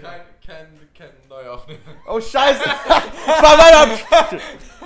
[0.00, 1.82] Kein, kein, kein Neuaufnehmen.
[2.06, 2.62] Oh Scheiße!
[3.26, 4.40] Das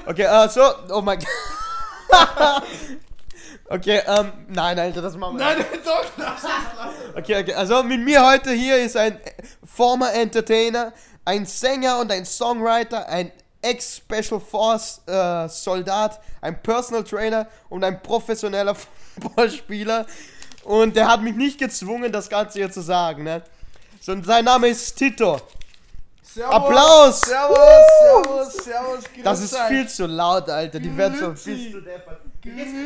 [0.06, 0.62] Okay, äh, so.
[0.90, 2.62] Oh mein Gott.
[3.70, 5.44] Okay, ähm, nein, Alter, das machen wir.
[5.44, 6.48] Nein, doch, lass es,
[6.78, 7.16] lass es.
[7.16, 9.20] Okay, okay, also mit mir heute hier ist ein
[9.62, 10.94] former Entertainer,
[11.26, 13.30] ein Sänger und ein Songwriter, ein
[13.60, 18.74] Ex-Special Force äh, Soldat, ein Personal Trainer und ein professioneller
[19.20, 20.06] Footballspieler.
[20.64, 23.42] Und der hat mich nicht gezwungen, das Ganze hier zu sagen, ne?
[24.08, 25.38] Und sein Name ist Tito.
[26.22, 27.20] Servus, Applaus!
[27.20, 27.58] Servus,
[28.00, 30.80] servus, servus, grüß Das ist viel zu laut, Alter.
[30.80, 31.26] Die werden so.
[31.26, 31.54] Grüezi.
[31.54, 32.20] Bist du deppert.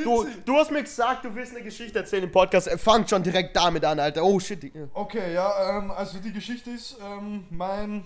[0.05, 2.67] Du, du hast mir gesagt, du willst eine Geschichte erzählen im Podcast.
[2.67, 4.25] Äh, Fang schon direkt damit an, Alter.
[4.25, 4.73] Oh shit.
[4.95, 8.05] Okay, ja, ähm, also die Geschichte ist, ähm, mein,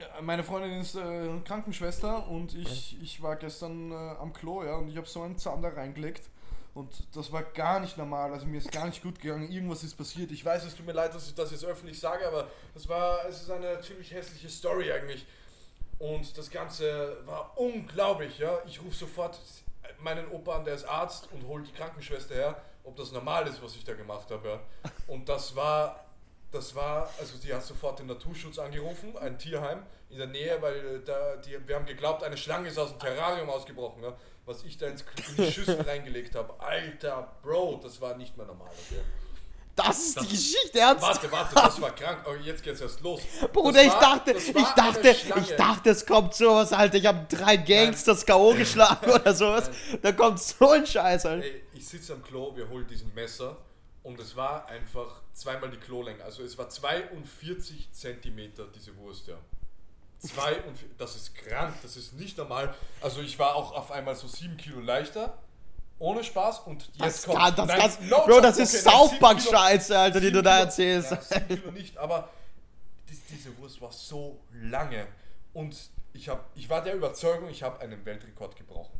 [0.00, 4.76] ja, meine Freundin ist äh, Krankenschwester und ich, ich war gestern äh, am Klo, ja,
[4.76, 6.22] und ich habe so einen Zahn da reingelegt
[6.78, 9.96] und das war gar nicht normal, also mir ist gar nicht gut gegangen, irgendwas ist
[9.96, 10.30] passiert.
[10.30, 13.26] Ich weiß, es tut mir leid, dass ich das jetzt öffentlich sage, aber das war,
[13.28, 15.26] es ist eine ziemlich hässliche Story eigentlich.
[15.98, 18.60] Und das Ganze war unglaublich, ja.
[18.64, 19.40] Ich rufe sofort
[19.98, 23.60] meinen Opa an, der ist Arzt und hole die Krankenschwester her, ob das normal ist,
[23.60, 24.60] was ich da gemacht habe, ja.
[25.08, 26.04] Und das war,
[26.52, 30.76] das war, also die hat sofort den Naturschutz angerufen, ein Tierheim in der Nähe, weil
[30.76, 34.16] äh, da, die, wir haben geglaubt, eine Schlange ist aus dem Terrarium ausgebrochen, ja.
[34.48, 35.04] Was ich da ins,
[35.36, 36.54] in die Schüssel reingelegt habe.
[36.58, 39.00] Alter, Bro, das war nicht mehr normal, okay.
[39.76, 41.02] Das ist die Geschichte, ernst?
[41.02, 42.24] Warte, warte, das war krank.
[42.26, 43.20] Oh, jetzt geht's erst los.
[43.52, 45.42] Bruder, Das ich war- dachte, das ich dachte, eine Schlange.
[45.42, 46.96] ich dachte, es kommt sowas, Alter.
[46.96, 48.54] Ich habe drei Gangsters K.O.
[48.54, 49.70] geschlagen oder sowas.
[50.02, 51.44] Da kommt so ein Scheiß, Alter.
[51.44, 53.56] Ey, ich sitze am Klo, wir holen diesen Messer
[54.02, 56.24] und es war einfach zweimal die Klolänge.
[56.24, 59.36] Also es war 42 Zentimeter, diese Wurst, ja.
[60.20, 62.74] 42, das ist krank, das ist nicht normal.
[63.00, 65.38] Also ich war auch auf einmal so 7 Kilo leichter,
[66.00, 67.38] ohne Spaß und jetzt Das, kommt...
[67.38, 69.98] kann, das, Nein, kannst, no Bro, das ist okay, nein, South sieben Park Kilo- Scheiße,
[69.98, 71.10] Alter, die sieben du da Kilo- erzählst.
[71.12, 72.28] Ja, 7 Kilo nicht, aber
[73.08, 75.06] dies, diese Wurst war so lange
[75.52, 75.76] und
[76.12, 78.98] ich, hab, ich war der Überzeugung, ich habe einen Weltrekord gebrochen.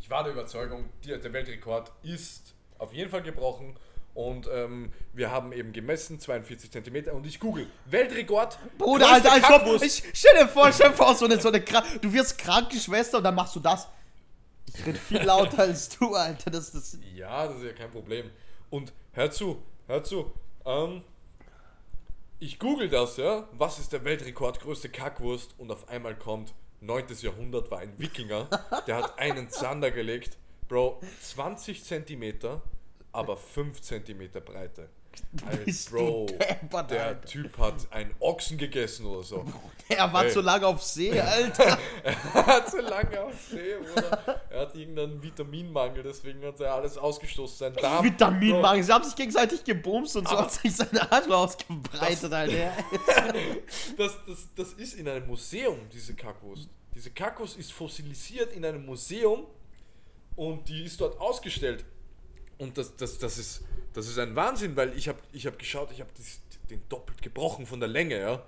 [0.00, 3.76] Ich war der Überzeugung, die, der Weltrekord ist auf jeden Fall gebrochen
[4.14, 9.50] und ähm, wir haben eben gemessen, 42 Zentimeter und ich google, Weltrekord, Bruder, Alter, als
[9.50, 12.38] ob, ich stell dir vor, stell dir vor, so eine, so eine Krank du wirst
[12.38, 13.88] Krankenschwester und dann machst du das.
[14.72, 18.30] Ich rede viel lauter als du, Alter, das, das, Ja, das ist ja kein Problem.
[18.70, 20.32] Und hör zu, hör zu.
[20.64, 21.02] Ähm,
[22.38, 23.48] ich google das, ja.
[23.52, 25.54] Was ist der Weltrekord größte Kackwurst?
[25.58, 27.06] Und auf einmal kommt, 9.
[27.20, 28.48] Jahrhundert war ein Wikinger,
[28.86, 30.36] der hat einen Zander gelegt.
[30.68, 32.62] Bro, 20 Zentimeter,
[33.14, 34.88] aber 5 Zentimeter Breite.
[35.64, 37.26] Bist Bro, deppert, der Alter.
[37.26, 39.44] Typ hat einen Ochsen gegessen oder so.
[39.88, 40.32] er war Ey.
[40.32, 41.78] zu lange auf See, Alter.
[42.02, 44.40] Er hat so lange auf See, oder?
[44.50, 47.56] Er hat irgendeinen Vitaminmangel, deswegen hat er alles ausgestoßen.
[47.56, 47.98] Sein Darm.
[47.98, 52.72] Bro, Vitaminmangel, sie haben sich gegenseitig gebumst und so hat sich seine Arschloch ausgebreitet, Alter.
[53.96, 56.68] Das, das, das ist in einem Museum, diese Kackwurst.
[56.92, 59.46] Diese Kackwurst ist fossilisiert in einem Museum
[60.34, 61.84] und die ist dort ausgestellt.
[62.58, 65.90] Und das, das, das, ist, das ist ein Wahnsinn, weil ich habe ich hab geschaut,
[65.92, 66.10] ich habe
[66.70, 68.42] den doppelt gebrochen von der Länge, ja.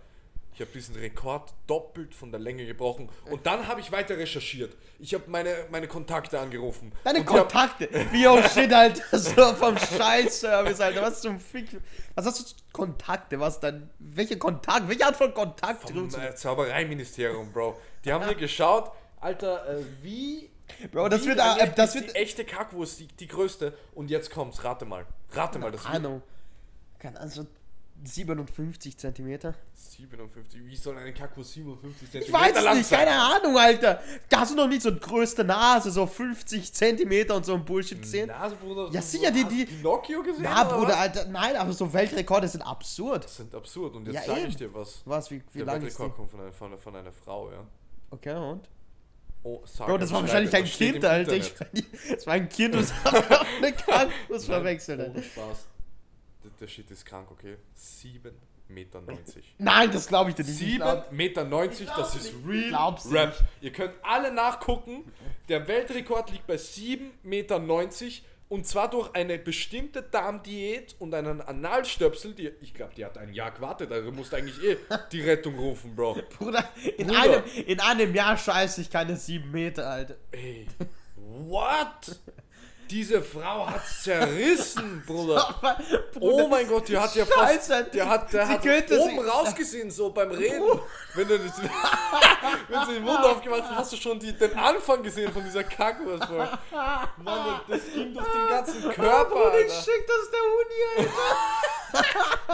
[0.57, 3.11] Ich habe diesen Rekord doppelt von der Länge gebrochen.
[3.31, 4.75] Und dann habe ich weiter recherchiert.
[4.99, 6.93] Ich habe meine, meine Kontakte angerufen.
[7.05, 7.91] Deine Kontakte.
[8.11, 9.19] Wie oh shit, Alter.
[9.19, 11.03] So vom Scheiß-Service, Alter.
[11.03, 11.79] Was zum Fick.
[12.15, 13.39] Was hast du zu Kontakte?
[13.39, 13.91] Was dann?
[13.99, 14.89] Welche Kontakt?
[14.89, 15.91] Welche Art von Kontakt?
[15.91, 17.79] Vom äh, Zaubereiministerium, Bro.
[18.03, 20.51] Die haben mir geschaut, Alter, äh, wie.
[20.93, 23.77] Bro, das wie wird, äh, das ist wird, die echte Kackwurst, die, die größte.
[23.95, 25.07] Und jetzt kommt's, rate mal.
[25.33, 26.23] Rate mal, das Ahnung.
[26.99, 27.47] Keine Ahnung, so
[28.05, 29.55] 57 Zentimeter.
[29.75, 30.67] 57.
[30.67, 32.99] Wie soll eine Kackwurst 57 Ich Zentimeter weiß es lang nicht, sein?
[33.07, 34.03] keine Ahnung, Alter.
[34.29, 37.65] Da hast du noch nicht so eine größte Nase, so 50 Zentimeter und so ein
[37.65, 38.29] Bullshit gesehen.
[38.29, 38.89] Nase, Bruder.
[38.93, 40.43] Ja, sicher, die- die- Pinocchio gesehen?
[40.45, 40.99] Na, oder Bruder?
[40.99, 43.25] Alter, nein, aber so Weltrekorde sind absurd.
[43.25, 43.95] Das sind absurd.
[43.97, 45.01] Und jetzt Ja, sage ich dir was.
[45.07, 45.99] Was, wie, wie Der lang ist?
[45.99, 47.65] Weltrekord kommt von einer, von, einer, von einer Frau, ja.
[48.11, 48.69] Okay, und?
[49.49, 51.35] Oh, sag Bro, das war wahrscheinlich ein Kind, Alter.
[51.35, 51.55] Ich,
[52.11, 55.23] das war ein Kind, das hat eine Krankenhaus verwechselt, Alter.
[55.23, 55.67] Spaß.
[56.61, 57.57] Der, Shit ist krank, okay?
[57.79, 58.33] 7,90
[58.69, 59.03] Meter.
[59.59, 60.61] Nein, das glaube ich dir nicht.
[60.61, 63.29] Ich 7,90 glaub- Meter, 90, das ist real Glaubst du Rap.
[63.29, 63.45] nicht.
[63.61, 65.05] Ihr könnt alle nachgucken.
[65.49, 67.59] Der Weltrekord liegt bei 7,90 Meter
[68.49, 73.33] und zwar durch eine bestimmte Darmdiät und einen Analstöpsel, die, ich glaube, die hat ein
[73.33, 74.77] Jahr gewartet, also du musst eigentlich eh
[75.11, 76.15] die Rettung rufen, Bro.
[76.39, 77.21] Bruder, in, Bruder.
[77.21, 80.17] Einem, in einem Jahr scheiße ich keine 7 Meter, Alter.
[80.31, 80.67] Ey,
[81.17, 82.21] what?
[82.91, 85.55] Diese Frau hat's zerrissen, Bruder.
[86.21, 87.85] Oh mein Gott, die hat ja fast, Scheiße.
[87.93, 90.63] der hat, der Sie hat könnte oben sie- rausgesehen, so beim Reden.
[91.15, 91.35] Wenn du
[92.69, 95.65] wenn sie den Mund aufgemacht hat, hast du schon die, den Anfang gesehen von dieser
[95.65, 96.29] Kackwurst.
[96.29, 96.47] Bro.
[97.23, 99.83] Mann, das ging durch den ganzen Körper, Bruder, ich Alter.
[99.83, 100.43] schick das der
[101.07, 101.09] Uni,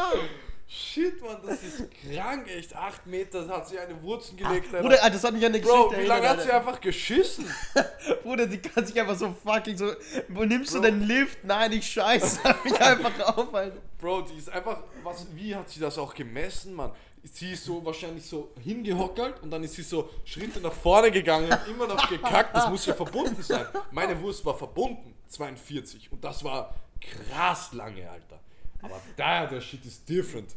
[0.04, 0.18] Alter.
[0.74, 2.74] Shit, Mann, das ist krank, echt.
[2.74, 4.68] 8 Meter hat sie eine Wurzel gelegt.
[4.72, 7.44] Ach, Bruder, das hat mich an eine Bro, Geschichte wie lange hat sie einfach geschissen?
[8.22, 9.92] Bruder, die kann sich einfach so fucking so.
[10.28, 10.80] Wo nimmst Bro.
[10.80, 11.44] du den Lift?
[11.44, 13.76] Nein, ich scheiße mich einfach auf, Alter.
[13.98, 16.92] Bro, die ist einfach, was, wie hat sie das auch gemessen, Mann?
[17.22, 21.52] Sie ist so wahrscheinlich so hingehockert und dann ist sie so Schritte nach vorne gegangen
[21.52, 22.56] und immer noch gekackt.
[22.56, 23.66] Das muss ja verbunden sein.
[23.90, 26.10] Meine Wurst war verbunden, 42.
[26.10, 28.40] Und das war krass lange, Alter.
[28.80, 30.56] Aber da, der Shit ist different.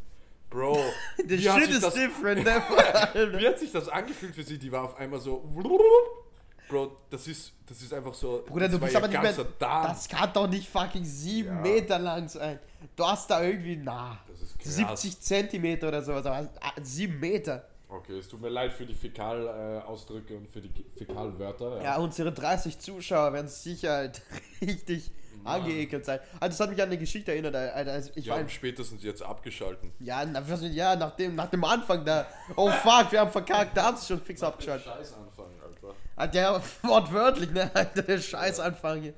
[0.55, 0.79] Bro,
[1.17, 2.45] The wie shit is das, different.
[2.45, 4.57] Wie hat sich das angefühlt für sie?
[4.57, 5.43] Die war auf einmal so.
[6.69, 8.41] Bro, das ist, das ist einfach so.
[8.47, 9.33] Bruder, du bist aber nicht mehr.
[9.59, 9.87] Darm.
[9.89, 11.61] Das kann doch nicht fucking sieben Ja.
[11.61, 12.59] Meter lang sein.
[12.95, 15.01] Du hast da irgendwie, na, Das ist krass.
[15.01, 17.67] 70 Zentimeter oder sowas, aber ah, sieben Meter.
[17.89, 21.83] Okay, es tut mir leid für die Fäkalausdrücke und für die Fäkalwörter.
[21.83, 24.21] Ja, unsere 30 Zuschauer werden sicher halt
[24.61, 25.11] richtig
[25.45, 26.19] angeekelt sein.
[26.39, 27.92] Also, das hat mich an eine Geschichte erinnert, Alter.
[27.92, 29.92] Also, ich war spätestens jetzt abgeschalten.
[30.00, 32.27] ja, na, ja nach, dem, nach dem Anfang da.
[32.56, 34.86] Oh fuck, wir haben verkackt, da haben sie schon fix abgeschaltet.
[34.86, 35.95] Scheiß anfangen, Alter.
[36.15, 37.69] Alter, ja, wortwörtlich, ne?
[37.74, 39.13] Alter, der Scheißanfang hier.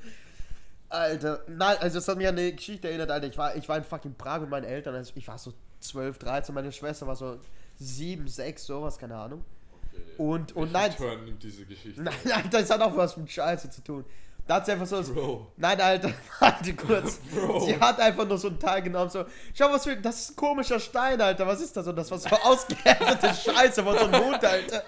[0.89, 3.27] Alter, nein, also das hat mich an eine Geschichte erinnert, Alter.
[3.27, 6.17] Ich war, ich war in fucking Prag mit meinen Eltern, also ich war so 12,
[6.17, 7.37] 13, meine Schwester war so
[7.77, 9.43] 7, 6, sowas, keine Ahnung.
[9.91, 10.01] Okay.
[10.17, 12.01] Und- und nein- Turn nimmt diese Geschichte.
[12.03, 14.05] Nein, Alter, das hat auch was mit Scheiße zu tun.
[14.47, 15.01] Da hat sie einfach so.
[15.13, 15.47] Bro.
[15.57, 17.17] Nein, Alter, warte kurz.
[17.33, 17.59] Bro.
[17.65, 19.25] Sie hat einfach nur so einen Teil genommen, so.
[19.53, 19.97] Schau, was für.
[19.97, 21.45] Das ist ein komischer Stein, Alter.
[21.45, 21.85] Was ist das?
[21.87, 24.83] Und das war so ausgehärtete Scheiße von so einem Hund, Alter.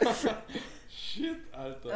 [0.89, 1.89] Shit, Alter.
[1.89, 1.94] Ich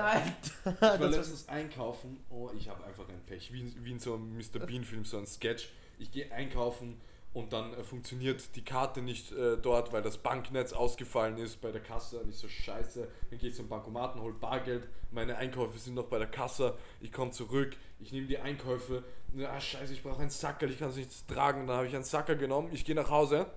[0.69, 0.81] Alter.
[0.81, 2.17] war Das letztens einkaufen.
[2.29, 3.51] Oh, ich habe einfach ein Pech.
[3.53, 4.59] Wie, in- wie in so einem Mr.
[4.65, 5.69] Bean-Film, so ein Sketch.
[5.99, 6.99] Ich gehe einkaufen
[7.33, 11.71] und dann äh, funktioniert die Karte nicht äh, dort, weil das Banknetz ausgefallen ist bei
[11.71, 12.19] der Kasse.
[12.19, 13.07] Und ich so, scheiße.
[13.29, 14.87] Dann gehe ich zum Bankomaten, hol Bargeld.
[15.11, 16.77] Meine Einkäufe sind noch bei der Kasse.
[17.01, 17.75] Ich komme zurück.
[17.99, 19.03] Ich nehme die Einkäufe.
[19.39, 20.69] Ah, scheiße, ich brauche einen Sackerl.
[20.69, 21.65] Ich kann es nicht tragen.
[21.65, 22.69] Dann habe ich einen Sacker genommen.
[22.71, 23.47] Ich gehe nach Hause.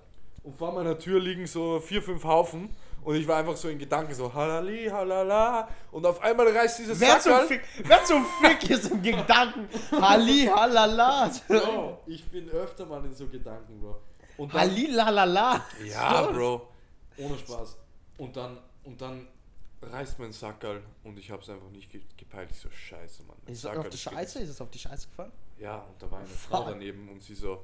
[0.41, 2.69] Und vor meiner Tür liegen so vier, fünf Haufen.
[3.07, 5.69] Und ich war einfach so in Gedanken so, halali, halala.
[5.93, 7.47] Und auf einmal reißt dieses Wer zum, Sackerl.
[7.47, 9.69] Fick, wer zum Fick ist im Gedanken?
[9.91, 11.31] Halli, halala.
[11.47, 14.01] Bro, ich bin öfter mal in so Gedanken, Bro.
[14.35, 15.65] Und dann, Halli, lalala.
[15.85, 16.67] ja, Bro.
[17.15, 17.77] Ohne Spaß.
[18.17, 19.25] Und dann, und dann
[19.81, 22.49] reißt mein Sackerl und ich hab's einfach nicht ge gepeilt.
[22.51, 23.37] Ich so, scheiße, Mann.
[23.45, 24.39] Ist es Sackerl auf die Scheiße?
[24.39, 25.31] Ist es auf die Scheiße gefallen?
[25.57, 26.51] Ja, und da war eine Fuck.
[26.51, 27.63] Frau daneben und sie so,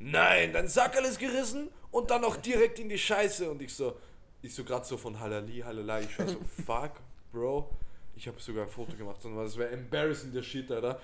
[0.00, 3.48] nein, dein Sackerl ist gerissen und dann noch direkt in die Scheiße.
[3.48, 3.96] Und ich so,
[4.42, 6.92] ich so gerade so von Halali, Halala, ich war so, fuck,
[7.32, 7.70] Bro.
[8.14, 11.00] Ich habe sogar ein Foto gemacht und das wäre embarrassing der Shit, Alter.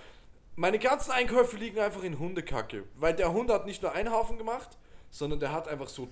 [0.57, 4.37] Meine ganzen Einkäufe liegen einfach in Hundekacke, weil der Hund hat nicht nur einen Haufen
[4.37, 4.77] gemacht,
[5.11, 6.09] sondern der hat einfach so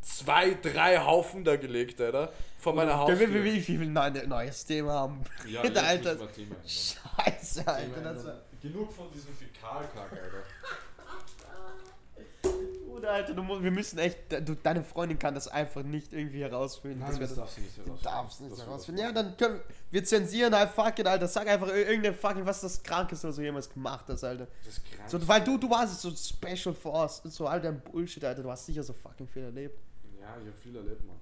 [0.00, 3.44] zwei, drei Haufen da gelegt, Alter, vor meiner Wie, wie, Haustür.
[3.44, 5.24] wie, viel neue, neues Thema haben?
[5.46, 6.18] Ja, Alter.
[6.18, 6.56] wir Thema ändern.
[6.66, 7.94] Scheiße, Alter.
[7.94, 10.44] Thema war, Genug von diesem Fäkalkack, Alter.
[13.02, 14.18] Bruder, Alter, du, wir müssen echt.
[14.48, 17.00] Du, deine Freundin kann das einfach nicht irgendwie herausfinden.
[17.00, 19.00] dass wir das, darfst du nicht du darfst nicht Das herausfinden.
[19.00, 19.60] Ja, dann können
[19.90, 21.26] wir zensieren halt fuck it, Alter.
[21.26, 24.46] Sag einfach ir- irgendein fucking, was das Krankeste, was du jemals gemacht hast, Alter.
[24.64, 25.10] Das ist krank.
[25.10, 28.42] So, weil du, du warst so Special Force, so all dein Bullshit, Alter.
[28.44, 29.76] Du hast sicher so fucking viel erlebt.
[30.20, 31.16] ja, ich hab viel erlebt, Mann.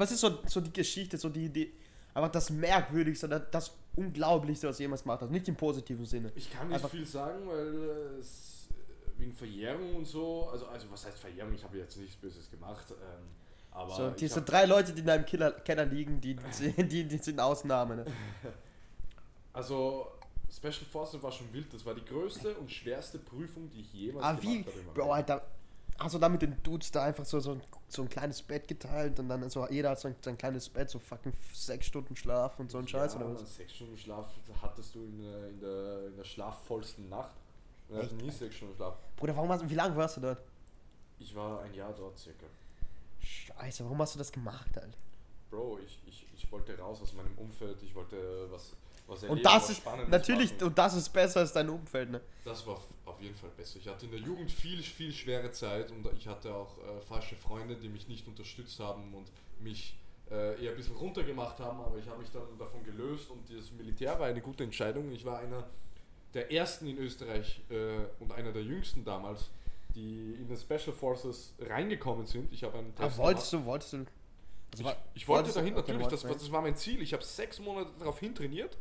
[0.00, 1.72] Was ist so, so die Geschichte, so die, die,
[2.14, 5.30] einfach das Merkwürdigste, das, das Unglaublichste, was du jemals gemacht hast?
[5.30, 6.30] Nicht im positiven Sinne.
[6.36, 8.61] Ich kann nicht Einfach- viel sagen, weil es
[9.22, 11.54] wegen Verjährung und so, also, also was heißt Verjährung?
[11.54, 13.28] Ich habe jetzt nichts Böses gemacht, ähm,
[13.70, 17.04] aber So, diese hab, drei Leute, die in deinem Killer, Keller liegen, die, die, die,
[17.08, 18.04] die sind Ausnahme, ne?
[19.52, 20.08] also
[20.50, 24.24] Special Forces war schon wild, das war die größte und schwerste Prüfung, die ich jemals
[24.26, 24.94] Ah, gemacht habe.
[24.94, 25.12] Bro.
[25.12, 25.42] Alter.
[25.98, 28.66] Hast du da mit den Dudes da einfach so, so, ein, so ein kleines Bett
[28.66, 31.86] geteilt und dann so, jeder hat so ein, so ein kleines Bett, so fucking sechs
[31.86, 33.54] Stunden Schlaf und so ein Scheiß ja, oder was?
[33.56, 34.26] Sechs Stunden Schlaf
[34.60, 37.36] hattest du in, der- in, der, in der schlafvollsten Nacht.
[37.92, 38.22] Hatten Echt?
[38.22, 38.94] nie sechs Stunden Schlaf.
[39.16, 40.38] Bruder, warum hast, wie lange warst du dort?
[41.18, 42.46] Ich war ein Jahr dort circa.
[43.20, 44.96] Scheiße, warum hast du das gemacht, Alter?
[45.50, 48.72] Bro, ich, ich, ich wollte raus aus meinem Umfeld, ich wollte was,
[49.06, 50.64] was erleben, Und das was ist, natürlich, machen.
[50.68, 52.20] und das ist besser als dein Umfeld, ne?
[52.44, 53.78] Das war auf jeden Fall besser.
[53.78, 57.36] Ich hatte in der Jugend viel, viel schwere Zeit und ich hatte auch äh, falsche
[57.36, 59.30] Freunde, die mich nicht unterstützt haben und
[59.60, 59.96] mich
[60.30, 63.70] äh, eher ein bisschen runtergemacht haben, aber ich habe mich dann davon gelöst und das
[63.72, 65.12] Militär war eine gute Entscheidung.
[65.12, 65.68] Ich war einer
[66.34, 69.50] der ersten in Österreich äh, und einer der jüngsten damals,
[69.94, 72.52] die in den Special Forces reingekommen sind.
[72.52, 74.06] Ich habe einen Aber Test wolltest du, wolltest du.
[74.72, 77.02] Also ich, ich wollte dahin natürlich, das, das war mein Ziel.
[77.02, 78.78] Ich habe sechs Monate darauf hin trainiert,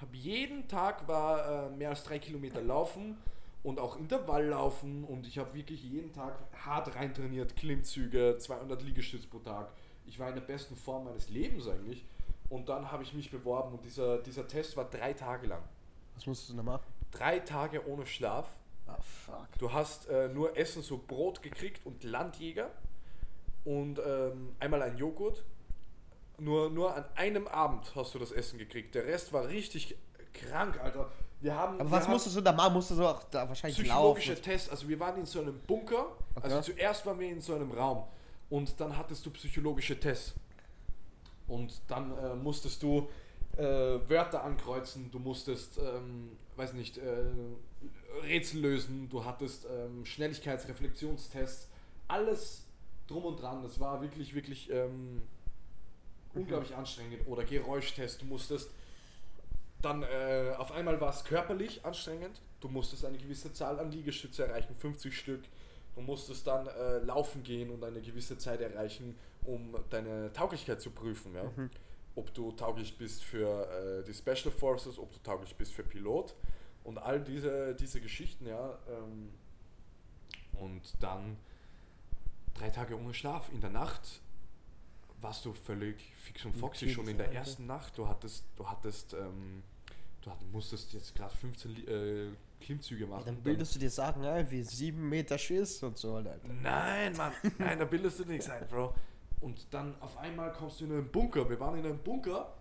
[0.00, 3.16] habe jeden Tag war äh, mehr als drei Kilometer laufen
[3.62, 8.82] und auch Intervall laufen und ich habe wirklich jeden Tag hart rein trainiert, Klimmzüge, 200
[8.82, 9.72] Liegestütz pro Tag.
[10.06, 12.04] Ich war in der besten Form meines Lebens eigentlich
[12.48, 15.62] und dann habe ich mich beworben und dieser, dieser Test war drei Tage lang.
[16.20, 16.82] Was musstest du da machen?
[17.12, 18.46] Drei Tage ohne Schlaf
[18.86, 19.46] Oh, fuck.
[19.58, 22.70] Du hast äh, nur Essen, so Brot gekriegt und Landjäger
[23.64, 25.44] und ähm, einmal ein Joghurt.
[26.38, 28.94] Nur, nur an einem Abend hast du das Essen gekriegt.
[28.94, 29.96] Der Rest war richtig
[30.32, 31.10] krank, Alter.
[31.40, 32.72] Wir haben, Aber was musstest du da machen?
[32.74, 34.42] Musstest du auch da wahrscheinlich psychologische laufen?
[34.42, 34.68] Tests.
[34.70, 36.06] Also wir waren in so einem Bunker.
[36.40, 36.72] Also Okay.
[36.72, 38.04] zuerst waren wir in so einem Raum
[38.48, 40.34] und dann hattest du psychologische Tests.
[41.46, 43.08] Und dann äh, musstest du
[43.56, 47.24] äh, Wörter ankreuzen, du musstest, ähm, weiß nicht, äh,
[48.24, 51.68] Rätsel lösen, du hattest ähm, Schnelligkeitsreflexionstests,
[52.08, 52.66] alles
[53.06, 53.62] drum und dran.
[53.62, 55.22] Das war wirklich, wirklich ähm,
[56.34, 57.26] unglaublich anstrengend.
[57.26, 58.70] Oder Geräuschtest, du musstest
[59.82, 62.40] dann äh, auf einmal war es körperlich anstrengend.
[62.60, 65.40] Du musstest eine gewisse Zahl an Liegestütze erreichen, 50 Stück.
[65.94, 70.90] Du musstest dann äh, laufen gehen und eine gewisse Zeit erreichen, um deine Tauglichkeit zu
[70.90, 71.34] prüfen.
[71.34, 71.44] Ja?
[72.20, 76.34] Ob du tauglich bist für äh, die Special Forces, ob du tauglich bist für Pilot
[76.84, 78.46] und all diese, diese Geschichten.
[78.46, 78.78] Ja?
[78.90, 79.30] Ähm,
[80.60, 81.38] und dann
[82.52, 83.50] drei Tage ohne Schlaf.
[83.52, 84.20] In der Nacht
[85.22, 87.96] warst du völlig fix und foxy schon in der ersten Nacht.
[87.96, 89.62] Du hattest, du hattest, ähm,
[90.22, 92.28] du musstest jetzt gerade 15 Li- äh,
[92.60, 93.24] Klimmzüge machen.
[93.24, 96.38] Dann bildest du dir Sachen ein, wie 7 Meter Schiss und so, Alter.
[96.62, 98.94] Nein, Mann, nein, da bildest du nichts ein, Bro.
[99.40, 101.48] Und dann auf einmal kommst du in einen Bunker.
[101.48, 102.52] Wir waren in einem Bunker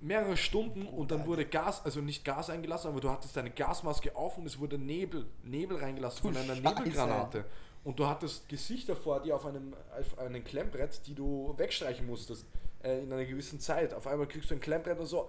[0.00, 4.14] mehrere Stunden und dann wurde Gas, also nicht Gas eingelassen, aber du hattest deine Gasmaske
[4.14, 6.82] auf und es wurde Nebel, Nebel reingelassen Du von einer Scheiße.
[6.82, 7.44] Nebelgranate.
[7.82, 12.44] Und du hattest Gesichter vor dir auf einem, auf einem Klemmbrett, die du wegstreichen musstest
[12.82, 13.94] äh, in einer gewissen Zeit.
[13.94, 15.28] Auf einmal kriegst du ein Klemmbrett und so,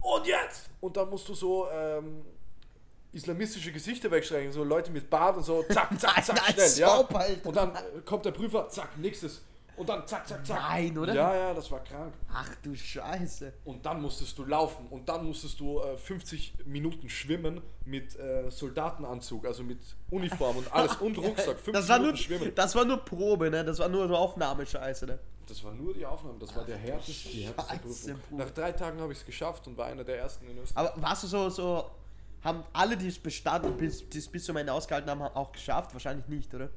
[0.00, 0.70] und jetzt!
[0.80, 2.24] Und dann musst du so ähm,
[3.12, 6.96] islamistische Gesichter wegstreichen, so Leute mit Bart und so, zack, zack, zack, schnell, ja.
[7.44, 7.72] Und dann
[8.04, 9.42] kommt der Prüfer, zack, nächstes.
[9.76, 10.58] Und dann zack, zack, zack.
[10.58, 11.14] Nein, oder?
[11.14, 12.14] Ja, ja, das war krank.
[12.32, 13.52] Ach du Scheiße.
[13.64, 18.50] Und dann musstest du laufen und dann musstest du äh, 50 Minuten schwimmen mit äh,
[18.50, 19.78] Soldatenanzug, also mit
[20.10, 21.58] Uniform und alles und Rucksack.
[21.58, 22.52] 50 Das war, nur, Minuten schwimmen.
[22.54, 23.64] das war nur Probe, ne?
[23.64, 25.18] Das war nur Aufnahmescheiße, ne?
[25.46, 27.78] Das war nur die Aufnahme, das war der härteste, die härteste
[28.14, 28.38] Prüfung.
[28.38, 30.90] Nach drei Tagen habe ich es geschafft und war einer der ersten in Österreich.
[30.92, 31.90] Aber warst du so, so,
[32.42, 35.92] haben alle, die es bestanden, bis, die es bis zum Ende ausgehalten haben, auch geschafft?
[35.92, 36.70] Wahrscheinlich nicht, oder?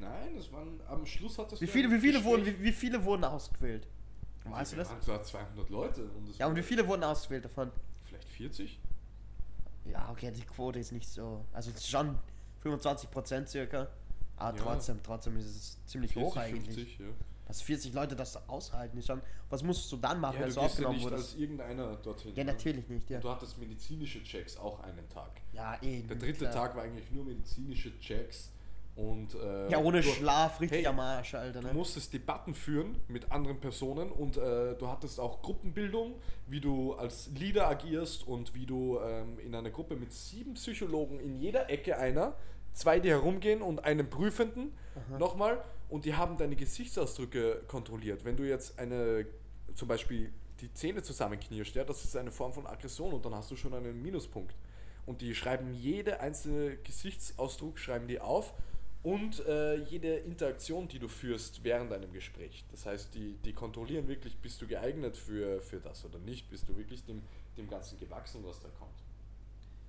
[0.00, 3.02] Nein, es waren am Schluss hat das Wie viele, wie viele wurden, wie, wie viele
[3.04, 3.86] wurden ausgewählt?
[4.44, 4.88] Weißt du das?
[5.00, 7.70] Es waren 200 Leute und es Ja, und wie viele wurden ausgewählt davon?
[8.04, 8.78] vielleicht 40.
[9.84, 11.44] Ja, okay, die Quote ist nicht so.
[11.52, 12.18] Also es ist schon
[12.64, 13.88] 25% circa.
[14.36, 14.62] Aber Ja.
[14.64, 16.74] trotzdem, trotzdem ist es ziemlich 40, hoch eigentlich.
[16.74, 17.06] 50, ja.
[17.46, 19.20] Dass 40 Leute das aushalten, ist schon.
[19.50, 21.32] Was musstest du dann machen, Ja, als du du gehst ja aufgenommen nicht wurdest?
[21.32, 22.34] als irgendeiner dorthin.
[22.36, 22.52] Ja, ne?
[22.52, 23.16] natürlich nicht, ja.
[23.16, 25.30] Und du hattest medizinische Checks auch einen Tag.
[25.52, 26.02] Ja, eh.
[26.02, 26.52] Der dritte klar.
[26.52, 28.50] Tag war eigentlich nur medizinische Checks
[28.98, 31.74] und äh, Ja, ohne du, Schlaf, richtig Hey, am Arsch, Alter, Du ne?
[31.74, 36.14] musstest Debatten führen mit anderen Personen und äh, du hattest auch Gruppenbildung,
[36.48, 41.20] wie du als Leader agierst und wie du ähm, in einer Gruppe mit sieben Psychologen
[41.20, 42.34] in jeder Ecke einer,
[42.72, 44.72] zwei die herumgehen und einen Prüfenden
[45.18, 48.24] nochmal und die haben deine Gesichtsausdrücke kontrolliert.
[48.24, 49.26] Wenn du jetzt eine,
[49.74, 53.50] zum Beispiel die Zähne zusammenknirschst, ja, das ist eine Form von Aggression und dann hast
[53.50, 54.54] du schon einen Minuspunkt.
[55.06, 58.52] Und die schreiben jede einzelne Gesichtsausdruck, schreiben die auf
[59.02, 62.64] und äh, jede Interaktion, die du führst während einem Gespräch.
[62.70, 66.68] Das heißt, die, die kontrollieren wirklich, bist du geeignet für, für das oder nicht, bist
[66.68, 67.22] du wirklich dem,
[67.56, 69.04] dem Ganzen gewachsen, was da kommt.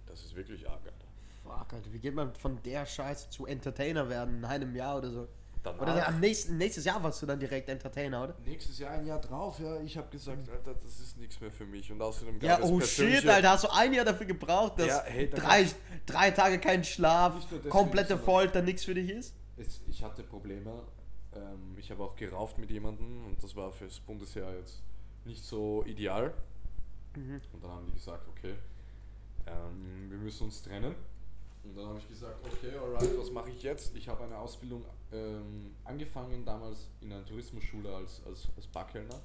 [0.06, 1.08] Das ist wirklich arg, Alter.
[1.44, 5.10] Fuck, Alter, wie geht man von der Scheiße zu Entertainer werden in einem Jahr oder
[5.10, 5.28] so?
[5.62, 8.36] Danach- Oder am nächsten, nächstes Jahr warst du dann direkt Entertainer, oder?
[8.46, 11.66] Nächstes Jahr ein Jahr drauf, ja, ich habe gesagt, Alter, das ist nichts mehr für
[11.66, 11.92] mich.
[11.92, 14.88] Und außerdem Ja, gab es oh shit, Alter, hast du ein Jahr dafür gebraucht, dass
[14.88, 15.68] Ja, hey, drei,
[16.06, 19.36] drei Tage kein Schlaf, komplette Folter, nichts für dich ist?
[19.58, 20.84] Es, ich hatte Probleme.
[21.34, 24.82] Ähm, ich habe auch gerauft mit jemandem und das war fürs Bundesheer jetzt
[25.26, 26.34] nicht so ideal.
[27.16, 27.42] Mhm.
[27.52, 28.56] Und dann haben die gesagt, okay,
[29.46, 30.96] ähm, wir müssen uns trennen.
[31.64, 33.96] Und dann habe ich gesagt, okay, alright, was mache ich jetzt?
[33.96, 39.20] Ich habe eine Ausbildung ähm, angefangen damals in einer Tourismusschule als, als, als Barkellner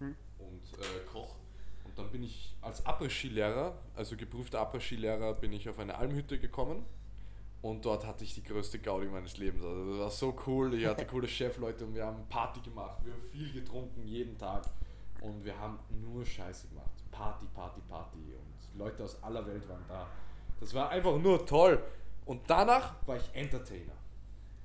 [0.00, 0.16] Mhm.
[0.38, 1.36] und äh, Koch.
[1.84, 6.84] Und dann bin ich als Après-Ski-Lehrer, also geprüfter Après-Ski-Lehrer, bin ich auf eine Almhütte gekommen.
[7.62, 9.64] Und dort hatte ich die größte Gaudi meines Lebens.
[9.64, 10.74] Also das war so cool.
[10.74, 12.98] Ich hatte coole Chefleute und wir haben Party gemacht.
[13.04, 14.64] Wir haben viel getrunken jeden Tag.
[15.20, 16.90] Und wir haben nur Scheiße gemacht.
[17.10, 18.18] Party, Party, Party.
[18.18, 20.06] Und Leute aus aller Welt waren da.
[20.60, 21.80] Das war einfach nur toll.
[22.26, 23.92] Und danach war ich Entertainer.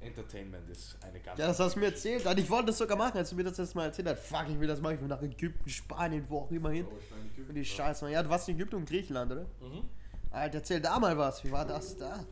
[0.02, 2.26] Entertainment ist eine ganz Ja, das hast du mir erzählt.
[2.26, 4.20] Und ich wollte das sogar machen, als du mir das jetzt mal erzählt hast.
[4.22, 4.96] Fuck, ich will das machen.
[4.96, 6.86] Ich will nach Ägypten, Spanien, wo auch immer hin.
[6.90, 7.66] Oh, Ägypten, Und die ja.
[7.66, 8.10] Scheiße.
[8.10, 9.44] Ja, du warst in Ägypten und Griechenland, oder?
[9.62, 9.84] Mhm.
[10.32, 11.44] Alter, erzähl da mal was.
[11.44, 12.26] Wie war das da?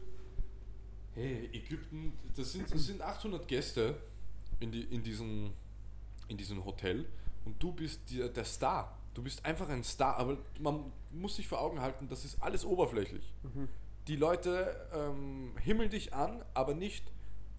[1.14, 3.96] Hey, Ägypten, das sind, das sind 800 Gäste
[4.60, 5.52] in, die, in, diesem,
[6.28, 7.06] in diesem Hotel
[7.46, 8.98] und du bist der, der Star.
[9.14, 12.64] Du bist einfach ein Star, aber man muss sich vor Augen halten, das ist alles
[12.64, 13.34] oberflächlich.
[14.08, 17.04] die Leute ähm, himmeln dich an, aber nicht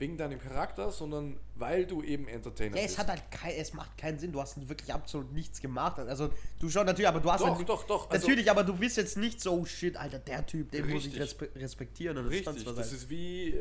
[0.01, 2.95] wegen deinem Charakter, sondern weil du eben Entertainer Ja, bist.
[2.95, 5.99] es hat halt kein, es macht keinen Sinn, du hast wirklich absolut nichts gemacht.
[5.99, 8.75] Also du schon natürlich, aber du hast Doch, halt doch, doch, also- natürlich, aber du
[8.77, 11.21] bist jetzt nicht so, oh shit, Alter, der Typ, den muss ich Richtig.
[11.21, 12.93] respe respektieren und Richtig, was das halt.
[12.93, 13.55] ist wie,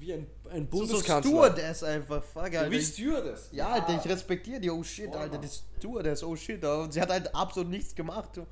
[0.00, 1.30] wie ein, ein so, so Bundeskanzler.
[1.30, 2.70] Stewardess einfach, fuck, Alter.
[2.70, 3.50] wie Ich- Stewardess.
[3.52, 7.00] Ja, Alter, ich respektiere die, oh shit, Voll, Alter, die Stewardess, oh shit, und sie
[7.02, 8.30] hat halt absolut nichts gemacht.
[8.34, 8.46] Du.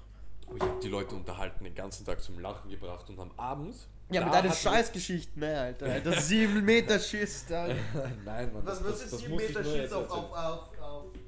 [0.47, 3.75] Aber ich habe die Leute unterhalten, den ganzen Tag zum Lachen gebracht und am Abend.
[4.11, 7.75] Ja, da mit deinen Scheißgeschichten, ne, Alter, Alter, sieben Meter Schiss, Alter.
[8.25, 9.92] Nein, Mann, das, das, das muss ich nur jetzt erzählen.
[9.92, 10.68] auf, auf,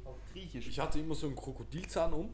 [0.04, 0.68] auf Griechisch?
[0.68, 2.30] Ich hatte immer so einen Krokodilzahn um,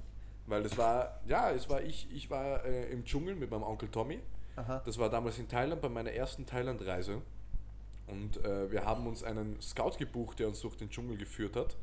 [0.46, 3.88] weil das war, ja, es war ich, ich war äh, im Dschungel mit meinem Onkel
[3.88, 4.20] Tommy.
[4.56, 4.82] Aha.
[4.84, 7.22] Das war damals in Thailand bei meiner ersten Thailand-Reise.
[8.06, 11.76] Und äh, wir haben uns einen Scout gebucht, der uns durch den Dschungel geführt hat.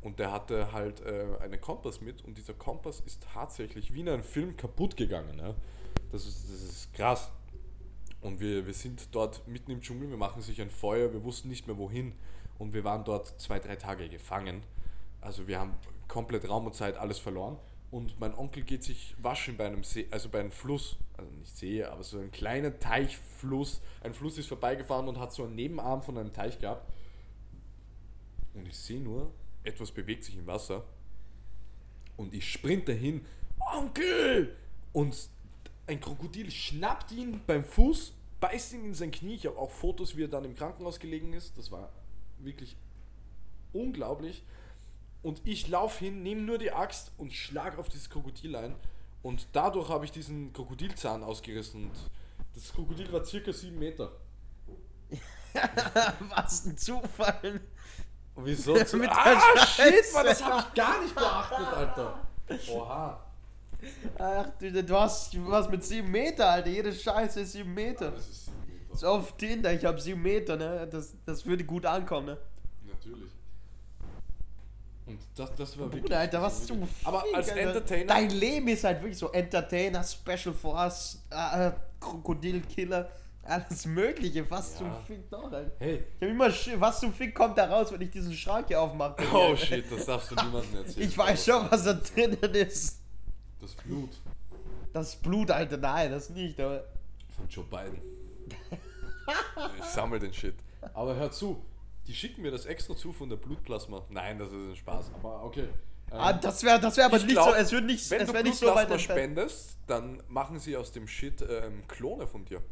[0.00, 4.08] Und der hatte halt äh, einen Kompass mit und dieser Kompass ist tatsächlich wie in
[4.08, 5.38] einem Film kaputt gegangen.
[5.38, 5.54] Ja?
[6.12, 7.32] Das, ist, das ist krass.
[8.20, 11.48] Und wir, wir sind dort mitten im Dschungel, wir machen sich ein Feuer, wir wussten
[11.48, 12.12] nicht mehr wohin.
[12.58, 14.62] Und wir waren dort zwei, drei Tage gefangen.
[15.20, 15.74] Also wir haben
[16.08, 17.56] komplett Raum und Zeit alles verloren.
[17.90, 21.56] Und mein Onkel geht sich waschen bei einem See, also bei einem Fluss, also nicht
[21.56, 23.80] See, aber so ein kleiner Teichfluss.
[24.02, 26.86] Ein Fluss ist vorbeigefahren und hat so einen Nebenarm von einem Teich gehabt.
[28.54, 29.30] Und ich sehe nur,
[29.62, 30.84] etwas bewegt sich im Wasser.
[32.16, 33.24] Und ich sprinte hin,
[33.74, 34.56] Onkel!
[34.92, 35.16] Und
[35.88, 39.34] ein Krokodil schnappt ihn beim Fuß, beißt ihn in sein Knie.
[39.34, 41.56] Ich habe auch Fotos, wie er dann im Krankenhaus gelegen ist.
[41.56, 41.90] Das war
[42.38, 42.76] wirklich
[43.72, 44.44] unglaublich.
[45.22, 48.76] Und ich laufe hin, nehme nur die Axt und schlag auf dieses Krokodil ein.
[49.22, 51.84] Und dadurch habe ich diesen Krokodilzahn ausgerissen.
[51.84, 51.96] Und
[52.54, 54.12] das Krokodil war circa sieben Meter.
[56.20, 57.60] Was ein Zufall.
[58.36, 58.74] Wieso?
[58.74, 60.14] Der ah, shit, Scheiße.
[60.14, 62.28] Mann, das habe ich gar nicht beachtet, Alter.
[62.70, 63.27] Oha.
[64.18, 68.10] Ach, du, du, hast, du hast mit sieben Meter, Alter, jede Scheiße ist sieben Meter.
[68.10, 68.96] Das ist sieben Meter.
[68.96, 70.88] So auf Tinder, ich habe sieben Meter, ne?
[70.90, 72.38] Das, das würde gut ankommen, ne?
[72.86, 73.30] Natürlich.
[75.06, 76.02] Und das, das war wirklich.
[76.02, 77.60] Bruder, Alter, was war du Aber Fick, als Alter.
[77.62, 78.06] Entertainer.
[78.06, 83.08] Dein Leben ist halt wirklich so Entertainer, Special Force, äh, Krokodilkiller,
[83.44, 84.50] alles Mögliche.
[84.50, 84.78] Was Ja.
[84.78, 85.70] zum Fick noch, Alter.
[85.78, 86.04] Hey.
[86.18, 88.80] Ich hab immer, Sch- was zum Fick kommt da raus, wenn ich diesen Schrank hier
[88.82, 89.14] aufmache?
[89.32, 91.08] Oh shit, das darfst du niemandem erzählen.
[91.08, 93.00] Ich weiß schon, was da drinnen ist.
[93.60, 94.10] Das Blut
[94.92, 96.84] Das Blut, Alter, nein, das nicht, aber.
[97.36, 98.00] von Joe Biden.
[99.78, 100.54] ich sammle den Shit.
[100.94, 101.62] Aber hör zu,
[102.06, 104.04] die schicken mir das extra zu von der Blutplasma.
[104.10, 105.10] Nein, das ist ein Spaß.
[105.14, 105.68] Aber okay.
[106.10, 108.22] Ähm, Ah, das wäre das wär aber ich nicht glaub, so, es wird nicht, wenn
[108.22, 112.44] es du nicht so weit spendest, dann machen sie aus dem Shit ähm, Klone von
[112.46, 112.62] dir.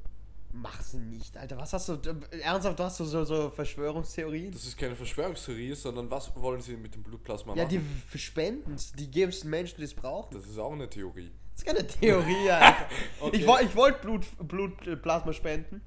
[0.62, 1.58] Mach's nicht, Alter.
[1.58, 1.98] Was hast du,
[2.42, 4.50] ernsthaft, du hast du so, so Verschwörungstheorien?
[4.52, 7.68] Das ist keine Verschwörungstheorie, sondern was wollen sie mit dem Blutplasma Ja, machen?
[7.70, 7.76] die
[8.14, 10.34] f- spenden's, die geben's den Menschen, die es brauchen.
[10.34, 11.30] das ist auch eine Theorie.
[11.52, 12.86] Das ist keine Theorie, Alter.
[13.20, 13.36] Okay.
[13.36, 15.80] Ich, ich wollte Blut, Blutplasma spenden.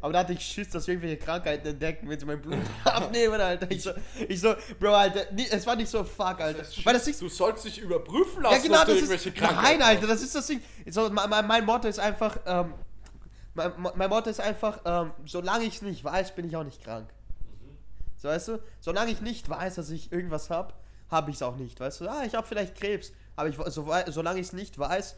[0.00, 3.40] Aber da hatte ich Schiss, dass wir irgendwelche Krankheiten entdecken, wenn sie mein Blut abnehmen,
[3.40, 3.70] Alter.
[3.70, 3.90] Ich so,
[4.28, 6.64] ich so Bro, Alter, nie, es war nicht so fuck, Alter.
[6.84, 9.36] Weil das ist, du sollst dich überprüfen lassen, ja genau, ob du das irgendwelche ist,
[9.36, 10.60] Krankheiten nein, Alter, das ist das Ding.
[10.88, 12.74] So, mein, mein- mein Motto ist einfach, ähm,
[13.54, 16.82] mein, mein Motto ist einfach, ähm, solange ich es nicht weiß, bin ich auch nicht
[16.82, 17.12] krank.
[18.16, 20.74] So, weißt du, solange ich nicht weiß, dass ich irgendwas habe,
[21.10, 22.08] habe ich es auch nicht, weißt du.
[22.08, 25.16] Ah, ich habe vielleicht Krebs, aber ich, so, solange ich es nicht weiß,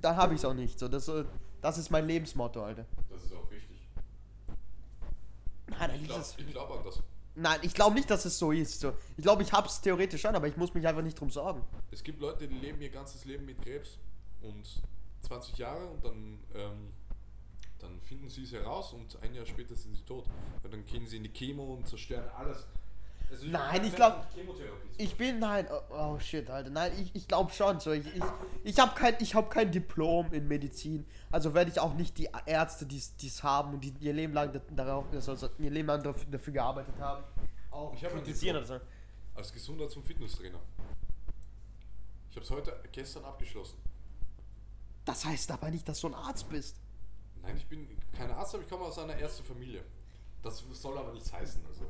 [0.00, 0.78] dann habe ich es auch nicht.
[0.78, 1.10] So, das,
[1.60, 2.84] das ist mein Lebensmotto, Alter.
[3.08, 3.88] Das ist auch richtig.
[5.66, 7.02] Nein, Ich glaube glaub an das.
[7.34, 8.80] nein ich glaube nicht, dass es so ist.
[8.80, 8.92] So.
[9.16, 11.62] Ich glaube, ich habe es theoretisch schon, aber ich muss mich einfach nicht drum sorgen.
[11.90, 13.98] Es gibt Leute, die leben ihr ganzes Leben mit Krebs
[14.42, 14.82] und
[15.22, 16.92] 20 Jahre und dann, ähm,
[17.82, 20.24] dann finden sie es heraus und ein Jahr später sind sie tot.
[20.62, 22.66] Und dann gehen sie in die Chemo und zerstören alles.
[23.30, 24.88] Also bin Nein, ich Fan glaub- von Chemotherapie.
[24.98, 27.92] Ich bin, nein, oh, oh shit, Alter, nein, ich, ich glaube schon so.
[27.92, 28.22] Ich, ich,
[28.64, 32.28] ich habe kein, ich hab kein Diplom in Medizin, also werde ich auch nicht die
[32.44, 36.02] Ärzte, die es haben und die ihr Leben lang da- darauf, also ihr Leben lang
[36.02, 37.24] dafür, dafür gearbeitet haben,
[37.70, 38.80] auch Ich hab ein kritisieren oder so.
[39.34, 40.60] Als Gesundheits- und Fitnesstrainer.
[42.30, 43.78] Ich habe es heute, gestern abgeschlossen.
[45.06, 46.76] Das heißt aber nicht, dass du ein Arzt bist.
[47.42, 49.82] Nein, ich bin kein Arzt, aber ich komme aus einer Ärztefamilie.
[50.42, 51.60] Das soll aber nichts heißen.
[51.68, 51.84] Also.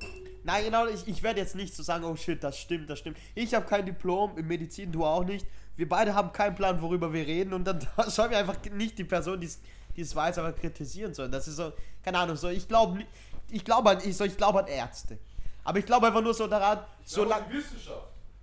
[0.44, 3.16] Nein, genau, ich, ich werde jetzt nicht so sagen, oh shit, das stimmt, das stimmt.
[3.34, 5.46] Ich habe kein Diplom in Medizin, du auch nicht.
[5.76, 9.04] Wir beide haben keinen Plan, worüber wir reden und dann sollen wir einfach nicht die
[9.04, 11.32] Person, die es weiß, aber kritisieren sollen.
[11.32, 13.06] Das ist so, keine Ahnung, so, ich glaube
[13.52, 15.18] ich glaube an, ich, so, ich glaube an Ärzte.
[15.64, 17.46] Aber ich glaube einfach nur so daran, solange,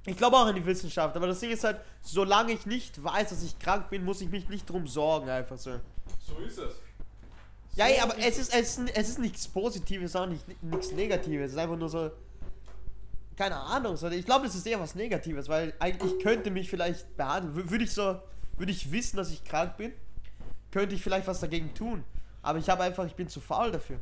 [0.05, 3.29] ich glaube auch an die Wissenschaft, aber das Ding ist halt, solange ich nicht weiß,
[3.29, 5.79] dass ich krank bin, muss ich mich nicht drum sorgen, einfach so.
[6.25, 6.75] So ist es.
[7.75, 11.47] Ja, ja, aber es ist, es, ist, es ist nichts Positives, auch nicht nichts Negatives.
[11.47, 12.12] Es ist einfach nur so.
[13.38, 13.95] Keine Ahnung.
[13.95, 17.55] So, ich glaube, es ist eher was Negatives, weil eigentlich ich könnte mich vielleicht behandeln.
[17.55, 18.19] Wür- Würde ich so.
[18.58, 19.93] Würde ich wissen, dass ich krank bin,
[20.71, 22.03] könnte ich vielleicht was dagegen tun.
[22.41, 23.99] Aber ich habe einfach, ich bin zu faul dafür.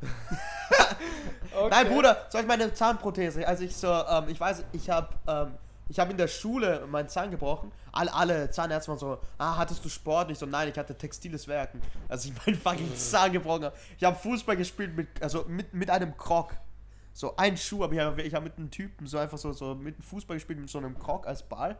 [1.70, 3.46] Nein, Bruder, soll ich meine Zahnprothese?
[3.46, 5.54] Also ich so, ähm, ich weiß, ich habe, ähm,
[5.88, 7.70] ich habe in der Schule meinen Zahn gebrochen.
[7.92, 10.28] Alle, alle Zahnärzte waren so, ah, hattest du Sport?
[10.28, 11.80] Und ich so, nein, ich hatte textiles Werken.
[12.08, 13.76] Also ich meinen fucking Zahn gebrochen habe.
[13.98, 16.56] Ich habe Fußball gespielt mit, also mit, mit einem Krog.
[17.12, 19.94] So ein Schuh, aber ich habe hab mit einem Typen so einfach so, so mit
[19.94, 21.76] einem Fußball gespielt mit so einem Krog als Ball.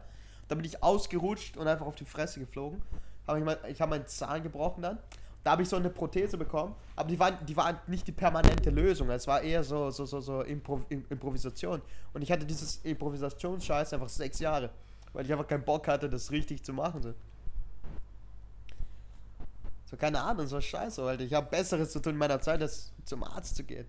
[0.47, 2.81] Da bin ich ausgerutscht und einfach auf die Fresse geflogen.
[3.27, 4.99] Hab ich mein, ich habe meinen Zahn gebrochen dann.
[5.45, 8.71] Da habe ich so eine Prothese bekommen, aber die war, die war nicht die permanente
[8.71, 9.11] Lösung.
[9.11, 11.83] Es war eher so, so, so, so Impro Improvisation.
[12.13, 14.71] Und ich hatte dieses Improvisationsscheiß einfach sechs Jahre,
[15.13, 17.03] weil ich einfach keinen Bock hatte, das richtig zu machen.
[17.03, 17.13] So,
[19.85, 21.23] so keine Ahnung, so scheiße, Alter.
[21.23, 23.87] Ich habe Besseres zu tun in meiner Zeit, als zum Arzt zu gehen.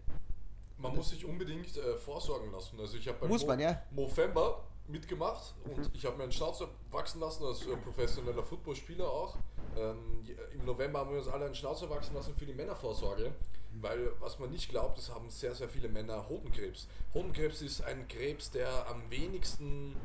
[0.76, 2.78] Man muss sich unbedingt äh, vorsorgen lassen.
[2.78, 3.82] Also ich habe beim Muss Mo man, ja.
[3.92, 9.38] Movember mitgemacht und ich habe mir einen Schnauzer wachsen lassen als äh, professioneller Footballspieler auch.
[9.76, 13.32] Ähm, j- Im November haben wir uns alle einen Schnauzer wachsen lassen für die Männervorsorge,
[13.80, 16.88] weil was man nicht glaubt, es haben sehr, sehr viele Männer Hodenkrebs.
[17.14, 19.96] Hodenkrebs ist ein Krebs, der am wenigsten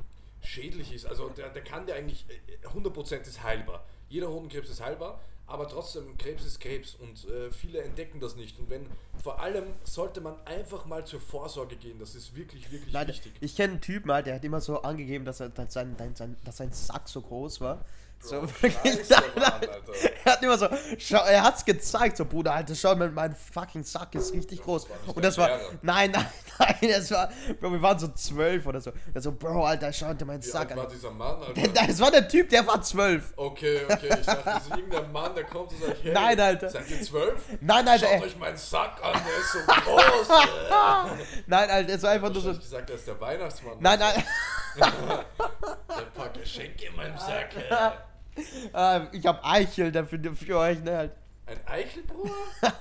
[0.41, 1.05] schädlich ist.
[1.05, 2.25] Also der, der kann der eigentlich,
[2.63, 3.85] äh, 100% ist heilbar.
[4.09, 8.57] Jeder Hodenkrebs ist heilbar, aber trotzdem, Krebs ist Krebs und äh, viele entdecken das nicht.
[8.59, 8.87] Und wenn,
[9.23, 13.33] vor allem sollte man einfach mal zur Vorsorge gehen, das ist wirklich, wirklich Nein, wichtig.
[13.39, 15.95] ich kenne einen Typen, halt, der hat immer so angegeben, dass, er, dass, sein,
[16.43, 17.85] dass sein Sack so groß war.
[18.23, 19.81] So, Scheiße, Mann, Alter.
[20.25, 20.67] er hat immer so,
[20.99, 24.87] schau, er hat's gezeigt, so Bruder, Alter, schau mal, mein fucking Sack ist richtig groß.
[24.89, 25.59] war nicht Und das war, Lehrer.
[25.81, 26.25] nein, nein,
[26.59, 27.29] nein, das war,
[27.59, 28.91] Bro, wir waren so zwölf oder so.
[29.13, 30.91] Er so, Bro, Alter, schau dir meinen Wie Sack alt war an.
[30.91, 31.67] dieser Mann, Alter?
[31.87, 33.33] Das war der Typ, der war zwölf.
[33.35, 36.69] Okay, okay, ich dachte, das ist irgendein Mann, der kommt und sagt, hey, Nein, Alter.
[36.69, 37.41] seid ihr zwölf?
[37.59, 38.23] Nein, Alter, Schaut ey.
[38.23, 40.27] euch meinen Sack an, der ist so groß.
[41.47, 43.77] Nein, Alter, es war einfach nur so, Ich gesagt, er ist der Weihnachtsmann.
[43.79, 44.23] nein, nein,
[44.77, 47.49] Der packt Geschenke in meinem Sack.
[47.57, 48.10] äh.
[48.73, 51.11] Äh, ich hab Eichel dafür für euch, ne, halt.
[51.45, 52.31] Ein Eichelbruder?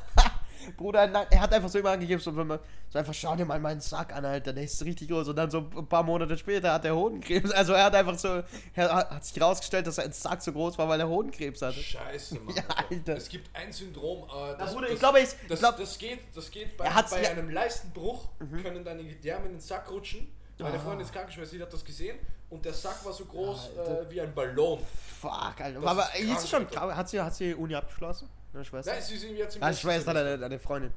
[0.76, 2.58] Bruder, nein, er hat einfach so immer angegeben, so, wenn man,
[2.90, 5.28] so einfach, schau dir mal meinen Sack an, Alter, der ist richtig groß.
[5.28, 7.50] Und dann so ein paar Monate später hat er Hodenkrebs.
[7.50, 8.42] Also er hat einfach so,
[8.74, 11.80] er hat, sich rausgestellt, dass sein Sack so groß war, weil er Hodenkrebs hatte.
[11.80, 12.54] Scheiße, Mann.
[12.56, 13.16] Ja, Alter.
[13.16, 16.50] Es gibt ein Syndrom, äh, das, Bruder, ich glaube, ich- das, glaub- das geht, das
[16.50, 18.28] geht bei, bei einem Leistenbruch,
[18.62, 20.28] können deine Gedärme in den Sack rutschen.
[20.62, 20.80] Meine Ah.
[20.80, 22.18] Freundin ist Krankenschwester, die hat das gesehen
[22.50, 24.78] und der Sack war so groß äh, wie ein Ballon.
[25.20, 25.80] Fuck, Alter.
[25.80, 28.28] Das Aber ist ist, sie schon, hat sie, hat sie Uni abgeschlossen?
[28.52, 28.92] Deine Schwester?
[28.92, 30.92] Nein, sie sind jetzt im Deine letzten Schwester, deine, deine Freundin.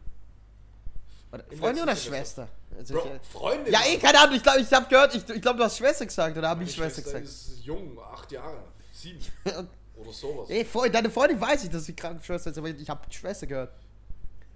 [1.31, 2.47] Oder Freundin oder Schwester?
[2.77, 3.73] Also Bro, ich, Freundin.
[3.73, 6.05] ja, eh, keine Ahnung, ich glaube, ich habe gehört, ich, ich glaube, du hast Schwester
[6.05, 7.25] gesagt, oder habe ich Schwester Schwester gesagt?
[7.25, 9.19] ist jung, acht Jahre, sieben
[9.95, 10.49] oder sowas.
[10.49, 13.71] Ey, deine Freundin weiß ich, dass sie Krankenschwester ist, aber ich habe Schwester gehört.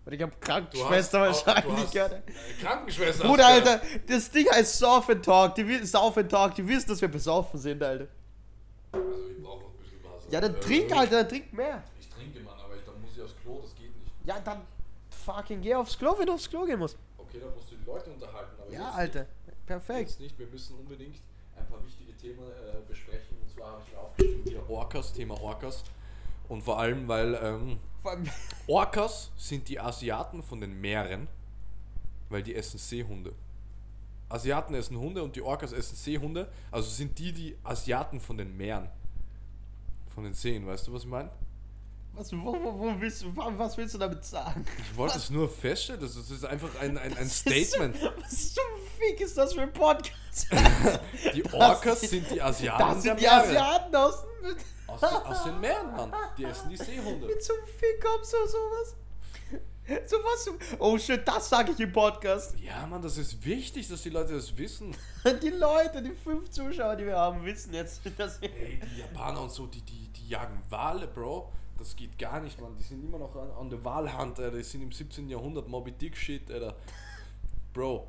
[0.07, 2.23] Oder ich habe Krankenschwester wahrscheinlich gehört.
[2.61, 3.27] Krankenschwester.
[3.27, 5.55] Bruder, Alter, das Ding heißt Sauf and Talk.
[5.55, 8.07] Die, Sauf and Talk, die wissen, dass wir besoffen sind, Alter.
[8.93, 10.31] Also ich brauche noch ein bisschen was.
[10.31, 11.83] Ja, dann Äh, trink, Alter, dann trink mehr.
[11.99, 14.11] Ich trinke, Mann, aber ich, dann muss ich aufs Klo, das geht nicht.
[14.25, 14.61] Ja, dann
[15.25, 16.97] fucking geh aufs Klo, wenn du aufs Klo gehen musst.
[17.17, 18.51] Okay, dann musst du die Leute unterhalten.
[18.61, 19.65] Aber Ja, jetzt Alter, Nicht.
[19.65, 20.09] perfekt.
[20.11, 21.17] Jetzt nicht, wir müssen unbedingt
[21.57, 23.35] ein paar wichtige Themen äh, besprechen.
[23.43, 25.83] Und zwar habe ich mir aufgeschrieben, hier Orcas, Thema Orcas.
[26.47, 27.77] Und vor allem, weil ähm,
[28.67, 31.27] Orcas sind die Asiaten von den Meeren,
[32.29, 33.33] weil die essen Seehunde.
[34.29, 36.49] Asiaten essen Hunde und die Orcas essen Seehunde.
[36.71, 38.89] Also sind die die Asiaten von den Meeren.
[40.13, 41.31] Von den Seen, weißt du, was ich meine?
[42.17, 44.65] was, wo, wo, wo willst was willst du damit sagen?
[44.91, 47.95] Ich wollte es nur feststellen, das ist ist einfach ein, ein, ein Statement.
[48.01, 48.63] Was zum
[48.97, 50.47] Fick ist das für ein Podcast?
[51.35, 53.27] Die Orcas sind die Asiaten Das der sind die.
[53.27, 54.23] Asiaten aus,
[54.87, 56.13] Aus, den, aus den Meeren, Mann.
[56.37, 57.27] Die essen die Seehunde.
[57.27, 58.95] mit zum Fick kommst du sowas?
[60.05, 62.59] Sowas, oh shit, das sage ich im Podcast.
[62.59, 64.93] Ja, Mann, das ist wichtig, dass die Leute das wissen.
[65.41, 68.53] Die Leute, die fünf Zuschauer, die wir haben, wissen jetzt, dass wir.
[68.53, 71.51] Ey, die Japaner und so, die, die, die jagen Wale, Bro.
[71.77, 72.75] Das geht gar nicht, Mann.
[72.75, 74.57] Die sind immer noch an, an der Walhand, Alter.
[74.57, 75.29] Die sind im 17.
[75.29, 76.75] Jahrhundert Moby Dick Shit, Alter.
[77.71, 78.07] Bro.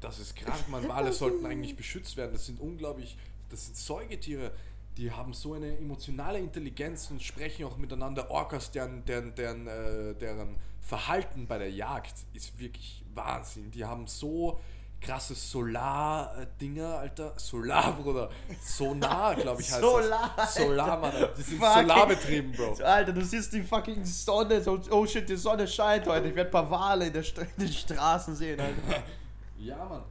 [0.00, 0.88] Das ist krank, Mann.
[0.88, 2.32] Wale sollten eigentlich beschützt werden.
[2.32, 3.18] Das sind unglaublich,
[3.50, 4.52] das sind Säugetiere.
[4.96, 8.30] Die haben so eine emotionale Intelligenz und sprechen auch miteinander.
[8.30, 13.70] Orcas, deren, deren, deren, äh, deren Verhalten bei der Jagd ist wirklich Wahnsinn.
[13.72, 14.58] Die haben so
[15.00, 17.34] krasse Solar-Dinger, Alter.
[17.36, 18.30] Solar, Bruder.
[18.62, 20.54] Sonar, glaube ich, heißt Solar, das.
[20.54, 21.12] Solar, Mann.
[21.36, 22.76] Die sind Fucking- solarbetrieben, Bro.
[22.82, 26.28] Alter, du siehst die fucking Sonne, so, oh shit, die Sonne scheint heute.
[26.28, 29.02] Ich werde ein paar Wale in, der St in den Straßen sehen, Alter.
[29.58, 30.02] Ja, Mann.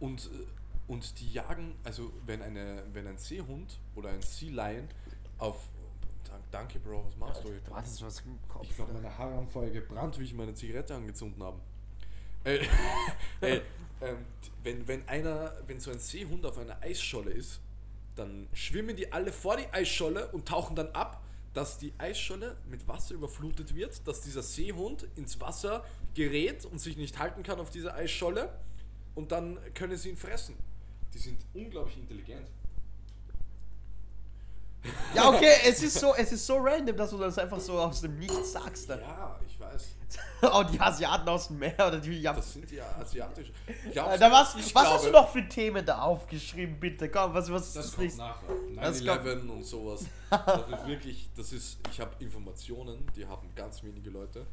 [0.00, 0.46] Und, äh,
[0.92, 4.88] und die jagen, also wenn, eine, wenn ein Seehund oder ein Sea Lion
[5.38, 5.56] auf.
[6.24, 7.48] Dank- Danke, Bro, was machst du?
[7.70, 8.64] Warte, das ist was im Kopf.
[8.68, 11.58] Ich glaube, meine Haare haben vorher gebrannt, wie ich meine Zigarette angezündet habe.
[12.44, 12.68] Ey,
[13.40, 13.60] ey,
[14.02, 14.16] ähm,
[14.62, 17.60] wenn, wenn einer, wenn so ein Seehund auf einer Eisscholle ist,
[18.16, 21.22] dann schwimmen die alle vor die Eisscholle und tauchen dann ab,
[21.54, 26.96] dass die Eisscholle mit Wasser überflutet wird, dass dieser Seehund ins Wasser gerät und sich
[26.96, 28.52] nicht halten kann auf dieser Eisscholle
[29.14, 30.56] und dann können sie ihn fressen.
[31.14, 32.48] Die sind unglaublich intelligent.
[35.14, 38.00] Ja, okay, es ist so, es ist so random, dass du das einfach so aus
[38.00, 38.88] dem Nichts sagst.
[38.90, 39.00] Dann.
[39.00, 39.88] Ja, ich weiß.
[40.42, 42.32] Oh, die Asiaten aus dem Meer oder die ja.
[42.32, 43.52] Das sind ja asiatisch.
[43.94, 47.08] Da was, was hast du glaube, noch für Themen da aufgeschrieben, bitte?
[47.08, 48.48] Komm, was, was ist Das das kommt nachher.
[48.74, 50.04] Das 9-11 und sowas.
[50.28, 54.44] Das ist wirklich, das ist, ich habe Informationen, die haben ganz wenige Leute.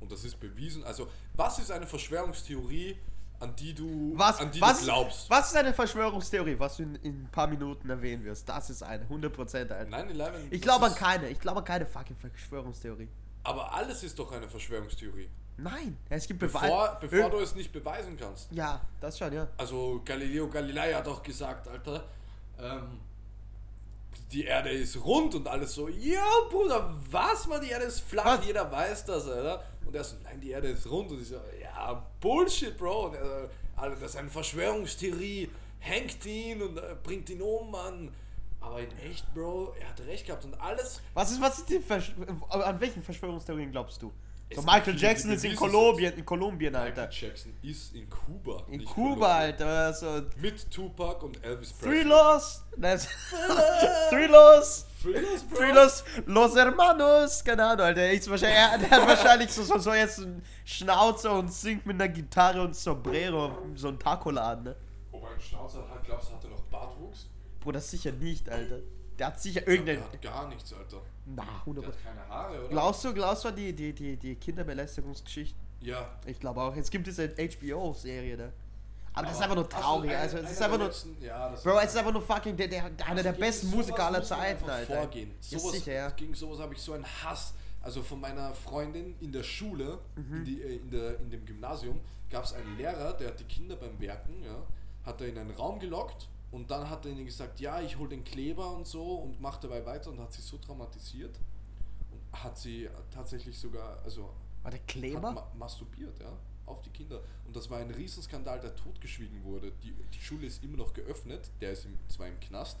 [0.00, 0.84] Und das ist bewiesen.
[0.84, 2.98] Also, was ist eine Verschwörungstheorie,
[3.40, 5.28] an die du, Was, an die was, du glaubst?
[5.30, 8.48] was ist eine Verschwörungstheorie, was du in, in ein paar Minuten erwähnen wirst?
[8.48, 9.90] Das ist eine, 100% eine.
[9.90, 10.30] 9-11.
[10.50, 13.08] Ich glaube an keine, ich glaube an keine fucking Verschwörungstheorie.
[13.44, 15.28] Aber alles ist doch eine Verschwörungstheorie.
[15.58, 16.66] Nein, es gibt Beweise.
[16.66, 18.50] Bevor, bevor du es nicht beweisen kannst.
[18.52, 19.48] Ja, das schon, ja.
[19.56, 22.04] Also Galileo Galilei hat auch gesagt, Alter,
[22.58, 23.00] ähm,
[24.32, 28.38] die Erde ist rund und alles so, ja Bruder, was man, die Erde ist flach,
[28.38, 28.46] Was?
[28.46, 29.62] jeder weiß das, Alter.
[29.86, 31.65] Und er so, nein, die Erde ist rund und ich so, ja,
[32.20, 33.06] Bullshit, Bro.
[33.06, 37.70] Und er so, Alter, das ist eine Verschwörungstheorie, hängt ihn und äh, bringt ihn um,
[37.70, 38.10] Mann.
[38.60, 41.00] Aber in echt, Bro, er hat recht gehabt und alles.
[41.14, 42.12] Was ist, was ist die Versch
[42.48, 44.12] an welchen Verschwörungstheorien glaubst du?
[44.54, 47.10] So Michael Jackson ist in Kolumbien, in Kolumbien, Michael Alter.
[47.10, 48.62] Jackson ist in Kuba.
[48.70, 49.24] In Kuba, Kolumbien.
[49.24, 49.92] Alter.
[49.92, 50.22] So.
[50.40, 52.02] Mit Tupac und Elvis Presley.
[52.02, 52.62] Three Los.
[52.76, 53.00] Nein,
[54.10, 54.86] Three Los.
[55.12, 55.56] Thrillers, Bro.
[55.56, 55.72] Three
[56.26, 56.56] Los.
[56.56, 57.44] Hermanos.
[57.44, 58.00] Keine Ahnung, Alter.
[58.00, 61.86] Der, ist wahrscheinlich, er, der hat wahrscheinlich so, so, so jetzt einen Schnauzer und singt
[61.86, 63.58] mit einer Gitarre und Sombrero.
[63.74, 64.76] So ein Tacoladen, ne?
[65.10, 67.28] Wobei ein Schnauzer hat, glaubst du, hat er noch Bartwuchs?
[67.60, 68.78] Bruder, sicher nicht, Alter.
[69.18, 70.00] Der hat sicher Der irgendein.
[70.02, 71.00] hat gar nichts, Alter.
[71.24, 71.86] Na, Der 100%.
[71.86, 72.68] hat keine Haare, oder?
[72.68, 75.58] Glaubst du, glaubst du an die, die, die, die Kinderbelästigungsgeschichte?
[75.80, 76.08] Ja.
[76.26, 76.76] Ich glaube auch.
[76.76, 78.52] Es gibt diese HBO-Serie da.
[79.16, 80.10] Aber das ist einfach nur traurig.
[80.10, 80.86] ein- Also, es ist einer einfach der nur.
[80.88, 83.40] letzten- ja, das Bro, es ist einfach nur fucking der, der, einer Also der gegen
[83.40, 84.96] besten sowas Musiker aller Zeiten, Alter.
[84.96, 85.30] Vorgehen.
[85.50, 86.10] Ja, Sowas, sicher, ja.
[86.10, 87.54] Gegen sowas habe ich so einen Hass.
[87.82, 90.36] Also von meiner Freundin in der Schule, Mhm.
[90.36, 92.00] in, die, äh, in, der, in dem Gymnasium,
[92.30, 94.56] gab es einen Lehrer, der hat die Kinder beim Werken, ja,
[95.04, 98.08] hat er in einen Raum gelockt und dann hat er ihnen gesagt, ja, ich hole
[98.10, 101.36] den Kleber und so und macht dabei weiter und hat sie so traumatisiert
[102.10, 104.30] und hat sie tatsächlich sogar, also
[104.62, 105.30] War der Kleber?
[105.32, 106.32] ma masturbiert, ja,
[106.66, 107.20] auf die Kinder.
[107.46, 109.72] Und das war ein Riesenskandal, der totgeschwiegen wurde.
[109.82, 112.78] Die, die Schule ist immer noch geöffnet, der ist im, zwar im Knast,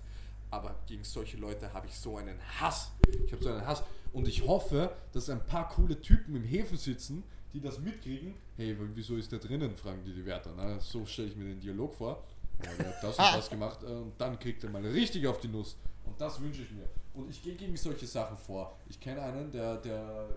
[0.50, 2.92] aber gegen solche Leute habe ich so einen Hass.
[3.26, 3.82] Ich habe so einen Hass.
[4.12, 8.34] Und ich hoffe, dass ein paar coole Typen im Häfen sitzen, die das mitkriegen.
[8.56, 10.52] Hey, wieso ist der drinnen, fragen die die Wärter.
[10.56, 12.24] Na, so stelle ich mir den Dialog vor.
[12.64, 15.40] Ja, der hat das und das gemacht äh, und dann kriegt er mal richtig auf
[15.40, 15.76] die Nuss.
[16.04, 16.88] Und das wünsche ich mir.
[17.14, 18.76] Und ich gehe gegen solche Sachen vor.
[18.88, 20.28] Ich kenne einen, der, der,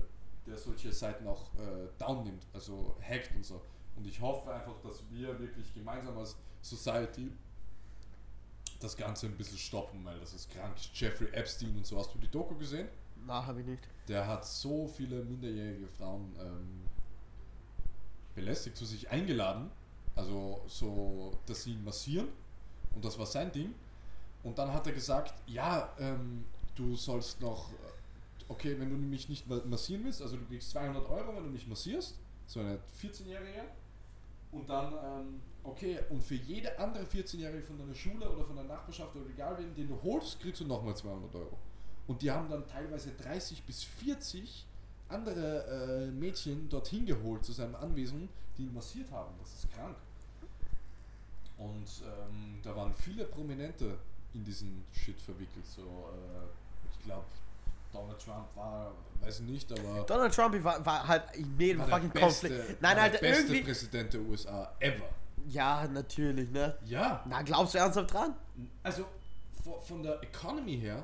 [0.49, 3.61] der solche Seiten auch äh, down nimmt, also hackt und so.
[3.95, 7.31] Und ich hoffe einfach, dass wir wirklich gemeinsam als Society
[8.79, 10.75] das Ganze ein bisschen stoppen, weil das ist krank.
[10.93, 11.99] Jeffrey Epstein und so.
[11.99, 12.87] Hast du die Doku gesehen?
[13.25, 13.87] Na, hab ich nicht.
[14.07, 16.81] Der hat so viele minderjährige Frauen ähm,
[18.35, 19.69] belästigt, zu sich eingeladen.
[20.15, 22.29] Also so, dass sie ihn massieren.
[22.95, 23.73] Und das war sein Ding.
[24.43, 27.69] Und dann hat er gesagt, ja, ähm, du sollst noch,
[28.49, 31.49] okay, wenn du mich nicht ma- massieren willst, also du kriegst 200 Euro, wenn du
[31.49, 33.63] mich massierst, so eine 14-Jährige.
[34.51, 38.65] Und dann, ähm, okay, und für jede andere 14-Jährige von deiner Schule oder von der
[38.65, 41.57] Nachbarschaft oder egal wen, den du holst, kriegst du nochmal 200 Euro.
[42.07, 44.65] Und die haben dann teilweise 30 bis 40
[45.07, 49.33] andere äh, Mädchen dorthin geholt zu seinem Anwesen, die ihn massiert haben.
[49.39, 49.95] Das ist krank.
[51.57, 53.97] Und ähm, da waren viele Prominente
[54.33, 55.65] in diesen Shit verwickelt.
[55.65, 57.25] So, äh, ich glaube,
[57.91, 62.09] Donald Trump war, weiß ich nicht, aber Donald Trump war, war halt in jedem fucking
[62.11, 62.81] beste, Konflikt.
[62.81, 63.61] Nein, Alter, der beste irgendwie.
[63.63, 65.09] Präsident der USA ever.
[65.47, 66.77] Ja, natürlich, ne?
[66.85, 68.35] Ja, Na, glaubst du ernsthaft dran?
[68.83, 69.05] also
[69.83, 71.03] von, der Economy her,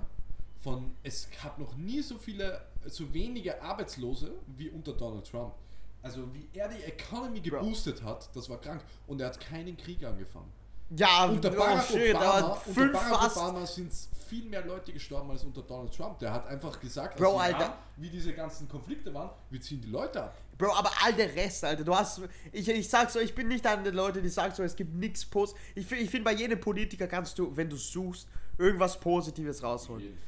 [0.60, 5.54] von es gab noch nie so viele, so wenige Arbeitslose wie unter Donald Trump.
[6.02, 7.62] Also wie er die Economy Bro.
[7.62, 8.84] geboostet hat, das war krank.
[9.08, 10.52] Und er hat keinen Krieg angefangen.
[10.98, 13.36] Ja, Unter oh Barack shit, Obama, unter Barack.
[13.36, 13.92] Obama sind
[14.28, 16.20] viel mehr Leute gestorben als unter Donald Trump.
[16.20, 17.60] Der hat einfach gesagt, Bro, Alter.
[17.60, 20.38] Iran, wie diese ganzen Konflikte waren, wir ziehen die Leute ab.
[20.58, 22.22] Bro, aber all der Rest, Alter, du hast.
[22.52, 24.94] Ich, ich sag so, ich bin nicht einer der Leute, die sagen so, es gibt
[24.96, 25.56] nichts Post.
[25.76, 28.28] Ich, find- ich finde, bei jedem Politiker kannst du, wenn du suchst,
[28.58, 30.02] irgendwas Positives rausholen.
[30.02, 30.26] jeden Fall.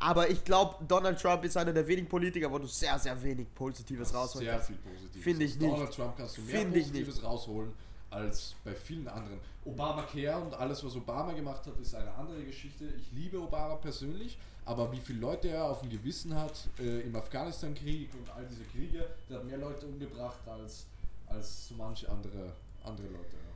[0.00, 3.52] Aber ich glaube, Donald Trump ist einer der wenigen Politiker, wo du sehr, sehr wenig
[3.54, 4.68] Positives rausholen Sehr kannst.
[4.68, 5.22] viel Positives.
[5.24, 5.72] Finde ich nicht.
[5.72, 7.72] Donald Trump kannst du mehr Finde ich Positives rausholen
[8.10, 9.38] als bei vielen anderen.
[9.64, 12.84] Obamacare und alles, was Obama gemacht hat, ist eine andere Geschichte.
[12.98, 17.14] Ich liebe Obama persönlich, aber wie viele Leute er auf dem Gewissen hat äh, im
[17.16, 20.86] Afghanistan-Krieg und all diese Kriege, der hat mehr Leute umgebracht als,
[21.26, 22.52] als so manche andere,
[22.84, 23.36] andere Leute.
[23.36, 23.48] Ja.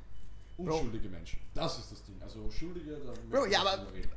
[0.65, 1.41] Unschuldige Menschen.
[1.55, 2.17] Das ist das Ding.
[2.23, 4.11] Also Schuldige, da Bro, ja, aber- reden.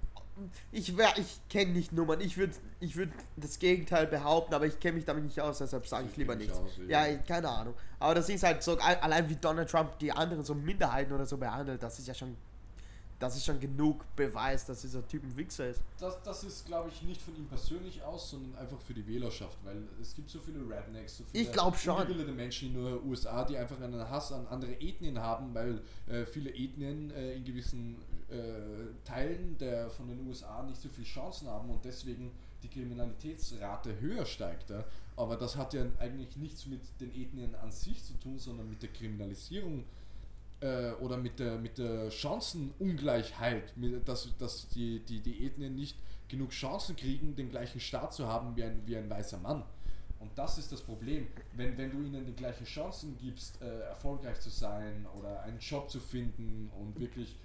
[0.71, 2.19] Ich, wär- ich kenne nicht Nummern.
[2.19, 5.87] Ich würde ich würd das Gegenteil behaupten, aber ich kenne mich damit nicht aus, deshalb
[5.87, 6.57] sage ich Ich lieber nichts.
[6.57, 7.73] aus, ja, ich- keine Ahnung.
[7.99, 11.25] Aber das ist halt so, al- allein wie Donald Trump die anderen so Minderheiten oder
[11.25, 12.35] so behandelt, das ist ja schon,
[13.17, 15.81] das ist schon genug Beweis, dass dieser Typ ein Wichser ist.
[16.01, 19.57] Das, das ist, glaube ich, nicht von ihm persönlich aus, sondern einfach für die Wählerschaft,
[19.63, 21.95] weil es gibt so viele Rednecks, so viele Ich glaub schon.
[21.95, 26.25] ungebildete Menschen in den USA, die einfach einen Hass an andere Ethnien haben, weil äh,
[26.25, 27.95] viele Ethnien äh, in gewissen
[29.03, 32.31] Teilen der, von den USA nicht so viele Chancen haben und deswegen
[32.63, 34.69] die Kriminalitätsrate höher steigt.
[34.69, 34.83] Ja.
[35.15, 38.81] Aber das hat ja eigentlich nichts mit den Ethnien an sich zu tun, sondern mit
[38.81, 39.85] der Kriminalisierung
[40.61, 45.97] äh, oder mit der, mit der Chancenungleichheit, mit, dass, dass die, die, die Ethnien nicht
[46.27, 49.63] genug Chancen kriegen, den gleichen Staat zu haben wie ein, wie ein weißer Mann.
[50.19, 51.27] Und das ist das Problem.
[51.53, 55.89] Wenn, wenn du ihnen die gleichen Chancen gibst, äh, erfolgreich zu sein oder einen Job
[55.89, 57.35] zu finden und wirklich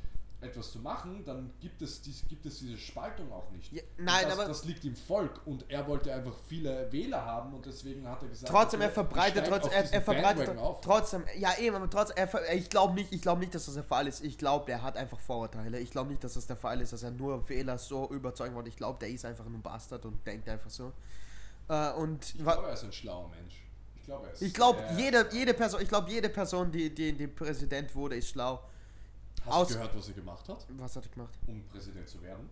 [0.43, 3.71] etwas zu machen, dann gibt es, dies, gibt es diese Spaltung auch nicht.
[3.73, 7.53] Ja, nein, das, aber- das liegt im Volk und er wollte einfach viele Wähler haben
[7.53, 11.77] und deswegen hat er gesagt, Trotzdem, er verbreitet, trotzdem, er, er verbreitet trotzdem, ja eben,
[11.77, 14.25] aber trotzdem, er, ich glaube nicht, ich glaube nicht, dass das der Fall ist.
[14.25, 15.79] Ich glaube, er hat einfach Vorurteile.
[15.79, 18.71] Ich glaube nicht, dass das der Fall ist, dass er nur Wähler so überzeugen wollte.
[18.71, 20.93] Ich glaube, der ist einfach nur ein Bastard und denkt einfach so.
[21.69, 23.63] Äh, und Ich glaube, er ist ein schlauer Mensch.
[23.97, 26.95] Ich glaube, er ist ich glaube, sehr- jede, jede Person, ich glaube, jede Person, die,
[26.95, 28.61] die, die Präsident wurde, ist schlau.
[29.45, 31.39] Hast aus- du gehört, was er gemacht hat, Was hat er gemacht?
[31.47, 32.49] um Präsident zu werden?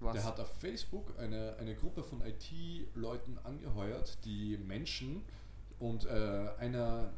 [0.00, 0.14] Was?
[0.14, 5.22] Der hat auf Facebook eine, eine Gruppe von IT-Leuten angeheuert, die Menschen
[5.78, 7.12] und äh, einer,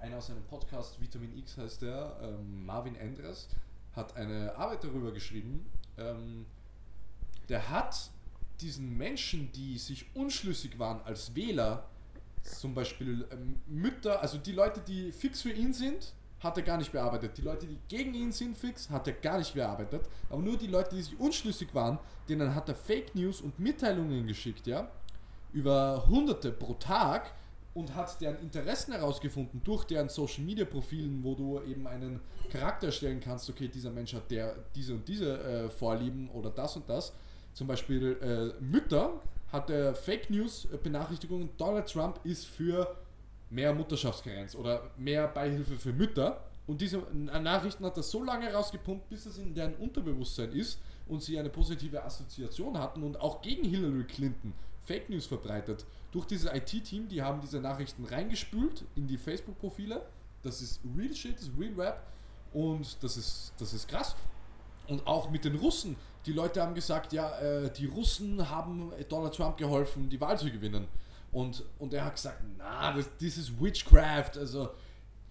[0.00, 3.48] einer aus einem Podcast, Vitamin X heißt der, ähm, Marvin Endres,
[3.92, 5.64] hat eine Arbeit darüber geschrieben.
[5.96, 6.46] Ähm,
[7.48, 8.10] der hat
[8.60, 11.88] diesen Menschen, die sich unschlüssig waren als Wähler,
[12.42, 16.76] zum Beispiel ähm, Mütter, also die Leute, die fix für ihn sind, hat er gar
[16.76, 17.36] nicht bearbeitet.
[17.38, 20.02] Die Leute, die gegen ihn sind fix, hat er gar nicht bearbeitet.
[20.30, 24.26] Aber nur die Leute, die sich unschlüssig waren, denen hat er Fake News und Mitteilungen
[24.26, 24.88] geschickt, ja,
[25.52, 27.32] über Hunderte pro Tag
[27.72, 32.86] und hat deren Interessen herausgefunden durch deren Social Media Profilen, wo du eben einen Charakter
[32.86, 36.88] erstellen kannst, okay, dieser Mensch hat der diese und diese äh, Vorlieben oder das und
[36.88, 37.12] das.
[37.52, 42.94] Zum Beispiel äh, Mütter hat er Fake News äh, Benachrichtigungen, Donald Trump ist für
[43.54, 46.40] mehr Mutterschaftskarenz oder mehr Beihilfe für Mütter.
[46.66, 51.22] Und diese Nachrichten hat er so lange rausgepumpt, bis es in deren Unterbewusstsein ist und
[51.22, 55.84] sie eine positive Assoziation hatten und auch gegen Hillary Clinton Fake News verbreitet.
[56.12, 60.02] Durch dieses IT-Team, die haben diese Nachrichten reingespült in die Facebook-Profile.
[60.42, 62.06] Das ist Real Shit, das ist Real Rap
[62.52, 64.14] und das ist, das ist krass.
[64.88, 65.96] Und auch mit den Russen.
[66.26, 70.50] Die Leute haben gesagt, ja, äh, die Russen haben Donald Trump geholfen, die Wahl zu
[70.50, 70.86] gewinnen.
[71.34, 74.70] Und, und er hat gesagt, na, das, das ist Witchcraft, also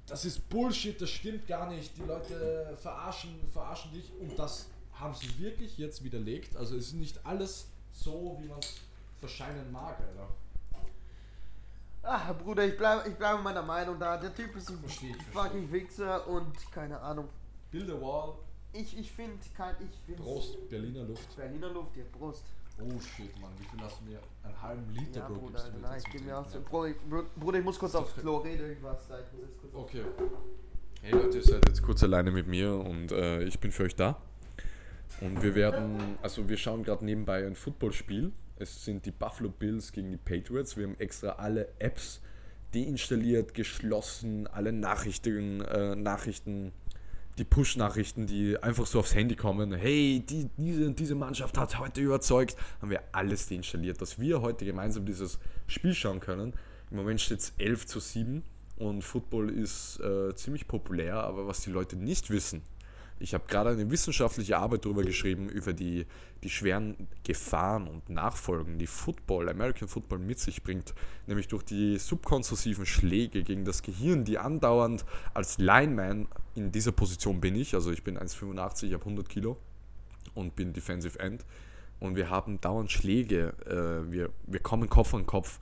[0.05, 1.95] das ist Bullshit, das stimmt gar nicht.
[1.97, 4.11] Die Leute verarschen, verarschen dich.
[4.19, 6.57] Und das haben sie wirklich jetzt widerlegt.
[6.57, 8.81] Also es ist nicht alles so, wie man es
[9.21, 10.27] verscheinen mag, Alter.
[12.03, 14.17] Ah, Bruder, ich bleibe ich bleib meiner Meinung da.
[14.17, 17.29] Der Typ ist ein Versteh ich, fucking Wichser und keine Ahnung.
[17.71, 18.33] Build a wall,
[18.73, 19.73] Ich, ich finde kein.
[19.79, 21.33] Ich Prost, Berliner Luft.
[21.37, 22.43] Berliner Luft, ja, Prost.
[22.79, 24.19] Oh shit, Mann, wie viel hast du mir?
[24.43, 26.51] Einen halben Liter, Ja, Bro, Bruder, gibst du mir nein, ich gebe mir auch so.
[26.59, 29.19] Trinken, Bruder, ich- Bruder, ich muss kurz aufs Klo reden, irgendwas da.
[29.19, 30.01] Ich muss jetzt kurz Okay.
[31.01, 33.95] Hey Leute, ihr seid jetzt kurz alleine mit mir und äh, ich bin für euch
[33.95, 34.21] da.
[35.21, 38.31] Und wir werden, also wir schauen gerade nebenbei ein Footballspiel.
[38.57, 40.75] Es sind die Buffalo Bills gegen die Patriots.
[40.77, 42.21] Wir haben extra alle Apps
[42.73, 46.71] deinstalliert, geschlossen, alle Nachrichten, äh, Nachrichten,
[47.37, 49.73] die Push-Nachrichten, die einfach so aufs Handy kommen.
[49.73, 52.55] Hey, die, diese, diese Mannschaft hat heute überzeugt.
[52.81, 56.53] Haben wir alles deinstalliert, dass wir heute gemeinsam dieses Spiel schauen können.
[56.91, 58.43] Im Moment steht es 11 zu 7
[58.77, 62.61] und Football ist äh, ziemlich populär, aber was die Leute nicht wissen,
[63.19, 66.05] ich habe gerade eine wissenschaftliche Arbeit darüber geschrieben, über die,
[66.43, 70.93] die schweren Gefahren und Nachfolgen, die Football, American Football mit sich bringt,
[71.27, 77.39] nämlich durch die subkonzessiven Schläge gegen das Gehirn, die andauernd als Lineman in dieser Position
[77.39, 79.57] bin ich, also ich bin 1,85, ich habe 100 Kilo
[80.33, 81.45] und bin Defensive End
[81.99, 85.59] und wir haben dauernd Schläge, äh, wir, wir kommen Kopf an Kopf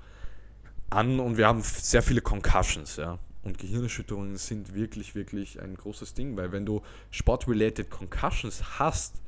[0.89, 3.19] an und wir haben sehr viele Concussions, ja.
[3.43, 9.21] Und Gehirnerschütterungen sind wirklich, wirklich ein großes Ding, weil wenn du Sport-related Concussions hast,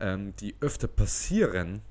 [0.00, 1.82] ähm, die öfter passieren,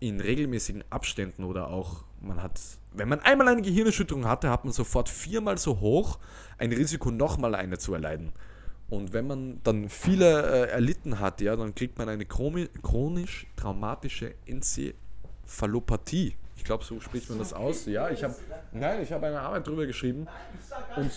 [0.00, 2.60] in regelmäßigen Abständen oder auch man hat,
[2.92, 6.18] wenn man einmal eine Gehirnerschütterung hatte, hat man sofort viermal so hoch
[6.58, 8.32] ein Risiko, nochmal eine zu erleiden.
[8.90, 14.34] Und wenn man dann viele äh, erlitten hat, ja, dann kriegt man eine chronisch traumatische
[14.46, 16.36] Enzephalopathie.
[16.64, 17.84] Ich glaube, so spricht man das aus.
[17.84, 18.34] Ja, ich habe,
[18.72, 20.26] nein, ich habe eine Arbeit drüber geschrieben.
[20.96, 21.10] Und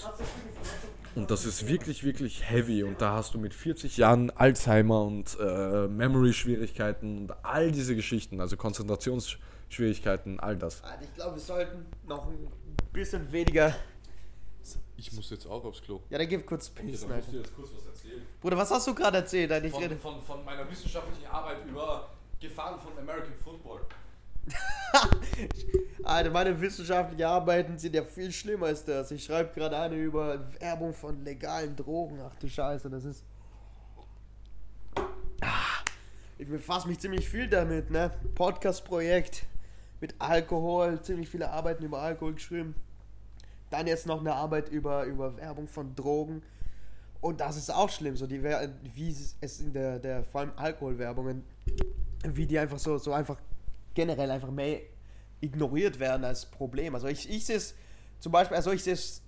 [1.16, 2.84] Und das ist wirklich, wirklich heavy.
[2.84, 8.42] Und da hast du mit 40 Jahren Alzheimer und äh, Memory-Schwierigkeiten und all diese Geschichten,
[8.42, 10.84] also Konzentrationsschwierigkeiten, all das.
[10.84, 12.52] Alter, Ich glaube, wir sollten noch ein
[12.92, 13.74] bisschen weniger.
[14.98, 16.02] Ich muss jetzt auch aufs Klo.
[16.10, 17.32] Ja, dann gib kurz Pissen, Alter.
[17.32, 18.22] jetzt kurz was erzählen.
[18.42, 19.50] Bruder, was hast du gerade erzählt?
[19.64, 19.96] Ich Von, rede.
[19.96, 23.34] von, von meiner wissenschaftlichen Arbeit über Gefahren von American.
[26.04, 29.12] Alter, meine wissenschaftlichen Arbeiten sind ja viel schlimmer als das.
[29.12, 32.20] Ich schreibe gerade eine über Werbung von legalen Drogen.
[32.22, 33.24] Ach du Scheiße, das ist.
[35.42, 35.84] Ah,
[36.38, 38.12] Ich befasse mich ziemlich viel damit, ne?
[38.36, 39.46] Podcast-Projekt
[40.00, 42.76] mit Alkohol, ziemlich viele Arbeiten über Alkohol geschrieben.
[43.70, 46.42] Dann jetzt noch eine Arbeit über, über Werbung von Drogen.
[47.20, 49.10] Und das ist auch schlimm, so die wie
[49.42, 51.44] es in der, der vor allem Alkoholwerbungen,
[52.24, 53.38] wie die einfach so, so einfach
[53.98, 54.82] generell einfach mehr
[55.42, 56.94] ignoriert werden als Problem.
[56.94, 57.74] Also ich, ich sehe es
[58.20, 59.24] zum Beispiel, also ich sehe es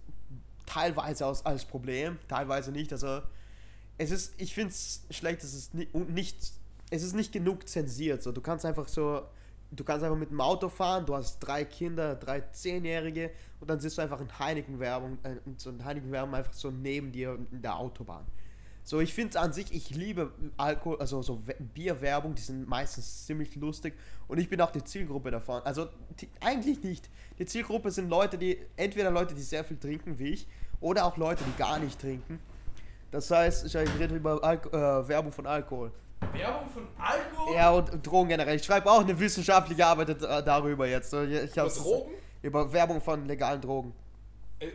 [0.68, 2.94] teilweise als, als Problem, teilweise nicht.
[2.94, 3.22] Also
[3.98, 6.38] es ist, ich finde es schlecht, es ist nicht, nicht,
[6.92, 8.22] es ist nicht genug zensiert.
[8.22, 9.24] So, du kannst einfach so,
[9.72, 13.80] du kannst einfach mit dem Auto fahren, du hast drei Kinder, drei Zehnjährige und dann
[13.80, 17.76] siehst du einfach in Heineken-Werbung, äh, so ein Heineken-Werbung einfach so neben dir in der
[17.76, 18.28] Autobahn.
[18.90, 22.68] So, ich finde es an sich, ich liebe Alkohol, also so We- Bierwerbung, die sind
[22.68, 23.94] meistens ziemlich lustig
[24.28, 25.62] und ich bin auch die Zielgruppe davon.
[25.62, 27.08] Also die, eigentlich nicht.
[27.38, 30.48] Die Zielgruppe sind Leute, die, entweder Leute, die sehr viel trinken wie ich,
[30.82, 32.40] oder auch Leute, die gar nicht trinken.
[33.12, 35.92] Das heißt, ich rede über Alko äh, Werbung von Alkohol.
[36.34, 37.56] Werbung von Alkohol?
[37.56, 38.56] Ja, und Drogen generell.
[38.56, 41.14] Ich schreibe auch eine wissenschaftliche Arbeit darüber jetzt.
[41.14, 42.12] Ich Über Drogen?
[42.42, 43.94] Über Werbung von legalen Drogen.
[44.58, 44.70] Äh,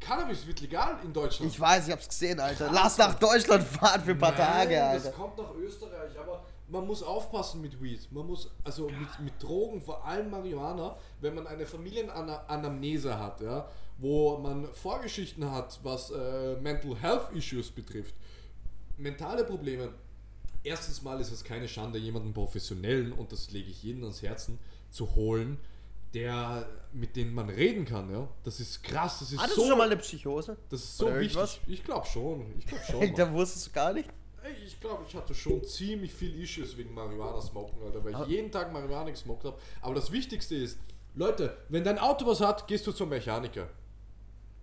[0.00, 1.50] Cannabis wird legal in Deutschland.
[1.50, 2.70] Ich weiß, ich hab's gesehen, Alter.
[2.72, 5.10] Lass nach Deutschland fahren für ein paar Tage, Alter.
[5.10, 8.10] Das kommt nach Österreich, aber man muss aufpassen mit Weed.
[8.12, 13.68] Man muss, also mit, mit Drogen, vor allem Marihuana, wenn man eine Familienanamnese hat, ja,
[13.98, 18.14] wo man Vorgeschichten hat, was äh, Mental Health Issues betrifft,
[18.96, 19.90] mentale Probleme.
[20.62, 24.58] Erstens mal ist es keine Schande, jemanden professionellen, und das lege ich jedem ans Herzen,
[24.90, 25.58] zu holen,
[26.14, 28.28] der, mit dem man reden kann, ja.
[28.44, 30.56] Das ist krass, das ist Hattest so, du schon mal eine Psychose?
[30.68, 31.36] das ist so oder wichtig.
[31.36, 31.58] irgendwas?
[31.66, 33.14] Ich glaube schon, ich glaube schon.
[33.16, 34.08] Da wusstest du gar nicht.
[34.66, 38.26] Ich glaube, ich hatte schon ziemlich viel Issues wegen Marihuana-Smoken, Alter, weil ich Ah.
[38.26, 39.58] jeden Tag Marihuana gesmoked habe.
[39.80, 40.78] Aber das Wichtigste ist,
[41.14, 43.68] Leute, wenn dein Auto was hat, gehst du zum Mechaniker.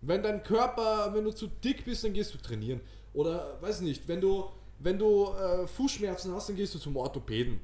[0.02, 2.82] Wenn dein Körper, wenn du zu dick bist, dann gehst du trainieren.
[3.14, 4.50] Oder, weiß nicht, wenn du,
[4.80, 7.60] wenn du äh, Fußschmerzen hast, dann gehst du zum Orthopäden.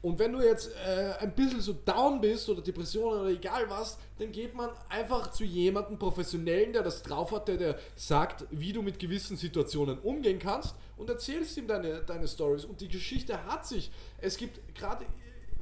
[0.00, 3.98] Und wenn du jetzt äh, ein bisschen so down bist oder Depressionen oder egal was,
[4.18, 8.72] dann geht man einfach zu jemandem Professionellen, der das drauf hat, der dir sagt, wie
[8.72, 12.64] du mit gewissen Situationen umgehen kannst und erzählst ihm deine, deine Stories.
[12.64, 13.90] Und die Geschichte hat sich.
[14.20, 15.08] Es gibt gerade äh,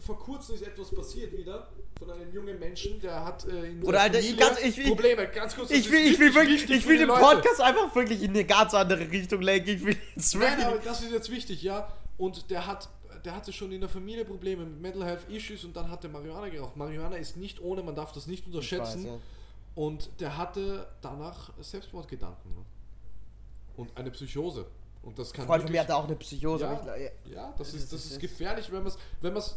[0.03, 1.69] vor kurzem ist etwas passiert wieder
[1.99, 5.27] von einem jungen Menschen, der hat äh, in seiner Alter, ich ganz- ich will- Probleme.
[5.29, 7.21] Ganz kurz, Ich will, ich will wirklich ich will den Leute.
[7.23, 9.71] Podcast einfach wirklich in eine ganz andere Richtung lenken.
[9.71, 11.91] Ich will jetzt Nein, aber das ist jetzt wichtig, ja.
[12.19, 12.89] Und der hat,
[13.27, 16.11] der hatte schon in der Familie Probleme mit Mental Health Issues und dann hat er
[16.11, 16.77] Marihuana geraucht.
[16.77, 19.01] Marihuana ist nicht ohne, man darf das nicht unterschätzen.
[19.05, 19.19] Weiß, ja.
[19.75, 22.53] Und der hatte danach Selbstmordgedanken.
[23.77, 24.67] Und eine Psychose.
[25.03, 26.65] Und das kann Freund von mir hatte auch eine Psychose.
[26.65, 26.71] Ja.
[26.81, 29.57] aber ich, Ja, das ist, das ist- gefährlich, wenn man wenn man's,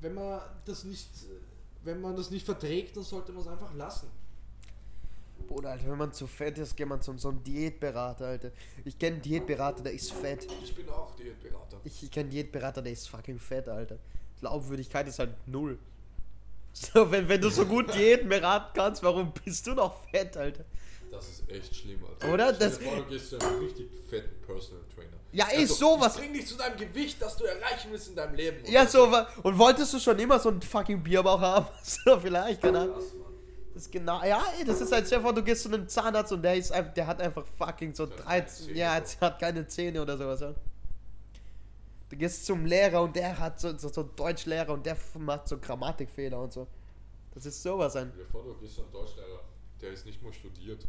[0.00, 1.08] wenn man das nicht,
[1.84, 4.08] wenn man das nicht verträgt, dann sollte man es einfach lassen.
[5.50, 8.52] Bruder, Alter, wenn man zu fett ist, geht man zu so einem Diätberater, Alter.
[8.84, 10.46] Ich kenne einen Diätberater, der ist fett.
[10.62, 11.78] Ich bin auch Diätberater.
[11.82, 13.98] Ich, ich kenne einen Diätberater, der ist fucking fett, Alter.
[14.38, 15.78] Glaubwürdigkeit ist halt null.
[16.72, 20.64] So, wenn, wenn du so gut Diäten beraten kannst, warum bist du noch fett, Alter?
[21.10, 22.32] Das ist echt schlimm, Alter.
[22.32, 22.52] Oder?
[22.52, 25.16] Das- vor, du gehst zu einem richtig fetten Personal Trainer.
[25.32, 26.16] Ja, ey, sowas.
[26.16, 28.58] Bring dich zu deinem Gewicht, das du erreichen willst in deinem Leben.
[28.70, 31.66] Ja, so, wa- und wolltest du schon immer so einen fucking Bierbauch haben?
[31.82, 33.00] So, vielleicht, keine Ahnung.
[33.80, 36.54] Ist genau, ja, ey, das ist halt vor, du gehst zu einem Zahnarzt und der
[36.54, 38.78] ist einfach, der hat einfach fucking so Der hat drei, keine Zähne.
[38.78, 40.54] ja, er hat keine Zähne oder sowas, ja.
[42.10, 45.56] Du gehst zum Lehrer und der hat so, so, so Deutschlehrer und der macht so
[45.56, 46.66] Grammatikfehler und so.
[47.32, 48.10] Das ist sowas ein.
[48.12, 49.40] Stell dir vor, du gehst zu einem Deutschlehrer,
[49.80, 50.86] der ist nicht mal studiert.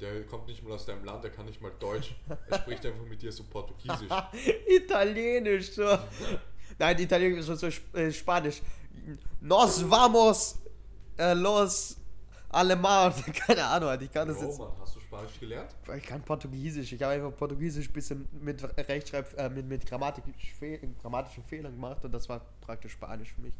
[0.00, 2.16] Der kommt nicht mal aus deinem Land, der kann nicht mal Deutsch.
[2.48, 4.08] Er spricht einfach mit dir so Portugiesisch.
[4.66, 5.98] Italienisch, so.
[6.78, 8.62] Nein, Italienisch ist so, so äh, Spanisch.
[9.42, 10.56] Nos vamos
[11.18, 11.98] äh, los
[12.54, 13.12] alemán.
[13.46, 14.58] Keine Ahnung, ich kann das jetzt.
[14.80, 15.74] Hast du Spanisch gelernt?
[15.96, 16.92] Ich kann Portugiesisch.
[16.92, 20.24] Ich habe einfach Portugiesisch ein bisschen mit Rechtschreib, äh, mit, mit Grammatik,
[21.00, 23.54] grammatischen Fehlern gemacht und das war praktisch Spanisch für mich.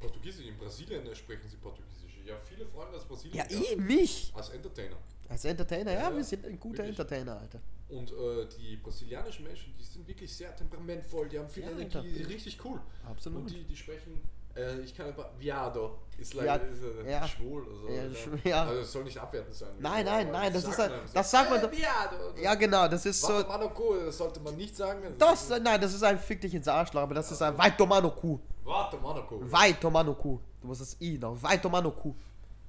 [0.00, 2.18] Portugiesisch, in Brasilien sprechen sie Portugiesisch.
[2.24, 4.32] Ich habe viele Freunde aus Brasilien Ja, eh, mich!
[4.34, 4.96] als Entertainer.
[5.28, 6.98] Als Entertainer, ja, Ja, wir sind ein guter wirklich.
[6.98, 7.60] Entertainer, Alter.
[7.88, 11.96] Und äh, die brasilianischen Menschen, die sind wirklich sehr temperamentvoll, die haben viel Ja, Energie,
[11.96, 12.28] Alter.
[12.28, 12.80] richtig cool.
[13.06, 13.40] Absolut.
[13.40, 14.20] Und die, die sprechen
[14.58, 15.30] Äh, ich kann aber.
[15.38, 15.98] Viado.
[16.18, 17.28] Ist Ja, leider ist, äh, ja.
[17.28, 17.88] schwul oder so.
[17.88, 18.62] Ja, ja.
[18.64, 19.68] Also es soll nicht abwertend sein.
[19.78, 22.16] Nein, nein, Aber nein, das sagt ist man ein- das sagt man Äh, doch- Viado.
[22.42, 23.28] Ja, genau, das ist so.
[23.34, 25.14] Warte, Mano, cool, das sollte man nicht sagen.
[25.16, 28.40] Das, nein, das ist ein Fick dich ins Arschloch, aber das ist ein Weitomano-Ku.
[28.64, 29.52] Warte, Mano, cool.
[29.52, 30.40] Weitomano-Ku.
[30.60, 31.40] Du musst das I noch.
[31.40, 32.14] Weitomano-Ku.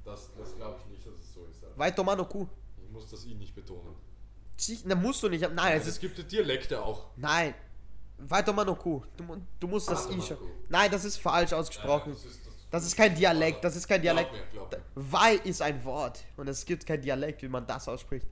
[0.05, 1.63] Das, das glaube ich nicht, dass es so ist.
[1.63, 1.75] Alter.
[1.79, 2.47] Weitomano-Ku.
[2.85, 3.95] Ich muss das I nicht betonen.
[4.85, 5.41] Na, musst du nicht.
[5.55, 6.01] Nein, es Es ist.
[6.01, 7.05] gibt Dialekte auch.
[7.15, 7.55] Nein.
[8.19, 9.01] Weitomano-Ku.
[9.17, 10.27] Du, mu- du musst das I Weitomano-ku.
[10.27, 10.51] schon.
[10.69, 12.11] Nein, das ist falsch ausgesprochen.
[12.13, 14.31] das ist, das, Das ist kein Dialekt, das ist kein Dialekt.
[14.31, 15.11] Glaub mir, glaub mir.
[15.11, 18.27] Wei ist ein Wort und es gibt kein Dialekt, wie man das ausspricht.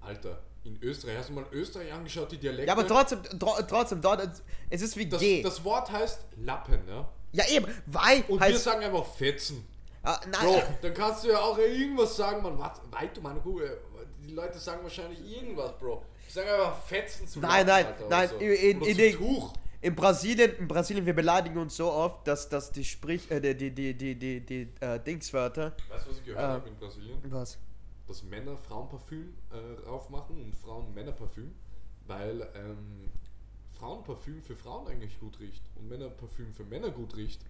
[0.00, 2.66] Alter, in Österreich, hast du mal Österreich angeschaut, die Dialekte?
[2.66, 4.28] Ja, aber trotzdem, tro trotzdem, dort,
[4.70, 5.42] es ist wie das, G.
[5.42, 7.08] das Wort heißt Lappen, ja?
[7.32, 8.62] ja, eben, Wei Und wir heißt.
[8.64, 9.66] sagen einfach Fetzen.
[10.02, 12.56] Ah, nein, Bro, dann kannst du ja auch irgendwas sagen, man.
[12.58, 13.60] Weit, meine Kuh.
[14.20, 16.04] Die Leute sagen wahrscheinlich irgendwas, Bro.
[16.26, 18.36] Die sagen einfach Fetzen zu Nein, nein, Alter, nein, so.
[18.36, 19.52] in- in den- Tuch.
[19.82, 23.54] In Brasilien, in Brasilien, wir beleidigen uns so oft, dass, dass die Sprich, äh, die,
[23.54, 25.76] die, die, die, die, die äh, Dingswörter.
[25.88, 26.46] Weißt du, was ich gehört Äh.
[26.46, 27.18] habe in Brasilien?
[27.26, 27.58] Was?
[28.08, 31.54] Dass Männer Frauenparfüm äh, raufmachen und Frauen Männerparfüm,
[32.06, 33.10] weil ähm,
[33.78, 37.42] Frauenparfüm für Frauen eigentlich gut riecht und Männerparfüm für Männer gut riecht.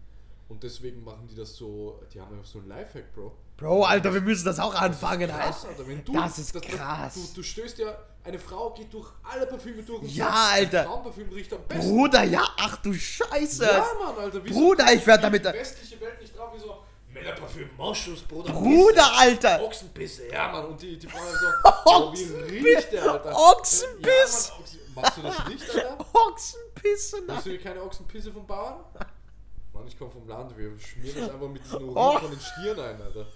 [0.49, 3.33] Und deswegen machen die das so, die haben einfach so ein Lifehack, Bro.
[3.57, 5.85] Bro, Alter, wir müssen das auch anfangen, das ist krass, Alter.
[6.05, 7.15] Du, Das ist krass.
[7.15, 10.85] du, du stößt ja, eine Frau geht durch alle Parfüme durch und Ja, sagt, Alter.
[10.85, 11.89] Frauenparfüm riecht am besten.
[11.91, 13.65] Bruder, ja, ach du Scheiße.
[13.65, 14.45] Ja, Mann, Alter.
[14.45, 16.83] Wieso Bruder, ich werd die damit- westliche Welt nicht drauf, wie so
[17.15, 18.53] Männerparfüm, Moschus, Bruder.
[18.53, 19.63] Bruder, Alter.
[19.63, 20.67] Ochsenpisse, ja, Mann.
[20.67, 23.35] Und die, die Frau so, oh, wie riecht der, Alter?
[23.35, 24.49] Ochsenpiss.
[24.49, 26.07] Ja, Mann, Ochsen, magst du das nicht, Alter?
[26.15, 27.37] Ochsenpisse, nein.
[27.39, 28.85] Hast du hier keine Ochsenpisse vom Bauern?
[29.77, 32.19] Mann, ich komme vom Land, wir schmieren das einfach mit diesem Urin Oh.
[32.19, 33.27] von den Stieren ein, Alter.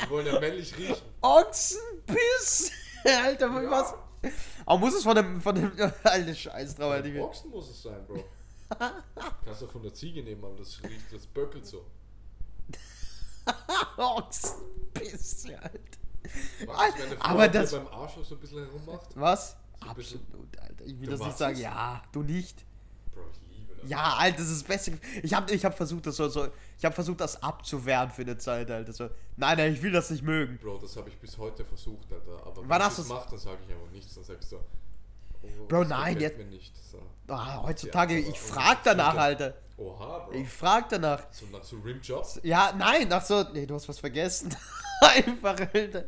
[0.00, 0.96] Wir wollen ja männlich riechen.
[1.22, 2.70] Ochsenpiss.
[3.04, 3.94] Alter, was?
[4.64, 5.70] Aber muss es von dem, von dem,
[6.02, 7.22] alter Scheiß drauf, Alter.
[7.22, 8.24] Ochsen muss es sein, Bro.
[9.44, 11.84] Kannst du von der Ziege nehmen, aber das riecht, das böckelt so.
[13.96, 15.70] Ochsenpiss, Alter.
[16.66, 19.08] Magst du, Aber das- beim Arsch so ein bisschen herummacht?
[19.14, 19.56] Was?
[19.94, 20.84] bisschen- Absolut, Alter.
[20.84, 21.58] Ich will das nicht sagen.
[21.58, 22.64] Ja, du nicht.
[23.14, 23.75] Bro, ich liebe das.
[23.86, 24.98] Ja, Alter, das ist das Beste.
[25.22, 28.36] Ich habe ich hab versucht, das so, so, ich habe versucht, das abzuwehren für eine
[28.38, 28.92] Zeit, Alter.
[28.92, 29.04] So,
[29.36, 30.58] nein, nein, ich will das nicht mögen.
[30.58, 32.46] Bro, das habe ich bis heute versucht, Alter.
[32.46, 34.14] Aber wenn ich das mache, dann sage ich einfach nichts.
[34.14, 36.74] Dann sagst du, oh, Bro, nein, jetzt- mir nicht.
[36.90, 36.98] So.
[37.28, 39.54] Ah, heutzutage, Ja, ich frag danach, Alter.
[39.78, 40.32] Oha, Bro.
[40.32, 41.24] Ich frag danach.
[41.30, 42.40] so nach so Rimjobs?
[42.42, 44.54] Ja, nein, ach so, nee, du hast was vergessen.
[45.00, 46.04] Einfach, Alter.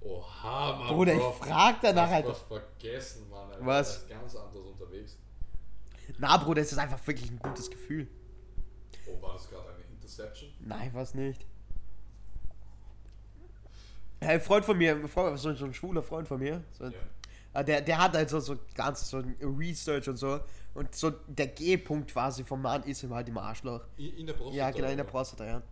[0.00, 0.88] Oha, Mann.
[0.88, 1.36] Bruder, Bro.
[1.42, 2.28] ich frag danach, Hast Alter.
[2.30, 3.50] was vergessen, Mann.
[3.50, 3.66] Alter.
[3.66, 4.08] Was?
[4.08, 5.17] Ganz anders unterwegs.
[6.18, 8.08] Na, Bruder, es ist einfach wirklich ein gutes Gefühl.
[9.06, 10.50] Oh, war das gerade eine Interception?
[10.60, 11.46] Nein, was nicht.
[14.20, 16.90] Ja, Ein Freund von mir, Freund, so, ein schwuler Freund von mir, so,
[17.54, 20.40] äh, der, der hat halt so, so ganz so ein Research und so.
[20.74, 23.80] Und so der G-Punkt quasi vom Mann ist ihm halt im Arschloch.
[23.96, 24.56] In, in der Prostata?
[24.56, 25.04] Ja, genau, in der?
[25.04, 25.62] Prostata, ja.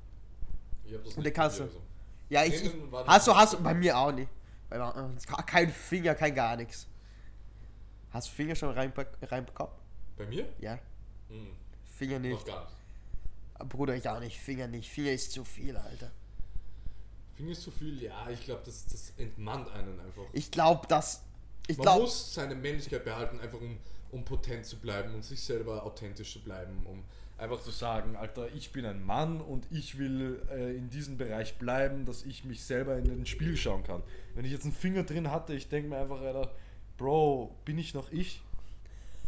[0.84, 1.62] Ich hab das Und nicht der Kasse.
[1.64, 1.82] also.
[2.28, 2.64] Ja, ich.
[2.64, 4.28] ich war hast du, hast du, bei mir auch nicht.
[5.46, 6.88] Kein Finger, kein gar nichts.
[8.10, 9.72] Hast du Finger schon rein, reinbekommen?
[10.16, 10.48] Bei mir?
[10.60, 10.78] Ja,
[11.28, 11.48] Hm,
[11.96, 12.46] Finger noch nicht.
[12.46, 13.68] gar nicht.
[13.70, 14.38] Bruder, ich auch nicht.
[14.38, 14.88] Finger nicht.
[14.90, 16.10] Finger ist zu viel, Alter.
[17.34, 20.22] Finger ist zu viel, ja, ich glaube, das, das entmannt einen einfach.
[20.32, 21.22] Ich glaube, dass.
[21.66, 22.02] Ich Man glaube.
[22.02, 23.76] muss seine Männlichkeit behalten, einfach um,
[24.12, 27.02] um potent zu bleiben und sich selber authentisch zu bleiben, um
[27.38, 31.58] einfach zu sagen, Alter, ich bin ein Mann und ich will äh, in diesem Bereich
[31.58, 34.02] bleiben, dass ich mich selber in den Spiel schauen kann.
[34.34, 36.54] Wenn ich jetzt einen Finger drin hatte, ich denke mir einfach, Alter,
[36.96, 38.42] Bro, bin ich noch ich?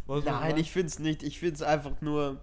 [0.09, 1.21] Was Nein, ich find's nicht.
[1.21, 2.41] Ich find's einfach nur.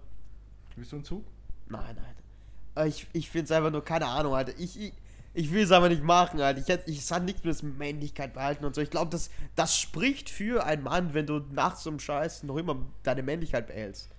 [0.77, 1.25] Bist du ein Zug?
[1.67, 2.85] Nein, nein.
[2.85, 4.53] Äh, Ich, ich find's einfach nur, keine Ahnung, Alter.
[4.57, 4.93] Ich, ich,
[5.33, 6.61] ich will es aber nicht machen, Alter.
[6.61, 8.79] Ich, hätt- ich es hat nichts mit Männlichkeit behalten und so.
[8.79, 12.77] Ich glaube, das, das spricht für einen Mann, wenn du nachts zum Scheiß noch immer
[13.03, 14.09] deine Männlichkeit behältst.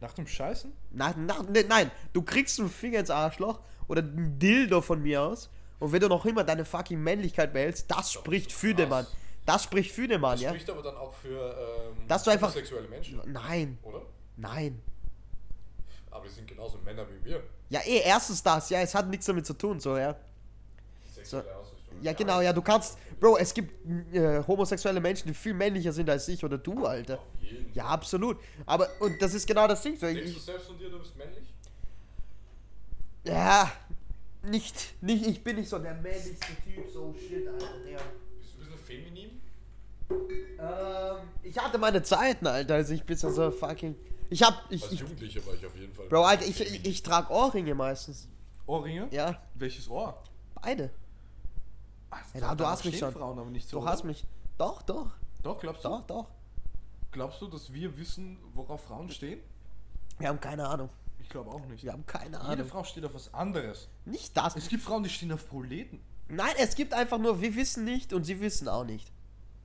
[0.00, 0.70] Nach dem Scheißen?
[0.92, 5.22] Na, na, ne, nein, du kriegst einen Finger ins Arschloch oder ein Dildo von mir
[5.22, 5.48] aus.
[5.80, 9.06] Und wenn du noch immer deine fucking Männlichkeit behältst, das spricht für den Mann.
[9.48, 10.50] Das spricht für den Mann, Das ja?
[10.50, 11.56] spricht aber dann auch für
[11.96, 14.02] ähm, Dass du einfach- sexuelle Menschen, Nein, oder?
[14.36, 14.82] nein.
[16.10, 17.42] Aber die sind genauso Männer wie wir.
[17.70, 20.14] Ja, eh, erstens das, ja, es hat nichts damit zu tun, so, ja.
[21.14, 21.96] Sexuelle Ausrichtung.
[22.02, 22.98] Ja, genau, ja, du kannst.
[23.18, 23.72] Bro, es gibt
[24.14, 27.18] äh, homosexuelle Menschen, die viel männlicher sind als ich oder du, Alter.
[27.18, 28.36] Auf jeden Ja, absolut.
[28.66, 29.96] Aber, und das ist genau das Ding.
[29.96, 31.44] So, Denkst du ich, selbst von dir, du bist männlich?
[33.24, 33.72] ja,
[34.42, 37.98] nicht, nicht, ich bin nicht so der männlichste Typ, so shit, Alter, der.
[38.38, 39.37] Bist du ein bisschen feminin?
[40.10, 43.94] Ähm, ich hatte meine Zeiten, Alter, also ich bin so fucking.
[44.30, 46.06] Ich hab, ich, Als ich Jugendlicher war ich auf jeden Fall.
[46.08, 48.28] Bro, Alter, ich, ich, ich trage Ohrringe meistens.
[48.66, 49.08] Ohrringe?
[49.10, 50.22] Ja, Welches Ohr?
[50.60, 50.90] beide.
[52.34, 53.12] Ja, du hast mich schon.
[53.12, 53.80] Frauen aber nicht so.
[53.80, 54.26] Du hast mich.
[54.56, 55.10] Doch, doch,
[55.42, 56.26] Doch, glaubst doch, doch.
[57.12, 59.40] Glaubst du, dass wir wissen, worauf Frauen stehen?
[60.18, 60.88] Wir haben keine Ahnung.
[61.20, 61.84] Ich glaube auch nicht.
[61.84, 62.66] Wir haben keine Jede Ahnung.
[62.66, 63.88] Frau steht auf was anderes.
[64.04, 64.56] Nicht das.
[64.56, 66.00] Es gibt Frauen, die stehen auf Proleten.
[66.28, 69.10] Nein, es gibt einfach nur, wir wissen nicht und sie wissen auch nicht.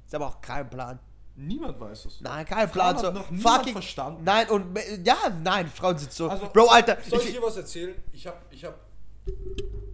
[0.05, 0.99] Ist aber auch kein Plan.
[1.35, 2.21] Niemand weiß es.
[2.21, 2.97] Nein, kein Plan.
[2.97, 3.73] So, noch fucking.
[3.73, 4.23] verstanden.
[4.23, 6.29] Nein, und ja, nein, Frauen sind so.
[6.29, 6.97] Also, Bro, Alter.
[7.09, 7.95] Soll ich Ich, dir was erzählen?
[8.11, 8.79] Ich hab, ich hab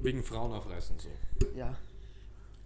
[0.02, 1.10] wegen Frauen aufreißen so.
[1.56, 1.76] ja.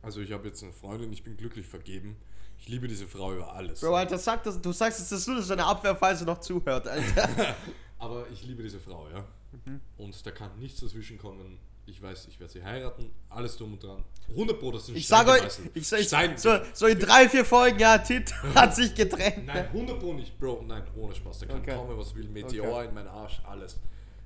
[0.02, 2.18] Also ich habe jetzt eine Freundin, ich bin glücklich vergeben.
[2.60, 3.80] Ich liebe diese Frau über alles.
[3.80, 6.40] Bro, Alter, sag das, du sagst es, das nur so eine Abwehr, falls du noch
[6.40, 7.30] zuhört, Alter.
[8.00, 9.24] Aber ich liebe diese Frau, ja.
[9.66, 9.80] Mhm.
[9.98, 11.58] Und da kann nichts dazwischen kommen.
[11.86, 14.04] Ich weiß, ich werde sie heiraten, alles drum und dran.
[14.30, 15.42] 100 Pro, das sind Ich sag euch,
[15.74, 19.46] ich ich, Stein so, so in drei, vier Folgen, ja, Tit hat sich getrennt.
[19.46, 20.64] Nein, 100 Pro nicht, Bro.
[20.66, 21.40] Nein, ohne Spaß.
[21.40, 21.76] Da kann Okay.
[21.76, 22.30] kommen, was will.
[22.30, 22.88] Meteor Okay.
[22.88, 23.78] in meinen Arsch, alles.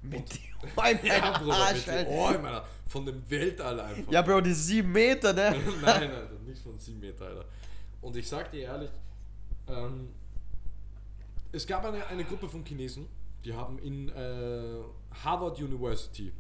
[0.03, 1.87] Mit dem Ja, Bruder, Arsch.
[1.87, 4.11] Meteor in meiner Von dem Weltall einfach.
[4.11, 5.55] Ja, Bro, die sieben Meter, ne?
[5.81, 7.45] Nein, Alter, nicht von 7 Meter, Alter.
[8.01, 8.91] Und ich sag dir ehrlich,
[9.67, 10.09] ähm,
[11.51, 13.07] es gab eine, eine Gruppe von Chinesen,
[13.43, 14.75] die haben in äh,
[15.23, 16.31] Harvard University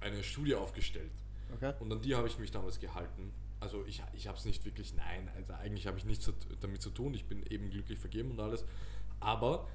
[0.00, 1.10] eine Studie aufgestellt.
[1.54, 1.72] Okay.
[1.80, 3.32] Und an die habe ich mich damals gehalten.
[3.60, 6.30] Also ich, ich habe es nicht wirklich, nein, also eigentlich habe ich nichts
[6.60, 7.12] damit zu tun.
[7.14, 8.64] Ich bin eben glücklich vergeben und alles.
[9.20, 9.66] Aber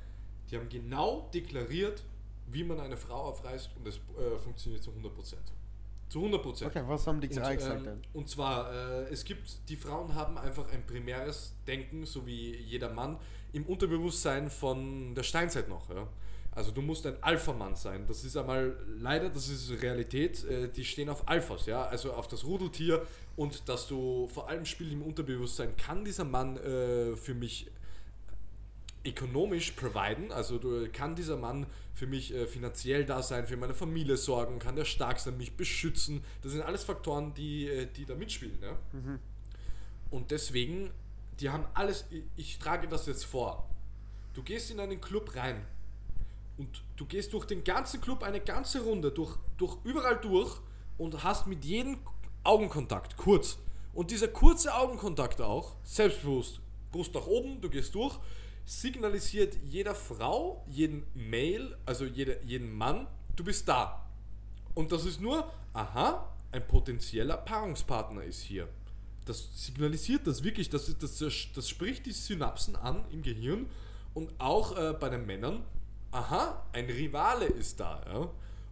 [0.49, 2.03] die haben genau deklariert,
[2.47, 5.35] wie man eine Frau aufreißt und es äh, funktioniert zu 100%.
[6.09, 6.67] Zu 100%.
[6.67, 7.61] Okay, was haben die Und, gesagt?
[7.63, 8.01] ähm, dann?
[8.13, 12.91] und zwar, äh, es gibt, die Frauen haben einfach ein primäres Denken, so wie jeder
[12.91, 13.17] Mann,
[13.53, 15.89] im Unterbewusstsein von der Steinzeit noch.
[15.89, 16.07] Ja?
[16.55, 18.05] Also du musst ein Alpha-Mann sein.
[18.07, 22.29] Das ist einmal, leider, das ist Realität, äh, die stehen auf Alphas, ja, also auf
[22.29, 27.33] das Rudeltier und dass du vor allem spielt im Unterbewusstsein, kann dieser Mann äh, für
[27.33, 27.69] mich
[29.05, 33.73] ökonomisch providen, also du, kann dieser Mann für mich äh, finanziell da sein, für meine
[33.73, 36.23] Familie sorgen, kann der stark sein, mich beschützen.
[36.41, 38.57] Das sind alles Faktoren, die, äh, die da mitspielen.
[38.61, 38.77] Ja?
[40.09, 40.89] Und deswegen,
[41.39, 43.69] die haben alles, ich, ich trage das jetzt vor.
[44.33, 45.65] Du gehst in einen Club rein
[46.57, 50.59] und du gehst durch den ganzen Club eine ganze Runde, durch, durch überall durch
[50.97, 51.97] und hast mit jedem
[52.43, 53.57] Augenkontakt, kurz.
[53.93, 56.59] Und dieser kurze Augenkontakt auch, selbstbewusst,
[56.91, 58.17] Brust nach oben, du gehst durch,
[58.65, 64.05] signalisiert jeder Frau, jeden Male, also jeder, jeden Mann, du bist da.
[64.73, 68.67] Und das ist nur, aha, ein potenzieller Paarungspartner ist hier.
[69.25, 71.19] Das signalisiert das wirklich, das, ist- das,
[71.53, 73.67] das spricht die Synapsen an im Gehirn
[74.13, 75.63] und auch äh, bei den Männern,
[76.15, 78.01] aha, ein Rivale ist da.
[78.11, 78.29] Ja?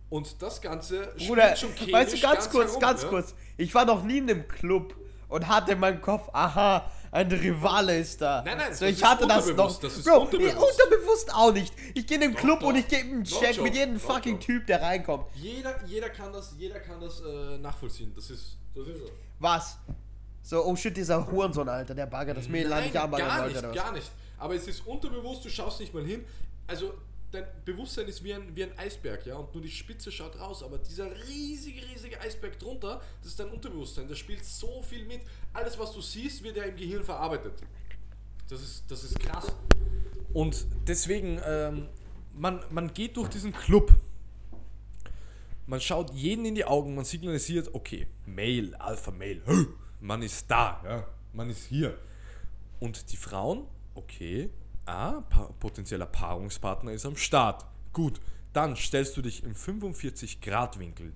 [0.09, 3.09] Und das Ganze Bruder, schon weißt du, chemisch ganz kurz, herum, ganz ja?
[3.09, 3.35] kurz.
[3.57, 4.95] Ich war noch nie in einem Club
[5.27, 8.41] und hatte in meinem Kopf, aha, ein Rivale ist da.
[8.45, 9.51] Nein, nein, so, das ich ist hatte das noch.
[9.51, 10.55] unterbewusst, das ist Bro, unterbewusst.
[10.55, 11.73] nee, unterbewusst auch nicht.
[11.95, 12.67] Ich gehe in den Doch, Club doch.
[12.67, 14.39] und ich gebe einen Doch, Check mit jedem fucking.
[14.39, 15.25] Typ, der reinkommt.
[15.35, 18.13] Jeder, jeder kann das, jeder kann das äh, nachvollziehen.
[18.15, 19.09] Das ist, das ist so.
[19.39, 19.77] Was?
[20.41, 23.73] So, oh shit, dieser Hurensohn, Alter, der Bagger, das Mädel an nicht anbaggern gar nicht,
[23.73, 24.11] gar nicht.
[24.37, 26.25] Aber es ist unterbewusst, du schaust nicht mal hin.
[26.67, 26.93] Also
[27.33, 30.63] dein Bewusstsein ist wie ein, wie ein Eisberg, ja, und nur die Spitze schaut raus.
[30.63, 34.07] Aber dieser riesige, riesige Eisberg drunter, das ist dein Unterbewusstsein.
[34.07, 35.21] Das spielt so viel mit.
[35.51, 37.53] Alles, was du siehst, wird ja im Gehirn verarbeitet.
[38.49, 39.47] Das ist, das ist krass.
[40.33, 41.87] Und deswegen, ähm,
[42.35, 43.93] man, man geht durch diesen Club.
[45.65, 49.13] Man schaut jeden in die Augen, man signalisiert, okay, Male, Alpha
[49.45, 49.67] hö,
[50.01, 51.97] man ist da, ja, man ist hier.
[52.81, 53.65] Und die Frauen,
[53.95, 54.49] okay,
[54.85, 57.65] ah, pa potenzieller Paarungspartner ist am Start.
[57.93, 58.19] Gut,
[58.53, 61.13] dann stellst du dich im 45 Grad Winkel.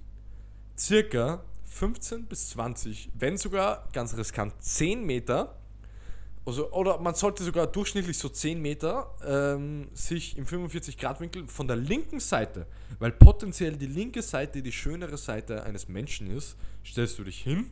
[0.78, 5.57] Circa 15 bis 20, wenn sogar ganz riskant 10 Meter
[6.47, 11.76] also, oder man sollte sogar durchschnittlich so 10 Meter ähm, sich im 45-Grad-Winkel von der
[11.76, 12.68] linken Seite,
[12.99, 16.55] weil potenziell die linke Seite die schönere Seite eines Menschen ist,
[16.86, 17.70] stellst du dich hin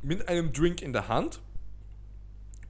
[0.00, 1.42] mit einem Drink in der Hand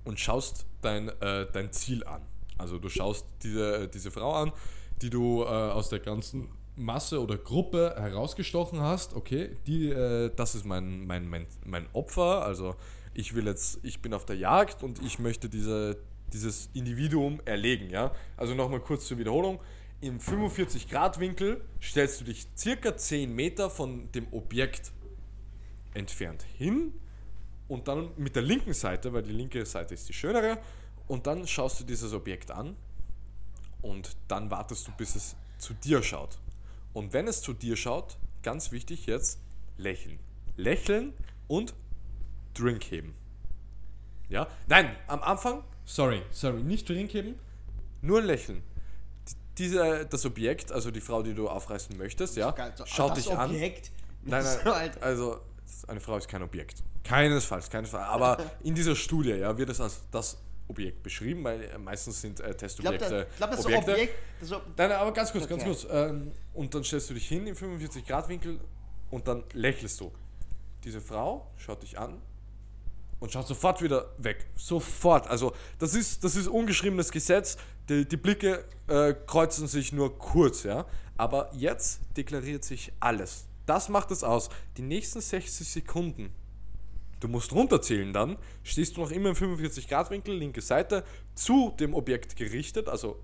[0.09, 2.23] und schaust dein, äh, dein Ziel an.
[2.57, 4.53] Also du schaust diese, diese Frau an,
[5.03, 9.15] die du äh, aus der ganzen Masse oder Gruppe herausgestochen hast.
[9.15, 12.43] Okay, die, äh, das ist mein, mein, mein, mein Opfer.
[12.43, 12.75] Also
[13.13, 15.99] ich will jetzt, ich bin auf der Jagd und ich möchte diese,
[16.33, 17.91] dieses Individuum erlegen.
[17.91, 18.13] Ja?
[18.39, 19.61] Also nochmal kurz zur Wiederholung.
[20.01, 24.93] Im 45-Grad-Winkel stellst du dich circa 10 Meter von dem Objekt
[25.93, 26.95] entfernt hin
[27.69, 30.59] und dann mit der linken Seite, weil die linke Seite ist die schönere,
[31.07, 32.77] und dann schaust du dieses Objekt an
[33.83, 36.39] und dann wartest du, bis es zu dir schaut.
[36.93, 39.39] Und wenn es zu dir schaut, ganz wichtig jetzt,
[39.77, 40.19] lächeln.
[40.57, 41.13] Lächeln
[41.47, 41.75] und
[42.55, 43.15] Drink heben.
[44.29, 44.49] Ja?
[44.67, 47.39] Nein, am Anfang, sorry, sorry, nicht Drink heben,
[48.03, 48.63] nur lächeln.
[49.57, 53.51] Diese, das Objekt, also die Frau, die du aufreißen möchtest, ja, so, schaut dich an.
[53.51, 53.91] Objekt.
[54.23, 55.03] Nein, So, nein, Alter.
[55.03, 55.41] also
[55.87, 56.83] eine Frau ist kein Objekt.
[57.05, 58.09] Keinesfalls, keinesfalls.
[58.09, 60.39] Aber in dieser Studie ja, wird es als das
[60.69, 63.93] Objekt beschrieben, weil äh, meistens sind äh, Ich glaube, Testobjekte ich glaub, das Objekte.
[63.93, 64.15] Objekt.
[64.41, 65.71] Das so, Nein, aber ganz kurz, ganz Okay.
[65.71, 65.87] kurz.
[65.91, 68.61] Ähm, und dann stellst du dich hin im 45-Grad-Winkel
[69.11, 70.13] und dann lächelst du.
[70.85, 72.21] Diese Frau schaut dich an
[73.21, 74.47] und schaut sofort wieder weg.
[74.57, 75.27] Sofort.
[75.27, 77.57] Also das ist, das ist ungeschriebenes Gesetz.
[77.89, 80.85] Die, die Blicke äh, kreuzen sich nur kurz, ja.
[81.17, 83.48] Aber jetzt deklariert sich alles.
[83.69, 84.49] Das macht es aus.
[84.77, 86.33] Die nächsten 60 Sekunden
[87.21, 91.05] Du musst runterzählen dann, stehst du noch immer im 45-Grad-Winkel, linke Seite,
[91.35, 93.19] zu dem Objekt gerichtet, also,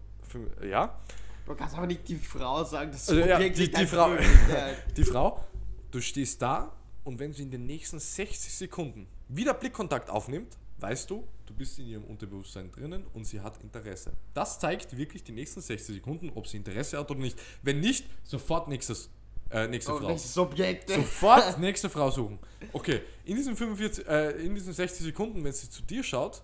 [0.68, 0.98] ja,
[1.46, 4.08] du kannst aber nicht die Frau sagen, das also, ja, Objekt die, liegt die, einfach
[4.08, 4.16] Frau,
[4.96, 5.44] die Frau,
[5.92, 6.72] du stehst da
[7.04, 11.78] und wenn sie in den nächsten 60 Sekunden wieder Blickkontakt aufnimmt, weißt du, du bist
[11.78, 14.12] in ihrem Unterbewusstsein drinnen und sie hat Interesse.
[14.34, 17.40] Das zeigt wirklich die nächsten 60 Sekunden, ob sie Interesse hat oder nicht.
[17.62, 19.08] Wenn nicht, sofort nächstes,
[19.54, 20.42] äh, nächste Oh, Frau.
[20.42, 20.90] Objekt?
[20.90, 22.38] Sofort nächste Frau suchen.
[22.72, 26.42] Okay, in diesen 45, äh, in diesen 60 Sekunden, wenn sie zu dir schaut,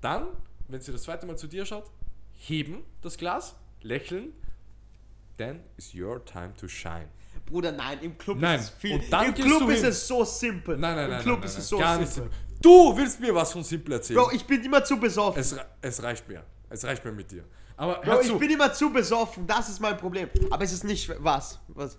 [0.00, 0.28] dann,
[0.68, 1.90] wenn sie das zweite Mal zu dir schaut,
[2.32, 4.32] heben das Glas, lächeln,
[5.38, 7.08] then is your time to shine.
[7.46, 8.94] Bruder, nein, im Club Nein, ist es viel.
[8.94, 9.88] und dann Im Club ist hin.
[9.88, 10.76] es so simpel.
[10.76, 12.04] Nein, nein, Im nein, Club nein, ist nein, es so gar simpel.
[12.04, 12.32] nicht simpel.
[12.60, 14.18] Du willst mir was von simpel erzählen.
[14.20, 15.40] Bro, ich bin immer zu besoffen.
[15.40, 16.44] es, es reicht mir.
[16.68, 17.44] Es reicht mir mit dir.
[17.76, 20.28] Aber Bro, ich bin immer zu besoffen, das ist mein Problem.
[20.50, 21.58] Aber es ist nicht was.
[21.68, 21.96] Was?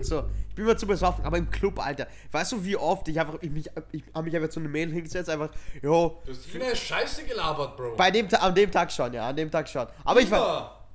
[0.00, 2.06] So, ich bin immer zu besoffen, aber im Club, Alter.
[2.32, 4.90] Weißt du, wie oft ich einfach, ich mich, ich habe mich einfach zu einem Mail
[4.90, 5.50] hingesetzt, einfach,
[5.82, 7.96] jo, Du hast eine Scheiße gelabert, Bro.
[7.96, 9.86] bei dem, an dem Tag schon, ja, an dem Tag schon.
[10.04, 10.86] Aber ich war,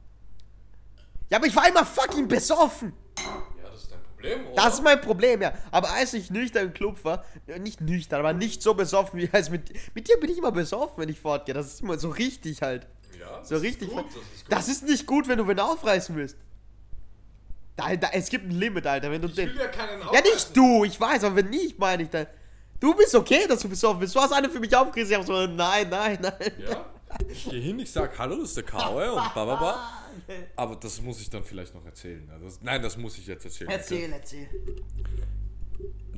[1.30, 2.94] ja, aber ich war immer fucking besoffen.
[3.18, 4.56] Ja, das ist dein Problem, oder?
[4.56, 5.54] Das ist mein Problem, ja.
[5.72, 9.30] Aber als ich nüchtern im Club war, äh, nicht nüchtern, aber nicht so besoffen wie
[9.32, 11.54] als mit, mit dir bin ich immer besoffen, wenn ich fortgehe.
[11.54, 12.88] Das ist immer so richtig halt.
[13.20, 13.90] ja, So ist richtig.
[13.90, 14.52] Gut, das ist gut.
[14.52, 16.38] das ist nicht gut, wenn du wen aufreißen willst.
[17.76, 19.12] Da, da, es gibt ein Limit, Alter.
[19.12, 19.50] Wenn du ich den.
[19.50, 22.28] will ja keinen Ja, nicht du, ich weiß, aber wenn nicht, meine ich dann.
[22.80, 24.16] Du bist okay, dass du besoffen bist.
[24.16, 25.14] Du hast eine für mich aufgerissen.
[25.14, 26.52] Ich hab so, nein, nein, nein.
[26.58, 26.86] Ja?
[27.30, 30.04] Ich gehe hin, ich sag, hallo, das ist der Kaue und bababa.
[30.56, 32.30] Aber das muss ich dann vielleicht noch erzählen.
[32.32, 33.70] Also das, nein, das muss ich jetzt erzählen.
[33.70, 34.50] Erzähl, erzähl.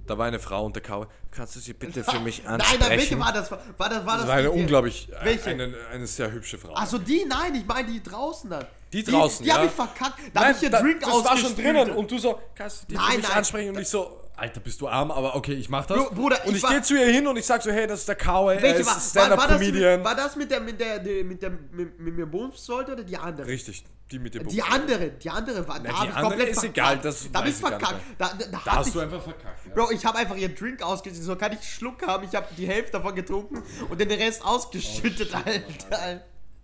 [0.06, 1.08] Da war eine Frau und der Kaue.
[1.32, 2.80] Kannst du sie bitte für mich ansprechen?
[2.80, 3.52] nein, welche war das?
[3.52, 5.50] War das, war das, Das war eine unglaublich, Welche?
[5.50, 6.74] Eine, eine sehr hübsche Frau.
[6.74, 8.66] Also die, nein, ich meine die draußen dann.
[8.94, 9.58] Die draußen, Die, die ja.
[9.58, 10.20] hab ich verkackt.
[10.34, 12.88] Da hab ich hier da- Drink das war schon drinnen und du so, kannst du
[12.88, 13.38] die Nein, mich nein.
[13.38, 15.98] ansprechen und ich so, Alter, bist du arm, aber okay, ich mach das.
[15.98, 18.02] Bro, Bruder, und ich ich, gehe zu ihr hin und ich sag so, hey, das
[18.02, 20.04] ist der Kaue, er ist war, war, war, das Stand-Up-Comedian.
[20.04, 23.04] mit, das mit der, mit der, die- mit der, mit, mit mir bumsen sollte oder
[23.04, 23.48] die andere?
[23.48, 24.72] Richtig, die mit dem Die Bums.
[24.72, 26.78] andere, die andere war, da die hab ich komplett ist verkackt.
[26.78, 27.96] egal, das da nicht verkackt.
[28.20, 29.66] Da, da, da, Da hast ich, du einfach verkackt.
[29.68, 29.74] Ja?
[29.74, 32.46] Bro, ich habe einfach ihren Drink ausgeschüttet, so kann ich einen Schluck haben, ich habe
[32.56, 36.22] die Hälfte davon getrunken und den Rest ausgeschüttet, Alter.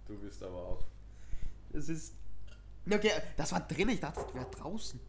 [0.07, 0.83] Du bist aber auch.
[1.73, 2.13] Das ist.
[2.85, 4.99] Ja, Okay, das war drin, ich dachte, das wäre draußen.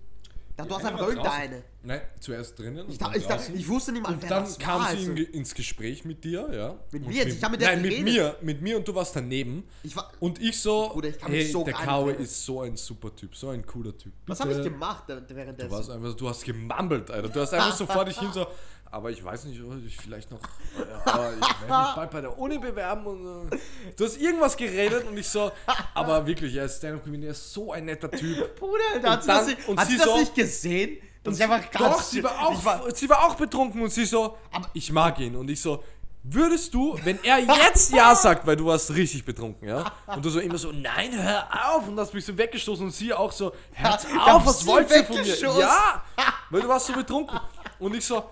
[0.57, 1.65] Da, du hast einfach irgendeine.
[1.83, 2.87] Nein, zuerst drinnen.
[2.87, 3.57] Ich, und da, dann ich, da, draußen.
[3.57, 4.91] ich wusste nicht mal, Und wer dann das kam war.
[4.93, 5.11] sie also.
[5.11, 6.79] in, ins Gespräch mit dir, ja.
[6.93, 7.37] Mit Und mir jetzt?
[7.37, 8.15] Ich hab mit der Nein, mit geredet.
[8.15, 9.65] mir, mit mir und du warst daneben.
[9.83, 13.15] Ich war, Und ich so, Bruder, ich hey, so der Kaue ist so ein super
[13.17, 14.13] Typ, so ein cooler Typ.
[14.29, 14.71] was habe ich Bitte.
[14.71, 15.69] gemacht währenddessen?
[15.69, 17.29] Du, warst einfach, du hast gemambelt, Alter.
[17.31, 18.47] Du hast einfach so vor dich hin so,
[18.95, 22.21] aber ich weiß nicht, ob ich vielleicht noch, äh, aber ich werde mich bald bei
[22.21, 23.59] der Uni bewerben und äh,
[23.97, 25.51] du hast irgendwas geredet und ich so,
[25.95, 28.57] aber wirklich, er ist Stand-Up-Comedian, er ist so ein netter Typ.
[28.59, 30.99] Bruder, Alter, hat sie dann- das, nicht, und hat sie sie das so- nicht gesehen?
[31.25, 34.37] Das ist einfach Doch, sie war, auch, war, sie war auch betrunken und sie so,
[34.53, 35.35] Aber- ich mag ihn.
[35.35, 35.83] Und ich so,
[36.23, 39.91] würdest du, wenn er jetzt Ja sagt, weil du warst richtig betrunken, ja?
[40.07, 41.89] Und du so immer so, nein, hör auf.
[41.89, 43.95] Und hast mich so weggestoßen und sie auch so, hör
[44.37, 45.59] auf, was sie wollt ihr von mir?
[45.61, 46.05] Ja,
[46.51, 47.41] weil du warst so betrunken.
[47.79, 48.23] Und ich so,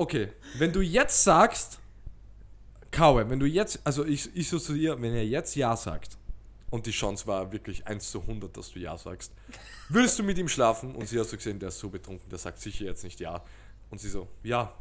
[0.00, 1.78] okay, wenn du jetzt sagst,
[2.90, 6.16] Kaue, wenn du jetzt, also ich, ich so zu ihr, wenn er jetzt Ja sagt,
[6.70, 9.32] und die Chance war wirklich 1 zu 100, dass du Ja sagst,
[9.88, 10.94] würdest du mit ihm schlafen?
[10.94, 13.42] Und sie hat so gesehen, der ist so betrunken, der sagt sicher jetzt nicht Ja.
[13.90, 14.72] Und sie so, ja,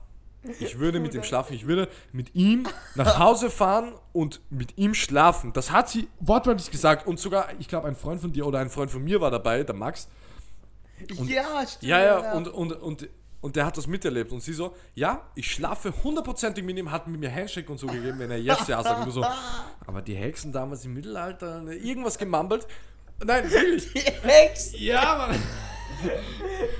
[0.59, 4.93] ich würde mit ihm schlafen, ich würde mit ihm nach Hause fahren und mit ihm
[4.93, 5.51] schlafen.
[5.51, 8.69] Das hat sie wortwörtlich gesagt und sogar, ich glaube, ein Freund von dir oder ein
[8.69, 10.07] Freund von mir war dabei, der Max.
[11.25, 11.83] ja, stimmt.
[11.83, 13.09] Ja, ja, und, und, und,
[13.41, 14.31] und der hat das miterlebt.
[14.31, 17.87] Und sie so, ja, ich schlafe hundertprozentig mit ihm, hat mit mir Handshake und so
[17.87, 19.05] gegeben, wenn er jetzt ja sagt.
[19.05, 19.25] Und so,
[19.87, 22.67] aber die Hexen damals im Mittelalter, ne, irgendwas gemambelt.
[23.23, 23.91] Nein, wirklich.
[23.93, 25.41] Die Hexen, Ja, Mann.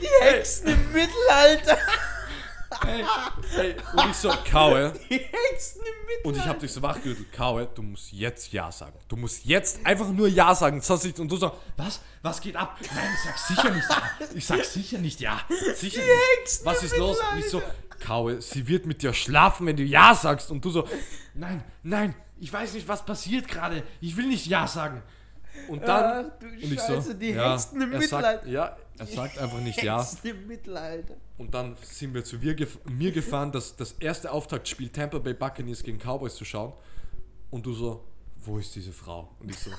[0.02, 1.78] die Hexen im Mittelalter.
[2.86, 3.04] Ey,
[3.58, 4.94] ey, und ich so, Kaue.
[6.24, 8.98] Und ich habe dich so wachgerüttelt, Kaue, du musst jetzt Ja sagen.
[9.08, 10.80] Du musst jetzt einfach nur Ja sagen.
[10.82, 11.20] Sonst nicht.
[11.20, 12.02] Und du so, was?
[12.22, 12.78] Was geht ab?
[12.94, 14.02] Nein, ich sag sicher nicht Ja.
[14.36, 15.42] Ich sag sicher nicht Ja.
[15.76, 16.66] Sicher nicht.
[16.66, 17.18] Was ist los?
[17.32, 17.62] Und ich so,
[18.00, 20.52] Kaue, sie wird mit dir schlafen, wenn du Ja sagst.
[20.52, 20.88] Und du so,
[21.34, 23.84] nein, nein, ich weiß nicht, was passiert gerade.
[24.00, 25.02] Ich will nicht Ja sagen.
[25.68, 28.34] Und dann, Ach du und ich Scheiße, so, die ja, Hexen im er Mittelalter.
[28.40, 30.08] Sagt, ja, er sagt einfach nicht Ja.
[30.24, 31.16] Im Mittelalter.
[31.38, 35.34] Und dann sind wir zu mir, gef mir gefahren, das, das erste Auftaktspiel Tampa Bay
[35.34, 36.74] Buccaneers gegen Cowboys zu schauen.
[37.50, 38.04] Und du so,
[38.38, 39.30] wo ist diese Frau?
[39.40, 39.72] Und ich so,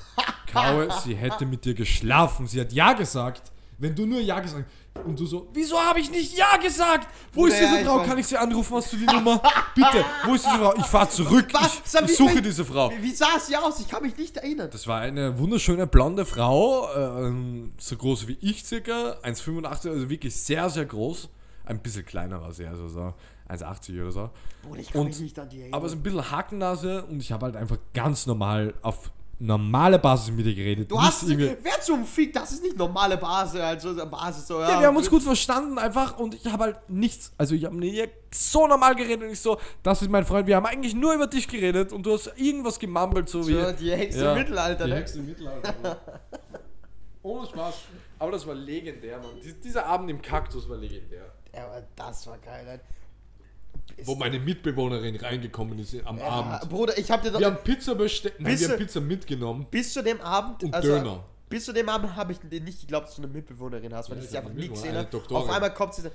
[0.51, 2.47] Kaue, sie hätte mit dir geschlafen.
[2.47, 3.51] Sie hat Ja gesagt.
[3.81, 4.65] Wenn du nur Ja gesagt
[4.95, 5.05] hast.
[5.05, 7.07] Und du so, wieso habe ich nicht Ja gesagt?
[7.33, 8.03] Wo ist diese Frau?
[8.03, 8.75] Kann ich sie anrufen?
[8.75, 9.41] Hast du die Nummer?
[9.73, 10.75] Bitte, wo ist diese Frau?
[10.75, 11.47] Ich fahre zurück.
[11.53, 11.81] Was?
[12.03, 12.91] Ich, ich suche diese Frau.
[12.91, 13.79] Wie, wie sah sie aus?
[13.79, 14.69] Ich kann mich nicht erinnern.
[14.71, 20.35] Das war eine wunderschöne blonde Frau, ähm, so groß wie ich circa, 1,85, also wirklich
[20.35, 21.29] sehr, sehr groß.
[21.65, 23.13] Ein bisschen kleiner war sie, also so
[23.49, 24.29] 1,80 oder so.
[24.61, 25.73] Bruder, ich kann Und- mich nicht an die erinnern.
[25.73, 29.09] Aber so ein bisschen Hakennase und ich habe halt einfach ganz normal auf
[29.41, 30.89] normale Basis mit ihr geredet.
[30.91, 31.23] du Nicht hast.
[31.23, 32.31] irgendwie- Wer zum Fick?
[32.33, 33.59] Das ist nicht normale Basis.
[33.59, 37.31] Also Basis so, Ja, wir haben uns gut verstanden einfach und ich habe halt nichts,
[37.37, 40.45] also ich habe mit ihr so normal geredet und ich so, das ist mein Freund,
[40.47, 43.53] wir haben eigentlich nur über dich geredet und du hast irgendwas gemammelt, so wie...
[43.53, 44.31] So, die Hexe Ja.
[44.33, 44.95] im Mittelalter, Die ne?
[44.97, 45.73] Hexe im Mittelalter.
[47.23, 47.75] Ohne Spaß.
[48.19, 49.31] aber das war legendär, Mann.
[49.43, 51.25] Dies- Dieser Abend im Kaktus war legendär.
[51.53, 52.83] Ja, aber das war geil, Alter.
[54.03, 56.69] Wo meine Mitbewohnerin reingekommen ist am Ja, Abend.
[56.69, 57.39] Bruder, ich hab dir doch.
[57.39, 59.67] Wir haben Pizza bestellt, nein, wir haben Pizza mitgenommen.
[59.69, 60.63] bis zu dem Abend.
[60.63, 61.23] Und also, Döner.
[61.49, 64.23] Bis zu dem Abend habe ich nicht geglaubt, dass du eine Mitbewohnerin hast, weil Ja,
[64.23, 65.17] ich sie einfach nie gesehen habe.
[65.35, 66.09] Auf einmal kommt sie.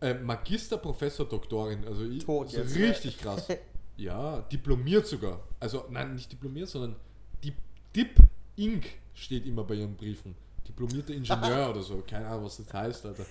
[0.00, 1.84] Äh, Magister, Professor, Doktorin.
[1.86, 3.46] Also ich, Tot also jetzt, richtig krass.
[3.96, 5.40] Ja, diplomiert sogar.
[5.60, 6.96] Also nein, nicht diplomiert, sondern
[7.44, 7.54] Dip,
[7.94, 8.16] Dip
[8.56, 8.86] Inc.
[9.14, 10.34] steht immer bei ihren Briefen.
[10.66, 12.02] Diplomierter Ingenieur oder so.
[12.04, 13.24] Keine Ahnung, was das heißt, Alter.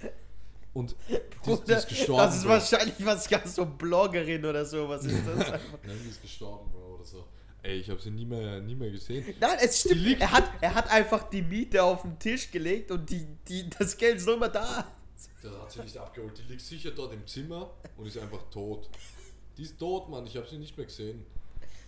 [0.74, 2.18] Und die, die Bruder, ist gestorben.
[2.18, 2.50] das ist Bro.
[2.50, 4.90] wahrscheinlich was ganz so Bloggerin oder so.
[4.90, 5.38] Was ist das?
[5.86, 7.28] Nein, die ist gestorben, Bro, oder so.
[7.62, 9.24] Ey, ich habe sie nie mehr, nie mehr gesehen.
[9.40, 10.20] Nein, es stimmt.
[10.20, 13.96] Er hat, er hat einfach die Miete auf den Tisch gelegt und die, die, das
[13.96, 14.86] Geld ist noch immer da.
[15.42, 16.38] Das hat sie nicht abgeholt.
[16.38, 18.90] Die liegt sicher dort im Zimmer und ist einfach tot.
[19.58, 20.26] Die ist tot, Mann.
[20.26, 21.26] Ich habe sie nicht mehr gesehen.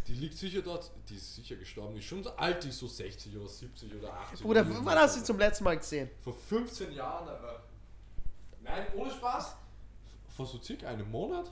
[0.08, 0.92] Die liegt sicher dort.
[1.10, 1.96] Die ist sicher gestorben.
[1.96, 4.46] Die ist schon so alt, die ist so 60 oder 70 oder 80.
[4.46, 6.10] Bruder, wann hast du sie zum letzten Mal gesehen?
[6.24, 7.65] Vor 15 Jahren, aber.
[8.66, 9.56] Nein, ohne Spaß.
[10.36, 11.52] Vor so circa einem Monat.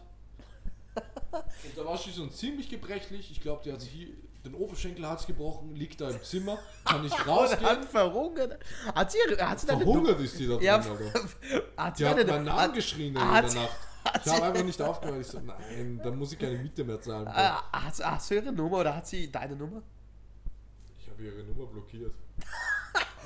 [1.31, 3.31] Und da war sie schon ziemlich gebrechlich.
[3.31, 4.07] Ich glaube, die hat sich hier,
[4.45, 7.65] den Oberschenkel hat's gebrochen, liegt da im Zimmer, kann nicht rausgehen.
[7.65, 8.59] hat verhungert?
[8.93, 10.83] Hat sie, hat sie Verhungert ist die da drin, Ja,
[11.77, 13.77] hat sie Die hat meinen Namen hat, geschrien in hat der sie- Nacht.
[14.25, 15.21] Ich habe einfach nicht aufgehört.
[15.21, 17.25] Ich so, nein, da muss ich keine Miete mehr zahlen.
[17.29, 19.81] Ah, hast, hast du ihre Nummer oder hat sie deine Nummer?
[20.99, 22.13] Ich habe ihre Nummer blockiert.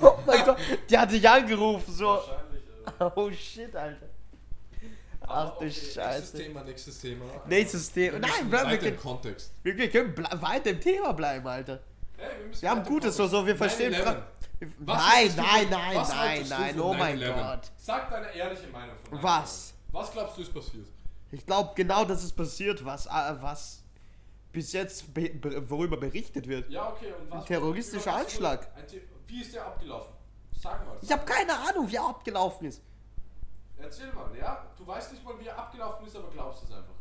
[0.00, 0.56] Oh mein Gott,
[0.88, 2.06] die hat dich angerufen, so.
[2.06, 2.47] Wahrscheinlich.
[3.16, 4.06] Oh shit, Alter.
[5.20, 6.36] Ach Aber du okay, Nächstes Scheiße.
[6.38, 7.24] Thema, nächstes Thema.
[7.46, 8.18] Nächstes Thema.
[8.18, 9.52] Nein, müssen bleib, wir weiter im können, Kontext.
[9.62, 11.80] wir, wir können weiter im Thema bleiben, Alter.
[12.16, 13.92] Hey, wir, Wir haben Gutes, so, so, wir verstehen.
[13.94, 14.02] 9/11.
[14.02, 14.26] Fra-
[14.80, 17.34] Was Nein, nein, nein, nein, nein, von oh mein 9/11?
[17.34, 17.70] Gott.
[17.76, 19.74] Sag deine ehrliche Meinung von Was?
[19.92, 20.86] Was glaubst du ist passiert?
[21.30, 23.10] Ich glaube genau, das ist passiert, was, äh,
[23.40, 23.82] was
[24.50, 26.70] bis jetzt, be be worüber berichtet wird.
[26.70, 27.40] Ja, okay, und was?
[27.42, 28.60] Ein terroristischer Anschlag.
[28.74, 30.12] wurde- ein The- Wie ist der abgelaufen?
[30.60, 30.96] Sag mal.
[31.00, 32.82] Ich habe keine Ahnung, wie er abgelaufen ist.
[33.76, 34.66] Erzähl mal, ja?
[34.76, 36.94] Du weißt nicht mal, wie er abgelaufen ist, aber glaubst es einfach.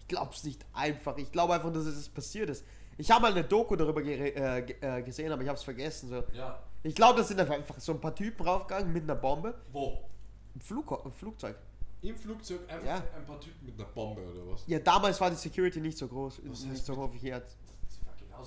[0.00, 1.16] Ich glaub's nicht einfach.
[1.16, 2.64] Ich glaube einfach, dass es passiert ist.
[2.98, 6.10] Ich habe mal eine Doku darüber äh, äh, gesehen, aber ich habe es vergessen.
[6.10, 6.22] So.
[6.34, 6.58] Ja.
[6.82, 9.54] Ich glaube, das sind einfach so ein paar Typen raufgegangen mit einer Bombe.
[9.72, 10.10] Wo?
[10.54, 11.56] Im, Flug im Flugzeug.
[12.02, 13.02] Im Flugzeug einfach Ja.
[13.16, 14.64] ein paar Typen mit einer Bombe oder was?
[14.66, 17.56] Ja, damals war die Security nicht so groß, Was nicht heißt so hoch wie jetzt.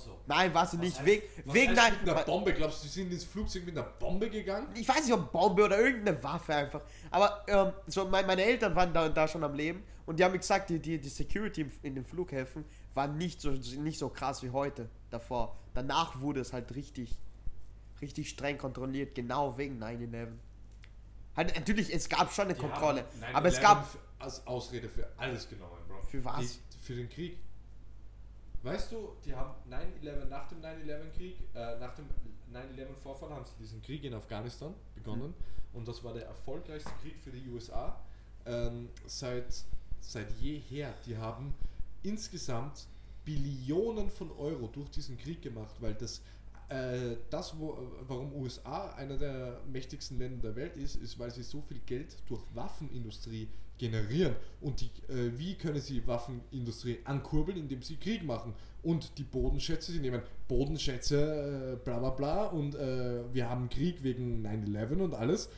[0.04, 0.20] Genauso.
[0.26, 0.98] Nein, war sie Was nicht.
[1.00, 1.92] heißt- Wegen, was wegen nein.
[2.00, 2.52] mit einer Bombe?
[2.52, 4.68] Glaubst du, die sind ins Flugzeug mit einer Bombe gegangen?
[4.74, 6.82] Ich weiß nicht, ob Bombe oder irgendeine Waffe einfach.
[7.10, 10.32] Aber ähm, so mein, meine Eltern waren da, da schon am Leben und die haben
[10.32, 14.42] mir gesagt, die, die, die Security in den Flughäfen war nicht so, nicht so krass
[14.42, 15.56] wie heute davor.
[15.74, 17.16] Danach wurde es halt richtig,
[18.00, 20.28] richtig streng kontrolliert, genau wegen 9-11.
[21.36, 23.86] Halt, natürlich, es gab schon eine Die Kontrolle, aber es 9/11 gab.
[24.18, 26.00] als Ausrede für alles genommen, Bro.
[26.08, 26.40] Für was?
[26.72, 27.38] Die, für den Krieg.
[28.66, 32.06] Weißt du, die haben 9/11 nach dem 9/11-Krieg, äh, nach dem
[32.52, 35.34] 9/11-Vorfall haben sie diesen Krieg in Afghanistan begonnen.
[35.72, 37.96] Und das war der erfolgreichste Krieg für die USA
[38.44, 39.64] ähm, seit,
[40.00, 40.92] seit jeher.
[41.06, 41.54] Die haben
[42.02, 42.88] insgesamt
[43.24, 46.20] Billionen von Euro durch diesen Krieg gemacht, weil das
[46.68, 51.42] äh, das, wo, warum USA einer der mächtigsten Länder der Welt ist, ist, weil sie
[51.42, 53.48] so viel Geld durch Waffenindustrie
[53.78, 54.34] generieren.
[54.60, 58.54] Und die, äh, wie können sie Waffenindustrie ankurbeln, indem sie Krieg machen?
[58.82, 64.02] Und die Bodenschätze, sie nehmen Bodenschätze, äh, bla bla bla, und äh, wir haben Krieg
[64.02, 65.48] wegen 9-11 und alles.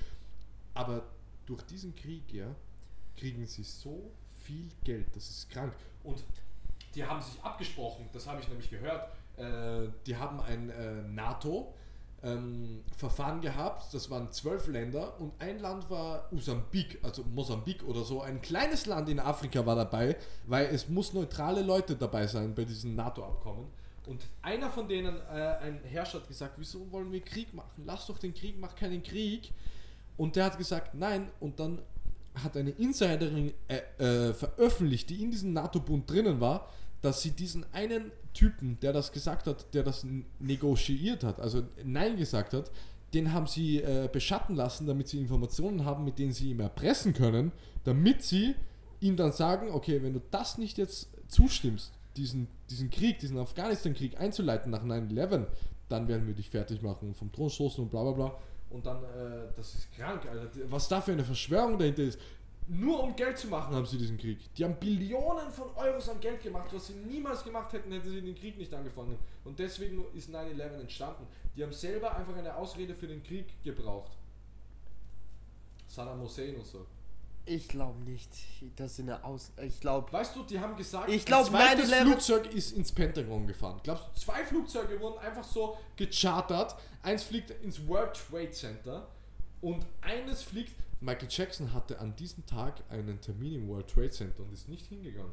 [0.74, 1.04] Aber
[1.46, 2.54] durch diesen Krieg, ja,
[3.16, 4.10] kriegen sie so
[4.42, 5.74] viel Geld, das ist krank.
[6.04, 6.22] Und
[6.94, 9.08] die haben sich abgesprochen, das habe ich nämlich gehört.
[9.38, 16.32] Äh, die haben ein äh, NATO-Verfahren gehabt, das waren zwölf Länder und ein Land war
[16.32, 18.22] Usambik, also Mosambik oder so.
[18.22, 20.16] Ein kleines Land in Afrika war dabei,
[20.46, 23.68] weil es muss neutrale Leute dabei sein bei diesem NATO-Abkommen.
[24.08, 27.82] Und einer von denen, äh, ein Herrscher, hat gesagt, wieso wollen wir Krieg machen?
[27.84, 29.52] Lass doch den Krieg, mach keinen Krieg.
[30.16, 31.30] Und der hat gesagt, nein.
[31.40, 31.82] Und dann
[32.42, 36.68] hat eine Insiderin äh, äh, veröffentlicht, die in diesem NATO-Bund drinnen war,
[37.02, 40.06] dass sie diesen einen Typen, der das gesagt hat, der das
[40.38, 42.70] negotiiert hat, also Nein gesagt hat,
[43.12, 47.14] den haben sie äh, beschatten lassen, damit sie Informationen haben, mit denen sie ihm erpressen
[47.14, 47.50] können,
[47.82, 48.54] damit sie
[49.00, 54.20] ihm dann sagen, okay, wenn du das nicht jetzt zustimmst, diesen, diesen Krieg, diesen Afghanistan-Krieg
[54.20, 55.46] einzuleiten nach 9-11,
[55.88, 58.38] dann werden wir dich fertig machen und vom Thron stoßen und bla bla bla.
[58.70, 60.48] Und dann, äh, das ist krank, Alter.
[60.68, 62.20] Was da für eine Verschwörung dahinter ist.
[62.70, 64.38] Nur um Geld zu machen haben sie diesen Krieg.
[64.54, 68.20] Die haben Billionen von Euros an Geld gemacht, was sie niemals gemacht hätten, hätten sie
[68.20, 69.18] den Krieg nicht angefangen.
[69.44, 71.26] Und deswegen ist 9-11 entstanden.
[71.56, 74.12] Die haben selber einfach eine Ausrede für den Krieg gebraucht.
[75.88, 76.84] Saddam Hussein und so.
[77.46, 78.28] Ich glaube nicht.
[78.76, 79.50] Das sind eine Aus.
[79.62, 80.12] Ich glaube.
[80.12, 83.80] Weißt du, die haben gesagt, Ich glaub, ein zweites 9/11 Flugzeug ist ins Pentagon gefahren.
[83.82, 86.76] Glaubst du, zwei Flugzeuge wurden einfach so gechartert.
[87.02, 89.08] Eins fliegt ins World Trade Center
[89.62, 90.72] und eines fliegt.
[91.00, 94.86] Michael Jackson hatte an diesem Tag einen Termin im World Trade Center und ist nicht
[94.86, 95.32] hingegangen.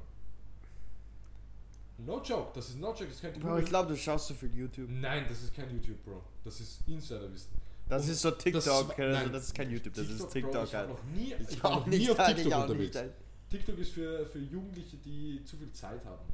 [1.98, 4.34] No joke, das ist no joke, das ist kein Bro, ich glaube, du schaust zu
[4.36, 4.90] viel YouTube.
[4.90, 6.22] Nein, das ist kein YouTube, Bro.
[6.44, 7.52] Das ist Insiderwissen.
[7.88, 8.64] Das Und ist so TikTok.
[8.64, 10.90] das- also nein, das ist kein YouTube, das ist Bro, TikTok ich war halt.
[10.90, 12.96] noch nie, ich Ich war noch nie auf halt, TikTok ich auch unterwegs.
[12.98, 13.14] halt.
[13.50, 16.26] TikTok ist für, für Jugendliche, die zu viel Zeit haben.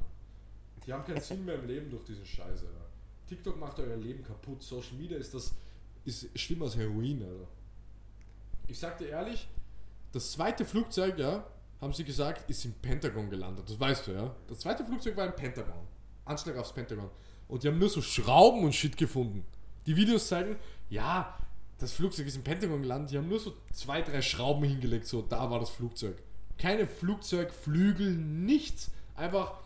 [0.84, 2.66] Die haben keinen Sinn mehr im Leben durch diesen Scheiße.
[2.66, 2.86] Alter.
[3.28, 4.62] TikTok macht euer Leben kaputt.
[4.62, 5.54] Social Media ist das
[6.04, 7.22] ist schlimmer als Heroin.
[7.22, 7.46] Alter.
[8.66, 9.48] Ich sag dir ehrlich,
[10.12, 11.44] das zweite Flugzeug, ja,
[11.80, 13.68] haben sie gesagt, ist im Pentagon gelandet.
[13.68, 14.34] Das weißt du, ja.
[14.46, 15.86] Das zweite Flugzeug war im Pentagon.
[16.24, 17.10] Anschlag aufs Pentagon.
[17.48, 19.44] Und die haben nur so Schrauben und Shit gefunden.
[19.86, 20.56] Die Videos zeigen,
[20.88, 21.36] ja,
[21.78, 23.10] das Flugzeug ist im Pentagon gelandet.
[23.10, 25.06] Die haben nur so zwei, drei Schrauben hingelegt.
[25.06, 26.22] So, da war das Flugzeug.
[26.56, 28.92] Keine Flugzeugflügel, nichts.
[29.16, 29.58] Einfach,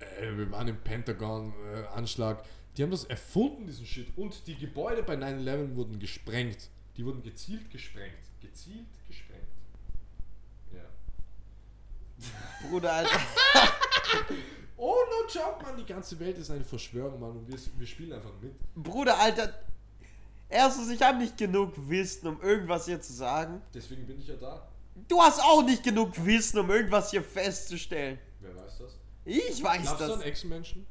[0.00, 2.42] äh, wir waren im Pentagon-Anschlag.
[2.76, 4.08] die haben das erfunden, diesen Shit.
[4.16, 6.70] Und die Gebäude bei 9-11 wurden gesprengt.
[6.96, 8.14] Die wurden gezielt gesprengt.
[8.40, 9.42] Gezielt gesprengt.
[10.72, 10.82] Ja.
[12.68, 13.20] Bruder, Alter.
[14.76, 15.76] Oh, no joke, Mann.
[15.76, 17.30] Die ganze Welt ist eine Verschwörung, Mann.
[17.30, 18.52] Und wir, wir spielen einfach mit.
[18.74, 19.54] Bruder, Alter.
[20.48, 23.62] Erstens, ich habe nicht genug Wissen, um irgendwas hier zu sagen.
[23.72, 24.68] Deswegen bin ich ja da.
[25.08, 28.18] Du hast auch nicht genug Wissen, um irgendwas hier festzustellen.
[28.40, 28.98] Wer weiß das?
[29.24, 30.16] Ich weiß Glaubst du das.
[30.16, 30.86] an Ex-Menschen?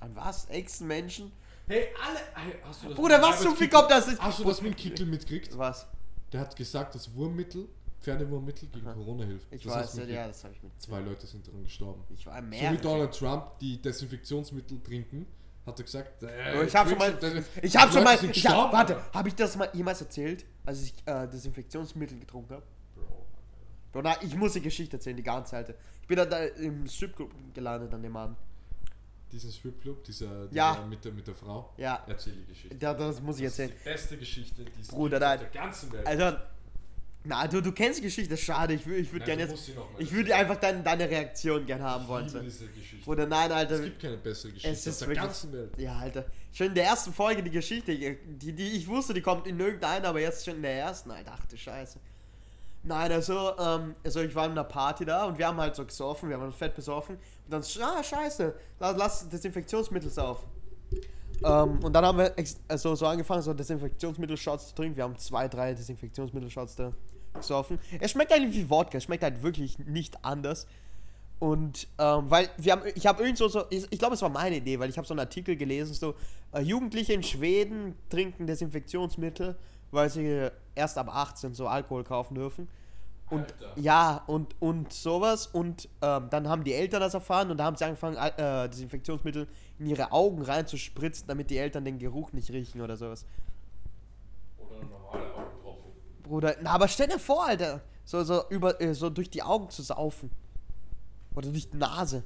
[0.00, 0.46] An was?
[0.46, 1.30] Ex-Menschen?
[1.68, 2.18] Hey, alle.
[2.34, 4.08] Hey, hast du das Bruder, was zum Fick kommt das?
[4.08, 5.56] Ist Hast du das mit Kickel mitgekriegt?
[5.58, 5.86] Was?
[6.32, 7.68] Der hat gesagt, das Wurmmittel,
[8.00, 9.52] Pferdewurmmittel gegen Corona hilft.
[9.52, 10.72] Ich das weiß, ja, ja, das habe ich mit.
[10.80, 12.02] Zwei Leute sind daran gestorben.
[12.14, 12.72] Ich war So mehr.
[12.72, 15.26] wie Donald Trump die Desinfektionsmittel trinken,
[15.66, 17.18] hat er gesagt, äh, ich habe schon mal,
[17.62, 20.94] ich habe schon mal, ich hab, warte, habe ich das mal jemals erzählt, als ich
[21.04, 22.62] äh, Desinfektionsmittel getrunken habe?
[22.94, 23.26] Bro.
[23.92, 25.74] Bro, na, ich muss die Geschichte erzählen, die ganze Zeit.
[26.00, 28.38] Ich bin da, da im Stripclub gelandet an dem Abend.
[29.30, 30.86] Diesen Stripclub, dieser, dieser Ja.
[30.88, 31.74] mit, der, mit der Frau.
[31.76, 32.76] Ja, Erzähl die Geschichte.
[32.76, 33.76] da, das muss ich das erzählen.
[33.76, 35.38] ist die beste Geschichte, die es Bruder, nein.
[35.40, 36.06] der ganzen Welt.
[36.06, 36.36] Also,
[37.24, 40.56] na, du, du kennst die Geschichte, schade, ich, ich würde gerne jetzt, ich würde einfach
[40.56, 42.26] deine, deine Reaktion gerne haben Ich wollen.
[42.26, 43.04] liebe diese Geschichte.
[43.04, 43.74] Bruder, nein, Alter.
[43.74, 45.72] es gibt keine bessere Geschichte Es ist der wirklich- ganzen Welt.
[45.76, 46.24] Ja, Alter.
[46.52, 50.08] Schon in der ersten Folge die Geschichte, die, die ich wusste, die kommt in irgendeiner,
[50.08, 51.32] aber jetzt schon in der ersten, Alter.
[51.38, 51.98] Ach du Scheiße.
[52.88, 55.84] Nein, also, ähm, also ich war in einer Party da und wir haben halt so
[55.84, 57.16] gesoffen, wir haben uns fett besoffen.
[57.16, 60.48] Und dann, ah, scheiße, lass, lass Desinfektionsmittel saufen.
[61.44, 62.34] Ähm, und dann haben wir
[62.66, 64.96] also so angefangen, so Desinfektionsmittel-Shots zu trinken.
[64.96, 66.92] Wir haben zwei, drei Desinfektionsmittel-Shots da
[67.34, 67.78] gesoffen.
[68.00, 70.66] Es schmeckt eigentlich wie Wodka, es schmeckt halt wirklich nicht anders.
[71.38, 74.30] Und ähm, weil wir haben, ich habe irgend so, so ich, ich glaube, es war
[74.30, 76.14] meine Idee, weil ich habe so einen Artikel gelesen, so
[76.52, 79.56] äh, Jugendliche in Schweden trinken Desinfektionsmittel,
[79.90, 82.66] weil sie erst ab 18 so Alkohol kaufen dürfen.
[83.30, 83.72] Und Alter.
[83.80, 85.46] ja, und, und sowas.
[85.46, 89.46] Und ähm, dann haben die Eltern das erfahren und da haben sie angefangen, äh, Desinfektionsmittel
[89.78, 93.26] in ihre Augen reinzuspritzen, damit die Eltern den Geruch nicht riechen oder sowas.
[94.58, 95.92] Oder normale Augentropfen.
[96.22, 99.68] Bruder, na, aber stell dir vor, Alter, so, so, über, äh, so durch die Augen
[99.70, 100.30] zu saufen.
[101.34, 102.24] Oder durch die Nase.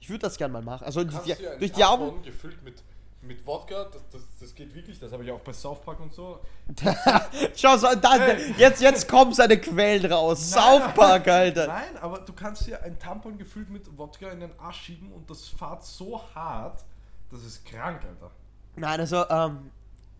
[0.00, 0.84] Ich würde das gerne mal machen.
[0.84, 2.22] Also die, ja durch die Augen.
[2.22, 2.82] Gefüllt mit,
[3.20, 6.12] mit Wodka, das, das, das geht wirklich, das habe ich auch bei South Park und
[6.12, 6.40] so.
[7.56, 10.50] Schau, so, da, jetzt, jetzt kommen seine Quellen raus.
[10.50, 11.66] South Park, Alter.
[11.66, 15.28] Nein, aber du kannst hier ein Tampon gefüllt mit Wodka in den Arsch schieben und
[15.28, 16.84] das fahrt so hart,
[17.30, 18.30] das ist krank, Alter.
[18.76, 19.70] Nein, also, ähm,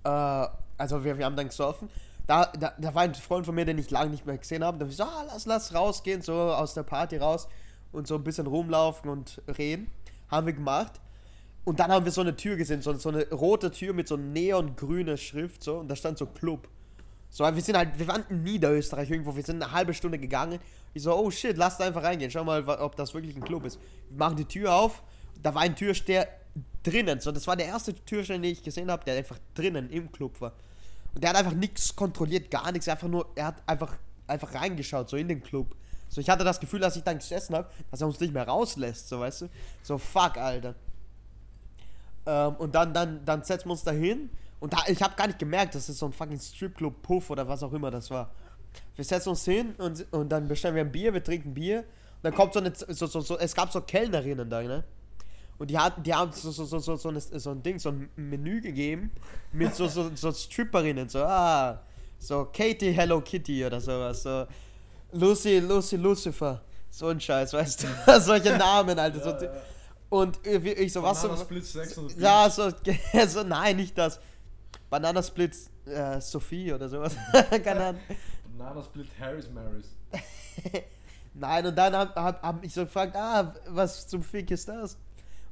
[0.03, 1.88] äh, also wir, wir haben dann gesoffen.
[2.26, 4.76] Da, da, da war ein Freund von mir, den ich lange nicht mehr gesehen habe.
[4.76, 7.49] Da hab ich so, ah, lass, lass rausgehen, so aus der Party raus
[7.92, 9.90] und so ein bisschen rumlaufen und reden.
[10.30, 11.01] Haben wir gemacht.
[11.68, 14.16] Und dann haben wir so eine Tür gesehen, so, so eine rote Tür mit so
[14.16, 16.66] neongrüner Schrift, so, und da stand so Club.
[17.28, 20.60] So, wir sind halt, wir waren in Niederösterreich irgendwo, wir sind eine halbe Stunde gegangen.
[20.94, 23.66] Ich so, oh shit, lass da einfach reingehen, schau mal, ob das wirklich ein Club
[23.66, 23.78] ist.
[24.08, 25.02] Wir machen die Tür auf,
[25.42, 26.26] da war ein Türsteher
[26.82, 30.10] drinnen, so, das war der erste Türsteher, den ich gesehen habe, der einfach drinnen im
[30.10, 30.54] Club war.
[31.14, 33.94] Und der hat einfach nichts kontrolliert, gar nichts, einfach nur, er hat einfach,
[34.26, 35.76] einfach reingeschaut, so in den Club.
[36.08, 38.48] So, ich hatte das Gefühl, dass ich dann gesessen habe, dass er uns nicht mehr
[38.48, 39.48] rauslässt, so weißt du.
[39.82, 40.74] So, fuck, Alter.
[42.29, 44.29] Ähm, und dann, dann, dann setzen wir uns da hin.
[44.61, 47.49] Und da, ich habe gar nicht gemerkt, das ist so ein fucking Stripclub Puff oder
[47.49, 48.31] was auch immer das war.
[48.97, 51.79] Wir setzen uns hin und, und dann bestellen wir ein Bier, wir trinken Bier.
[51.79, 54.85] Und dann kommt so eine, so, so, so, es gab so Kellnerinnen da, ne?
[55.57, 57.89] Und die, hatten, die haben so, so, so, so, so, eine, so ein Ding, so
[57.89, 59.11] ein Menü gegeben
[59.53, 61.81] mit so, so, so Stripperinnen, so, ah,
[62.18, 64.47] so Katie Hello Kitty oder sowas, so
[65.12, 66.61] Lucy, Lucy Lucifer,
[66.91, 69.41] so ein Scheiß, weißt du, solche Namen, Alter.
[69.41, 69.47] so,
[70.11, 72.70] Und ich, ich so, was so, Bananasplit 600 ja, so,
[73.26, 74.20] so, nein, nicht das.
[74.88, 75.54] Bananasplit
[75.86, 77.14] äh, Sophie oder sowas,
[77.64, 78.00] keine Ahnung.
[78.56, 79.86] Bananasplit Harris Marys.
[81.34, 84.98] Nein, und dann hab, hab, hab ich so gefragt, ah, was zum Fick ist das?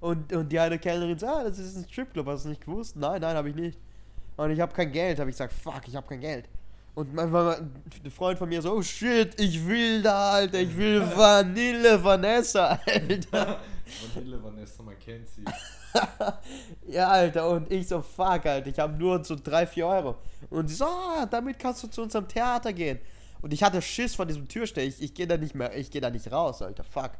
[0.00, 2.96] Und, und die eine Kellnerin so, ah, das ist ein Stripclub, hast du nicht gewusst?
[2.96, 3.78] Nein, nein, habe ich nicht.
[4.36, 6.48] Und ich habe kein Geld, habe ich gesagt, fuck, ich habe kein Geld.
[6.96, 7.72] Und mein, mein,
[8.04, 12.80] ein Freund von mir so, oh shit, ich will da, Alter, ich will Vanille Vanessa,
[12.86, 13.60] Alter.
[14.14, 15.44] Vanille Vanessa, man kennt sie.
[16.88, 20.16] ja, Alter, und ich so, fuck, Alter, ich habe nur so 3, 4 Euro.
[20.48, 22.98] Und sie so, ah, damit kannst du zu unserem Theater gehen.
[23.42, 26.00] Und ich hatte Schiss von diesem Türsteher, ich, ich gehe da nicht mehr, ich gehe
[26.00, 27.10] da nicht raus, Alter, fuck.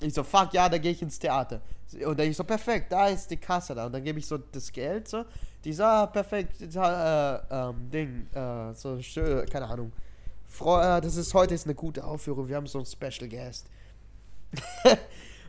[0.00, 1.60] Ich so, fuck, ja, da gehe ich ins Theater.
[2.04, 3.86] Und dann ich so, perfekt, da ist die Kasse da.
[3.86, 5.24] Und dann gebe ich so das Geld so.
[5.64, 9.92] Die so, ah, perfekt, äh, ähm, Ding, äh, so schön, keine Ahnung.
[10.46, 13.66] Freu äh, das ist heute ist eine gute Aufführung, wir haben so einen Special Guest.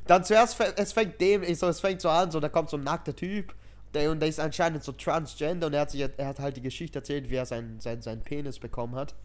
[0.07, 2.77] dann zuerst, es fängt dem, ich so, es fängt so an, so, da kommt so
[2.77, 3.53] ein nackter Typ.
[3.93, 6.61] Der, und der ist anscheinend so transgender und er hat, sich, er hat halt die
[6.61, 9.15] Geschichte erzählt, wie er seinen sein, sein Penis bekommen hat.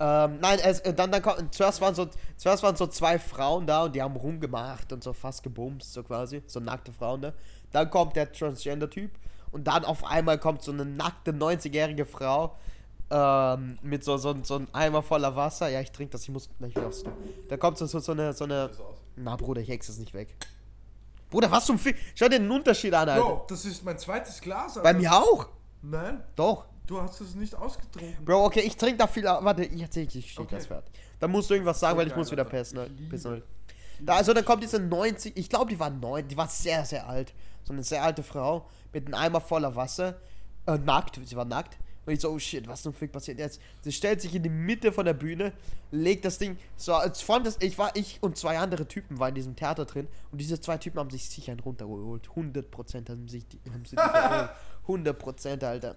[0.00, 3.66] Ähm, nein, es, äh, dann, dann kommt, zuerst waren, so, zuerst waren so zwei Frauen
[3.66, 7.32] da und die haben rumgemacht und so fast gebumst, so quasi, so nackte Frauen da.
[7.70, 9.12] Dann kommt der Transgender-Typ
[9.52, 12.56] und dann auf einmal kommt so eine nackte 90-jährige Frau
[13.10, 15.68] ähm, mit so, so, so einem Eimer voller Wasser.
[15.68, 17.04] Ja, ich trinke das, ich muss gleich wieder aufs
[17.48, 18.70] Da kommt so, so, so eine, so eine.
[19.16, 20.34] Na, Bruder, ich hexe es nicht weg.
[21.30, 21.96] Bruder, was zum Fick?
[22.14, 23.22] Schau dir den Unterschied an, Alter.
[23.22, 24.82] Bro, das ist mein zweites Glas, Alter.
[24.82, 25.48] Bei mir auch?
[25.82, 26.66] Nein, Doch.
[26.92, 28.24] Du hast es nicht ausgetrunken.
[28.24, 29.24] Bro, okay, ich trinke da viel.
[29.24, 30.56] Warte, ich erzähl ich stehe Okay.
[30.56, 30.92] das fertig.
[31.18, 32.78] Dann musst du irgendwas sagen, weil ich geil, muss wieder pissen.
[32.78, 32.90] Halt.
[33.24, 33.44] halt.
[34.00, 37.08] Da, also dann kommt diese 90, ich glaube, die war neun, die war sehr, sehr
[37.08, 37.32] alt.
[37.64, 40.16] So eine sehr alte Frau mit einem Eimer voller Wasser.
[40.66, 41.78] Äh, nackt, sie war nackt.
[42.04, 43.60] Und ich so, oh shit, was zum Fick passiert jetzt?
[43.80, 45.52] Sie stellt sich in die Mitte von der Bühne,
[45.92, 49.28] legt das Ding, so, als von das, ich war, ich und zwei andere Typen waren
[49.28, 52.28] in diesem Theater drin und diese zwei Typen haben sich sicher einen runtergeholt.
[52.34, 54.02] 100% haben sich die, haben sie die
[54.88, 55.16] geholt.
[55.16, 55.94] 100%, Alter.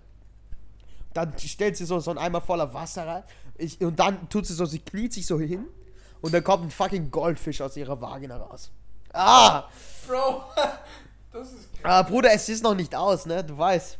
[1.15, 3.23] Dann stellt sie so, so einen Eimer voller Wasser rein.
[3.57, 5.65] Ich, und dann tut sie so, sie kniet sich so hin.
[6.19, 8.69] Und dann kommt ein fucking Goldfisch aus ihrer Vagina raus.
[9.13, 9.69] Ah!
[10.05, 10.43] Bro,
[11.31, 13.43] das ist Ah, Bruder, es ist noch nicht aus, ne?
[13.45, 13.97] Du weißt.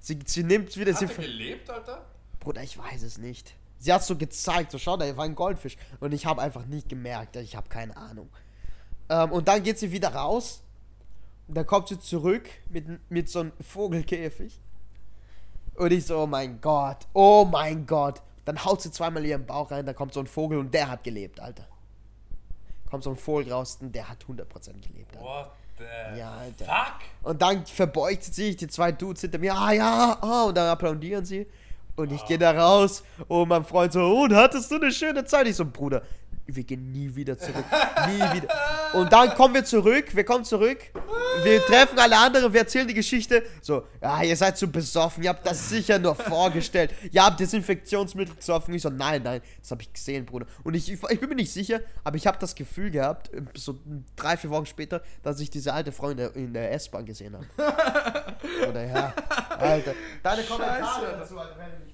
[0.00, 0.94] Sie, sie nimmt wieder.
[0.94, 2.04] Sie, Hat er gelebt, Alter?
[2.40, 3.54] Bruder, ich weiß es nicht.
[3.78, 5.76] Sie hat so gezeigt, so schau, da war ein Goldfisch.
[6.00, 8.30] Und ich habe einfach nicht gemerkt, ich habe keine Ahnung.
[9.10, 10.62] Ähm, und dann geht sie wieder raus.
[11.46, 14.60] Und dann kommt sie zurück mit, mit so einem Vogelkäfig.
[15.76, 18.22] Und ich so, oh mein Gott, oh mein Gott.
[18.44, 21.02] Dann haut sie zweimal ihren Bauch rein, da kommt so ein Vogel und der hat
[21.02, 21.66] gelebt, Alter.
[22.90, 24.46] Kommt so ein Vogel raus und der hat 100%
[24.86, 25.26] gelebt, Alter.
[25.26, 26.64] What the Ja, Alter.
[26.64, 27.00] fuck?
[27.22, 30.68] Und dann verbeugt sie sich, die zwei Dudes hinter mir, ah ja, ah, und dann
[30.68, 31.46] applaudieren sie.
[31.96, 35.46] Und ich gehe da raus und mein Freund so, und hattest du eine schöne Zeit?
[35.46, 36.02] Ich so, Bruder,
[36.46, 37.64] wir gehen nie wieder zurück.
[38.06, 38.48] nie wieder.
[38.92, 40.78] Und dann kommen wir zurück, wir kommen zurück,
[41.42, 43.42] wir treffen alle anderen, wir erzählen die Geschichte.
[43.60, 46.94] So, ja, ihr seid zu besoffen, ihr habt das sicher nur vorgestellt.
[47.10, 48.74] Ihr habt Desinfektionsmittel gesoffen.
[48.74, 50.46] Ich so, nein, nein, das habe ich gesehen, Bruder.
[50.62, 53.78] Und ich, ich bin mir nicht sicher, aber ich habe das Gefühl gehabt, so
[54.16, 57.34] drei, vier Wochen später, dass ich diese alte Frau in der, in der S-Bahn gesehen
[57.34, 57.46] habe.
[58.68, 59.14] Oder ja,
[59.58, 59.94] Alter.
[60.22, 61.93] Deine Kommentare dazu, Alter, wenn gell?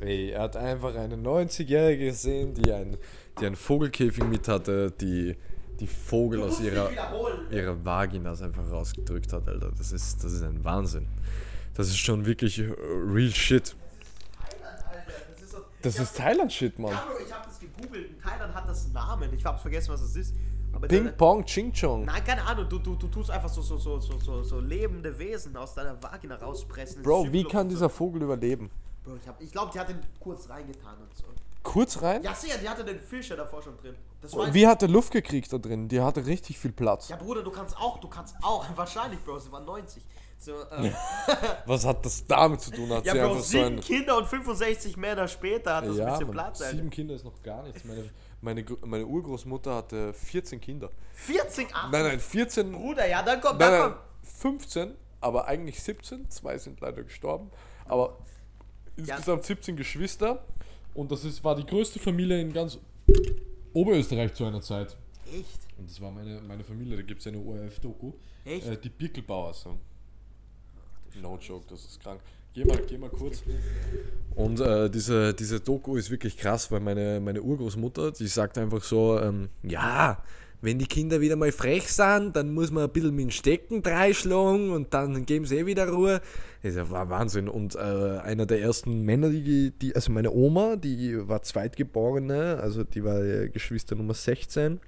[0.00, 2.96] Ey, er hat einfach eine 90-Jährige gesehen, die, ein,
[3.38, 5.36] die einen Vogelkäfig mit hatte, die
[5.78, 6.90] die Vogel aus ihrer,
[7.50, 9.72] ihrer Vagina einfach rausgedrückt hat, Alter.
[9.76, 11.06] Das ist, das ist ein Wahnsinn.
[11.74, 12.70] Das ist schon wirklich äh,
[13.06, 13.74] real shit.
[15.32, 16.92] Das ist so, Das ist Thailand-Shit, Mann.
[16.92, 18.10] Ich habe das gegoogelt.
[18.10, 19.32] In Thailand hat das einen Namen.
[19.34, 20.34] Ich habe vergessen, was es ist.
[20.72, 22.04] Aber Ping der- Pong Ching Chong.
[22.04, 22.66] Nein, keine Ahnung.
[22.68, 26.00] Du, du, du tust einfach so, so, so, so, so, so lebende Wesen aus deiner
[26.02, 27.02] Vagina rauspressen.
[27.02, 28.70] Bro, wie kann dieser Vogel überleben?
[29.04, 31.24] Bro, ich, hab- ich glaube, die hat den kurz reingetan und so.
[31.62, 32.22] Kurz rein?
[32.22, 33.94] Ja, sicher, die hatte den Fischer davor schon drin.
[34.22, 35.88] Das war Wie hat er Luft gekriegt da drin?
[35.88, 37.08] Die hatte richtig viel Platz.
[37.10, 38.64] Ja, Bruder, du kannst auch, du kannst auch.
[38.76, 40.02] Wahrscheinlich, Bro, sie war 90.
[40.38, 40.90] So, ähm,
[41.66, 42.90] Was hat das damit zu tun?
[42.90, 43.80] Hat ja, sie Bro, einfach so sieben ein.
[43.80, 46.76] Kinder und 65 Männer später hat das ein Ja, bisschen Mann, Platz, Alter.
[46.76, 47.84] sieben Kinder ist noch gar nichts.
[47.84, 48.08] Meine,
[48.40, 50.88] meine, meine Urgroßmutter hatte 14 Kinder.
[51.12, 52.72] 14, ach, Nein, nein, 14.
[52.72, 54.00] Bruder, ja, dann kommt, Nein, dann kommt.
[54.22, 56.30] 15, aber eigentlich 17.
[56.30, 57.50] Zwei sind leider gestorben.
[57.84, 58.16] Aber
[59.00, 60.44] insgesamt 17 Geschwister.
[60.94, 62.78] Und das ist, war die größte Familie in ganz
[63.72, 64.96] Oberösterreich zu einer Zeit.
[65.26, 65.60] Echt?
[65.78, 68.12] Und das war meine, meine Familie, da gibt es eine ORF-Doku.
[68.44, 68.66] Echt?
[68.66, 69.78] Äh, die Birkelbauer so.
[71.20, 72.20] No joke, das ist krank.
[72.52, 73.42] Geh mal, geh mal kurz.
[74.34, 78.82] Und äh, diese, diese Doku ist wirklich krass, weil meine, meine Urgroßmutter, die sagt einfach
[78.82, 80.22] so, ähm, ja,
[80.62, 83.82] wenn die Kinder wieder mal frech sind, dann muss man ein bisschen mit dem Stecken
[83.82, 86.20] dreischlagen und dann geben sie eh wieder Ruhe.
[86.62, 87.48] Das war Wahnsinn.
[87.48, 92.84] Und äh, einer der ersten Männer, die, die, also meine Oma, die war Zweitgeborene, also
[92.84, 94.80] die war äh, Geschwister Nummer 16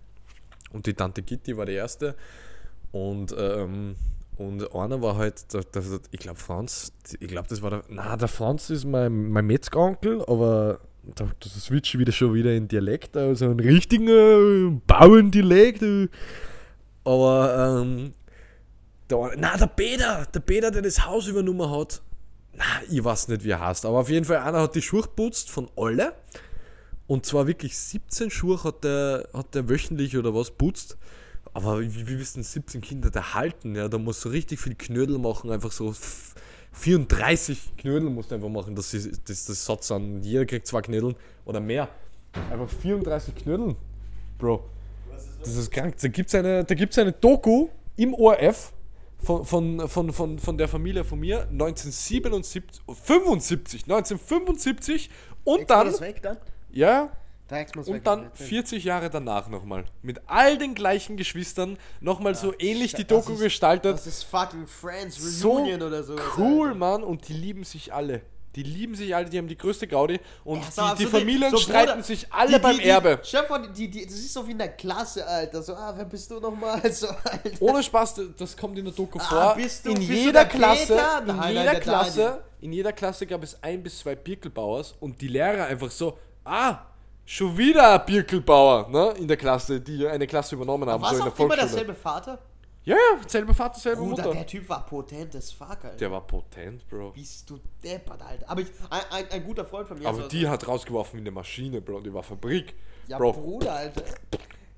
[0.73, 2.15] und die Tante Gitti war die erste.
[2.91, 3.97] Und, ähm,
[4.37, 8.17] und einer war halt, der, der, ich glaube Franz, ich glaube das war der, na
[8.17, 13.17] der Franz ist mein, mein Metzgeronkel, aber da, das switcht wieder schon wieder in Dialekt,
[13.17, 15.83] also einen richtigen äh, Bauerndialekt.
[15.83, 16.09] Äh.
[17.05, 18.15] Aber, ähm,
[19.11, 22.03] der, na der Peter, der Peter, der das Haus übernommen hat,
[22.55, 25.03] na, ich weiß nicht wie er heißt, aber auf jeden Fall einer hat die Schuhe
[25.03, 26.15] geputzt von alle.
[27.07, 30.97] Und zwar wirklich 17 Schuhe hat der, hat der wöchentlich oder was putzt.
[31.53, 33.75] Aber wie, wie wissen 17 Kinder da halten?
[33.75, 35.95] Ja, da musst du richtig viel Knödel machen, einfach so
[36.73, 40.23] 34 Knödel musst du einfach machen, dass sie- das, das Satz an.
[40.23, 41.89] Jeder kriegt zwei Knödel oder mehr.
[42.51, 43.77] Einfach 34 Knödel,
[44.39, 44.65] Bro.
[45.41, 45.95] Das ist krank.
[46.01, 48.73] Da gibt es eine, da gibt's eine Doku im ORF
[49.19, 52.63] von, von, von, von, von der Familie von mir 1977,
[53.05, 55.11] 75, 1975
[55.45, 56.39] und dann, das weg dann?
[56.73, 57.11] ja,
[57.87, 59.85] Und dann 40 Jahre danach nochmal.
[60.03, 63.95] Mit all den gleichen Geschwistern nochmal so ähnlich die Doku ist- gestaltet.
[63.95, 66.17] Das ist fucking Friends So Reunion oder so.
[66.39, 67.03] cool, Mann.
[67.03, 68.23] Und die lieben sich alle.
[68.55, 70.21] Die lieben sich alle, die haben die größte Gaudi.
[70.45, 72.85] Und Ja, mal, die, die so Familien so, streiten Bruder, sich alle die, beim die,
[72.85, 73.19] Erbe.
[73.23, 75.63] Chef die, die, das ist so wie in der Klasse, Alter.
[75.63, 76.83] So, ah, wer bist du nochmal?
[76.93, 77.51] So, Alter.
[77.61, 79.55] Ohne Spaß, das kommt in der Doku Ah, vor.
[79.57, 81.19] bist du- in bist jeder der Klasse, Peter?
[81.27, 82.39] in Nein, jeder der Klasse, Daniel.
[82.61, 86.77] in jeder Klasse gab es ein bis zwei Birkelbauers und die Lehrer einfach so, ah,
[87.25, 91.25] schon wieder ein Birkelbauer, ne, in der Klasse, die eine Klasse übernommen haben, Was so
[91.25, 92.39] in der immer derselbe Vater?
[92.85, 94.33] Ja, ja, selbe Vater, selbe Bruder, Mutter.
[94.33, 95.97] der Typ war potentes Fuck, Alter.
[95.99, 97.13] Der war potent, Bro.
[97.13, 98.51] Bist du deppert, Alter.
[98.51, 100.09] Aber ich, ein, ein, ein guter Freund von mir.
[100.09, 102.01] Aber die hat rausgeworfen wie eine Maschine, Bro.
[102.01, 102.75] Die war Fabrik.
[103.07, 104.03] Ja, Bro, Bruder, Alter.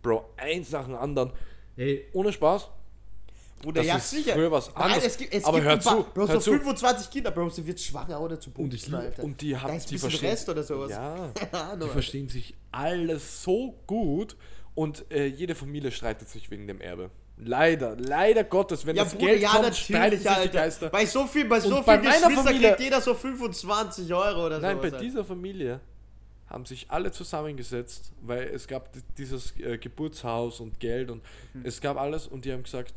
[0.02, 1.32] Bro, eins nach dem anderen.
[1.76, 2.68] Hey, ohne Spaß.
[3.62, 4.32] Bruder, Das ja, ist sicher.
[4.34, 5.04] früher was Nein, anderes.
[5.06, 6.50] es gibt, es Aber gibt hör zu, Bro, hör so zu.
[6.58, 9.22] 25 Kinder, Bro, sie wird schwanger oder zu Und, ich, Alter.
[9.24, 10.90] und die da haben ist ein die verstehen, Rest oder sowas.
[10.90, 11.32] Ja,
[11.82, 14.36] die verstehen sich alle so gut
[14.74, 17.10] und äh, jede Familie streitet sich wegen dem Erbe.
[17.36, 20.48] Leider, leider Gottes, wenn Ja, das Bruder, Geld ja, kommt, streiten sich die.
[20.50, 20.88] Geister.
[20.90, 24.76] Bei so viel, bei so Und Geschwistern Familie- kriegt jeder so 25 Euro oder Nein,
[24.76, 24.82] sowas.
[24.82, 24.98] bei Alter.
[25.04, 25.80] dieser Familie
[26.46, 31.22] haben sich alle zusammengesetzt, weil es gab di- dieses äh, Geburtshaus und Geld und
[31.54, 31.62] Mhm.
[31.64, 32.92] es gab alles und die haben gesagt,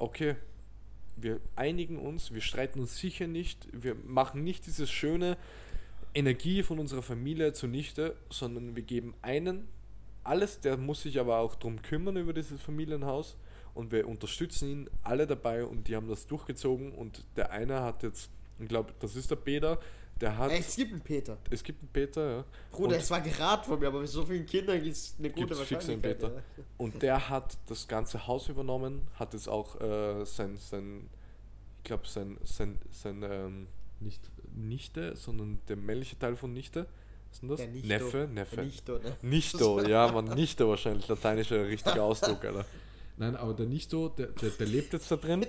[0.00, 0.36] okay,
[1.16, 5.36] wir einigen uns, wir streiten uns sicher nicht, wir machen nicht diese schöne
[6.14, 9.68] Energie von unserer Familie zunichte, sondern wir geben einen.
[10.24, 13.36] Alles, der muss sich aber auch drum kümmern über dieses Familienhaus
[13.74, 18.02] und wir unterstützen ihn alle dabei und die haben das durchgezogen und der eine hat
[18.02, 19.78] jetzt, ich glaube, das ist der Peter,
[20.20, 21.38] der hat, Ey, es gibt einen Peter.
[21.50, 22.44] es gibt einen Peter, ja.
[22.70, 25.30] Bruder, und, es war geraten von mir, aber bei so vielen Kindern gibt es eine
[25.30, 26.34] gute Gibt's fix einen Wahrscheinlichkeit.
[26.34, 26.42] Peter.
[26.56, 26.64] ja.
[26.78, 31.08] und der hat das ganze Haus übernommen, hat jetzt auch äh, sein, sein,
[31.78, 33.66] ich glaube, sein, sein, sein ähm,
[34.00, 34.20] nicht
[34.54, 36.86] Nichte, sondern der männliche Teil von Nichte.
[37.28, 37.84] Was ist denn das?
[37.84, 38.56] Neffe, Neffe.
[38.56, 39.16] Der Nichto, ne?
[39.22, 42.64] Nichto, ja, man, Nichto wahrscheinlich, lateinischer richtiger Ausdruck, Alter.
[43.20, 45.44] Nein, aber der Nichto, der, der, der lebt jetzt da drin.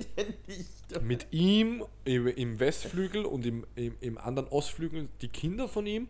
[1.01, 6.09] Mit ihm im, im Westflügel und im, im, im anderen Ostflügel die Kinder von ihm.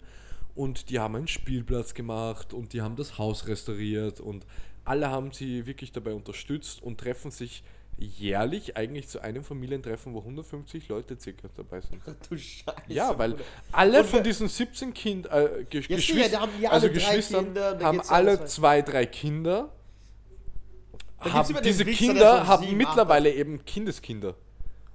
[0.55, 4.47] Und die haben einen Spielplatz gemacht und die haben das Haus restauriert und
[4.85, 7.63] alle haben sie wirklich dabei unterstützt und treffen sich
[7.99, 12.01] jährlich eigentlich zu einem Familientreffen, wo 150 Leute circa dabei sind.
[12.27, 12.73] Du Scheiße.
[12.87, 13.35] Ja, weil
[13.71, 17.55] alle von diesen 17 Kind, äh, Ge sicher, Geschwister, da haben die alle also Geschwistern
[17.83, 19.71] haben ja alle zwei, drei Kinder.
[21.21, 24.35] Haben, diese Wichser, der Kinder haben mittlerweile eben Kindeskinder.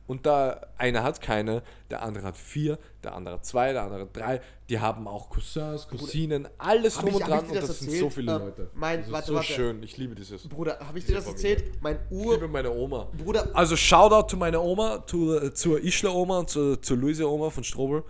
[0.09, 4.03] Und da einer hat keine, der andere hat vier, der andere hat zwei, der andere
[4.03, 4.41] hat drei.
[4.69, 7.43] Die haben auch Cousins, Cousinen, alles drum ich- und dran.
[7.45, 8.71] ich Und das das sind so viele Ähm, Leute.
[8.75, 9.53] mein- das ist warte, so warte.
[9.53, 9.83] schön.
[9.83, 10.47] Ich liebe dieses.
[10.47, 11.55] Bruder, habe ich dir das Familie.
[11.57, 11.83] erzählt?
[11.83, 12.35] Mein Ich Ur...
[12.35, 13.09] liebe meine Oma.
[13.19, 17.51] Bruder, Also Shoutout zu meiner Oma, zu, zur Ischler Oma und zu, zur Luise Oma
[17.51, 18.05] von Strobel.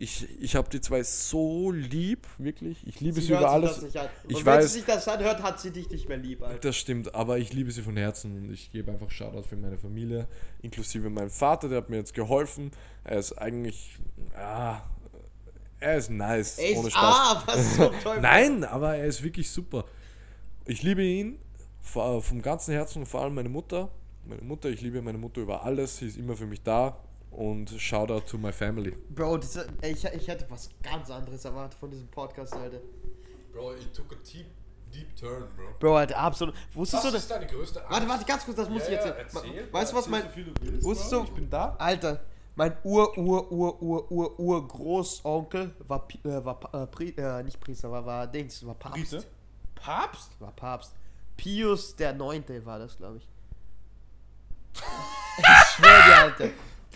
[0.00, 2.86] Ich, ich habe die zwei so lieb, wirklich.
[2.86, 3.82] Ich liebe sie, hört über alles.
[4.28, 6.58] Ich wenn weiß, sie sich das anhört, hat sie dich nicht mehr lieb, Alter.
[6.60, 9.76] das stimmt, aber ich liebe sie von Herzen und ich gebe einfach Shoutout für meine
[9.76, 10.28] Familie,
[10.62, 12.70] inklusive meinen Vater, der hat mir jetzt geholfen.
[13.02, 13.98] Er ist eigentlich,
[14.34, 14.88] ja,
[15.80, 17.02] er ist nice, Ey, ohne Spaß.
[17.02, 18.20] ah, was zum Teufel.
[18.20, 19.84] Nein, aber er ist wirklich super.
[20.64, 21.40] Ich liebe ihn
[21.80, 23.90] vom ganzen Herzen und vor allem meine Mutter.
[24.26, 26.98] Meine Mutter, ich liebe meine Mutter über alles, sie ist immer für mich da
[27.38, 28.90] und Shoutout to my family.
[29.10, 29.40] Bro,
[29.82, 32.80] ey, ich, ich hätte was ganz anderes erwartet von diesem Podcast, Alter.
[33.52, 34.46] Bro, it took a deep,
[34.92, 35.64] deep turn, bro.
[35.78, 36.54] Bro, Alter, absolut.
[36.74, 37.38] Wusstest Was du ist das?
[37.38, 37.92] deine größte Angst?
[37.92, 39.44] Warte, warte, ganz kurz, das muss Ja, ich ja, erzählen.
[39.54, 39.72] erzähl.
[39.72, 40.22] weißt du, was mein.
[40.24, 41.18] so viel du willst, wusstest Bro.
[41.20, 41.76] du- Ich bin da.
[41.78, 42.20] Alter,
[42.56, 43.52] mein Ur, Ur, Ur,
[43.82, 48.26] Ur, Ur, Ur, Urgroßonkel war, Pi- äh, war äh, Pri, äh, nicht Priester, war, war
[48.26, 49.10] Dings, war Papst.
[49.10, 49.24] Brite?
[49.76, 50.30] Papst?
[50.40, 50.92] War Papst.
[51.36, 53.28] Pius der Neunte war das, glaube ich.
[55.38, 55.44] ich
[55.76, 56.48] schwör dir, Alter.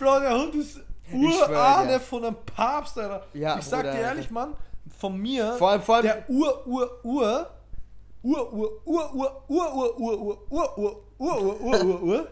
[0.03, 0.79] Bro, der Hund ist
[1.13, 1.99] Urahne dir.
[1.99, 3.25] von einem Papst, Alter.
[3.33, 4.33] Ja, ich sag Bruder, dir ehrlich, Alter.
[4.33, 4.55] Mann,
[4.97, 7.47] von mir, Vor allem, vor allem, der Ur, Ur, Ur,
[8.23, 12.27] Ur, Ur, Ur, Ur, Ur, Ur, Ur, Ur, Ur, Ur, Ur, Ur, Ur, Ur, Ur,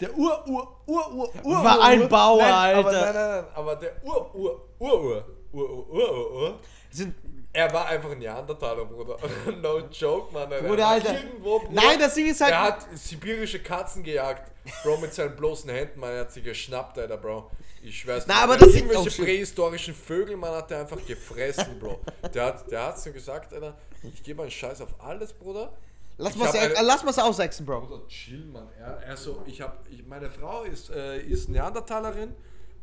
[0.00, 2.08] der Ur, Ur, Ur, Ur, Ur, War Ur, ein Ur.
[2.08, 3.00] Bauer, nein, Aber, Alter.
[3.00, 6.54] nein, nein, nein, aber der Ur, Ur, Ur, Ur, Ur, Ur, Ur, Ur, Ur,
[6.90, 7.14] sind,
[7.52, 9.16] er war einfach ein Neandertaler, Bruder.
[9.60, 10.50] no joke, Mann.
[10.52, 11.14] Er Bruder, Alter.
[11.14, 11.72] Irgendwo, Bruder.
[11.72, 12.52] Nein, das Ding ist halt.
[12.52, 14.52] Er hat sibirische Katzen gejagt.
[14.84, 17.50] Bro, mit seinen bloßen Händen, man, er hat sie geschnappt, Alter, Bro.
[17.82, 19.24] Ich schwör's Na, aber das sind- Irgendwelche oh, shit.
[19.24, 22.00] prähistorischen Vögel, man, hat der einfach gefressen, Bro.
[22.34, 25.72] Der hat, der hat's mir gesagt, Alter, ich gebe einen Scheiß auf alles, Bruder.
[26.18, 27.80] lass äh, lass mal's aussechsen, Bro.
[27.80, 28.68] Bruder, chill, Mann.
[28.78, 32.36] Er, er so, ich hab, ich, meine Frau ist, äh, ist Neandertalerin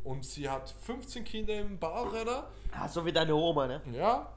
[0.04, 2.50] und sie hat 15 Kinder im Bauch, Alter.
[2.72, 3.80] Ah, so wie deine Oma, ne?
[3.92, 4.28] Ja.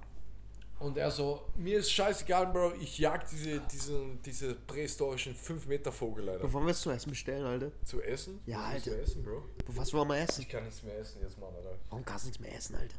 [0.82, 5.92] Und er so, mir ist scheißegal, Bro, ich jag diese, diesen, diese prähistorischen 5 Meter
[5.92, 6.42] Vogel, Alter.
[6.44, 7.72] Bevor wir es zu essen bestellen, Alter.
[7.86, 8.42] Zu essen?
[8.48, 8.92] Ja, Was Alter.
[8.92, 9.44] du essen, Bro?
[9.68, 10.42] Was wollen wir essen?
[10.42, 11.78] Ich kann nichts mehr essen jetzt, Mann, Alter.
[11.90, 12.96] Warum kannst du nichts mehr essen, Alter?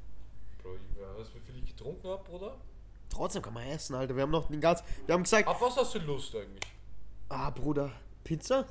[0.63, 2.57] Bro, ich weiß, wie viel ich getrunken hab, Bruder?
[3.11, 4.15] Trotzdem kann man essen, Alter.
[4.15, 4.83] Wir haben noch den ganz.
[5.07, 6.63] Wir haben gesagt, Auf was hast du Lust eigentlich?
[7.31, 7.91] ah, Bruder,
[8.23, 8.65] Pizza?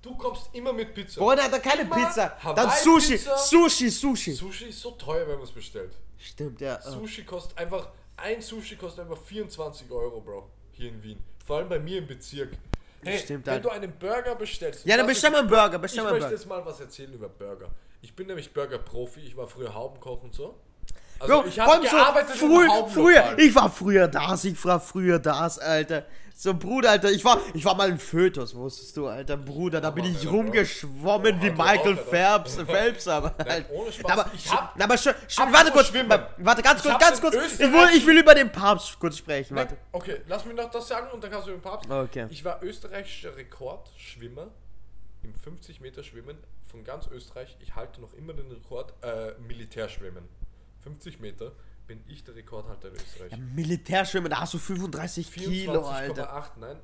[0.00, 1.20] Du kommst immer mit Pizza.
[1.20, 2.28] Bruder, da keine Immer Pizza.
[2.42, 2.84] Dann Hawaii-Pizza.
[2.84, 3.18] Sushi.
[3.18, 4.32] Sushi, Sushi.
[4.32, 5.92] Sushi ist so teuer, wenn man es bestellt.
[6.18, 6.76] Stimmt, ja.
[6.76, 6.82] äh.
[6.82, 10.48] Sushi kostet einfach, ein Sushi kostet einfach 24 Euro, Bro.
[10.72, 11.22] Hier in Wien.
[11.44, 12.52] Vor allem bei mir im Bezirk.
[13.02, 13.68] Hey, Stimmt, wenn Alter.
[13.68, 14.84] du einen Burger bestellst.
[14.86, 16.40] Ja, dann bestell ich- mal einen Burger, Ich bestell mal einen möchte Burger.
[16.42, 17.70] jetzt mal was erzählen über Burger.
[18.02, 19.20] Ich bin nämlich Burger-Profi.
[19.20, 20.58] Ich war früher Haubenkoch und so.
[21.18, 25.58] Also Bro, ich allem so früh, früher, ich war früher das, ich war früher das,
[25.58, 26.04] Alter.
[26.38, 29.88] So, Bruder, Alter, ich war, ich war mal ein Fötus, wusstest du, Alter, Bruder, da
[29.88, 30.32] bin ich Bro.
[30.36, 31.96] rumgeschwommen Oh, wie Michael.
[31.96, 33.70] Phelps, Phelps, aber, Nein, Alter.
[33.72, 34.12] ohne Spaß.
[34.12, 36.10] Aber, Ich hab- aber schon, schon, warte kurz, Schwimmen.
[36.36, 39.54] warte, ganz kurz, hab ganz kurz, ich will, ich will über den Papst kurz sprechen,
[39.54, 39.78] Nein, warte.
[39.92, 41.90] Okay, lass mich noch das sagen und dann kannst du über den Papst.
[41.90, 42.26] Okay.
[42.28, 44.48] Ich war österreichischer Rekordschwimmer
[45.22, 46.36] im 50 Meter Schwimmen
[46.70, 47.56] von ganz Österreich.
[47.60, 50.28] Ich halte noch immer den Rekord äh, Militärschwimmen.
[50.86, 51.52] 50 Meter
[51.88, 53.32] bin ich der Rekordhalter in Österreich.
[53.54, 56.32] Militärschwimmen, da hast du 35 Kilo, Alter.
[56.32, 56.76] 24,8, nein.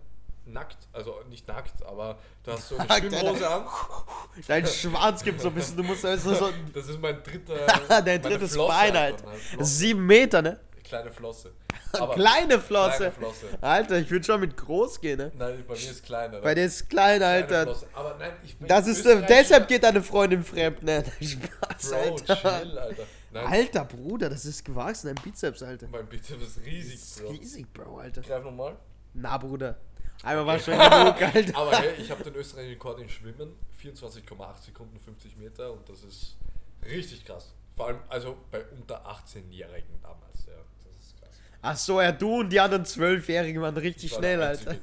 [0.45, 3.65] Nackt, also nicht nackt, aber du hast so eine Nackt, Schwimmhose an.
[4.49, 7.55] Dein Schwanz gibt so ein bisschen, du musst also so, Das ist mein dritter.
[8.05, 9.29] dein drittes Flosse Bein, Alter.
[9.29, 9.65] Flosse.
[9.65, 10.59] Sieben Meter, ne?
[10.83, 11.53] Kleine Flosse.
[11.93, 12.97] Aber Kleine Flosse.
[12.97, 13.47] Kleine Flosse.
[13.61, 15.33] Alter, ich würde schon mit groß gehen, ne?
[15.39, 16.41] Nein, bei mir ist kleiner.
[16.41, 17.77] Bei dir ist klein, Alter.
[17.93, 21.05] Aber nein, ich bin Das ist, deshalb geht deine Freundin fremd, ne?
[21.21, 22.37] Spaß, Bro, Alter.
[22.37, 23.07] chill, Alter.
[23.33, 25.89] Nein, Alter, Bruder, das ist gewachsen, dein Bizeps, Alter.
[25.89, 27.31] mein Bizeps ist riesig, Das ist Bro.
[27.31, 28.21] riesig, Bro, Alter.
[28.23, 28.77] Greif nochmal.
[29.15, 29.79] Na, Bruder.
[30.23, 31.57] Einmal war schon genug, Alter.
[31.59, 33.57] Aber hey, ich habe den österreichischen Rekord im Schwimmen.
[33.83, 35.73] 24,8 Sekunden, 50 Meter.
[35.73, 36.37] Und das ist
[36.85, 37.53] richtig krass.
[37.75, 40.47] Vor allem, also bei unter 18-Jährigen damals.
[40.47, 40.53] Ja,
[40.85, 41.31] das ist krass.
[41.63, 44.77] Ach so, ja, du und die anderen Zwölfjährigen waren richtig Ich war schnell, Alter.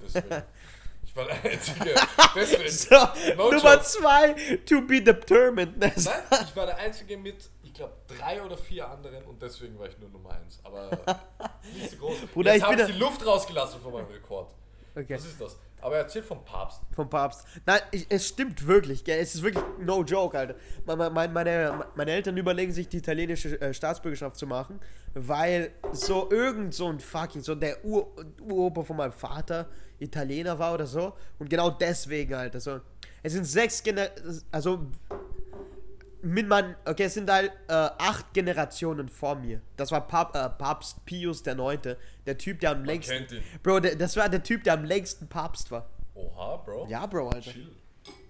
[1.06, 1.96] Ich war der Einzige.
[2.36, 2.70] Deswegen.
[2.70, 2.96] So,
[3.38, 3.84] No Nummer joke.
[3.84, 4.34] zwei,
[4.66, 5.78] to be determined.
[5.78, 5.92] ne?
[5.96, 7.50] Nein, ich war der Einzige mit,
[7.80, 10.60] glaube, drei oder vier anderen und deswegen war ich nur Nummer eins.
[10.64, 10.90] Aber
[11.74, 12.18] nicht so groß.
[12.34, 14.54] Bruder, Jetzt ich hab bin ich die Luft rausgelassen von meinem Rekord.
[14.96, 15.16] Okay.
[15.16, 15.58] Was ist das?
[15.82, 16.82] Aber erzähl vom Papst.
[16.92, 17.46] vom Papst.
[17.66, 19.18] Nein, ich, es stimmt wirklich, gell?
[19.20, 20.56] Es ist wirklich no joke, Alter.
[20.86, 24.82] Meine, meine, meine, meine Eltern überlegen sich, die italienische äh, Staatsbürgerschaft zu machen,
[25.14, 28.12] weil so irgend so ein fucking, so der Ur,
[28.42, 29.70] Uropa von meinem Vater
[30.00, 31.14] Italiener war oder so.
[31.38, 32.60] Und genau deswegen, Alter.
[32.60, 32.82] So.
[33.24, 34.10] Es sind sechs Gener
[34.52, 34.88] also
[36.22, 39.62] mit meinen, okay, es sind halt äh, acht Generationen vor mir.
[39.78, 43.26] Das war Pap, äh, Papst Pius der Neunte, der Typ, der am längsten.
[43.64, 45.90] Bro, der, das war der Typ, der am längsten Papst war.
[46.14, 46.88] Oha, Bro.
[46.90, 47.52] Ja, Bro, Alter.
[47.52, 47.72] Chill.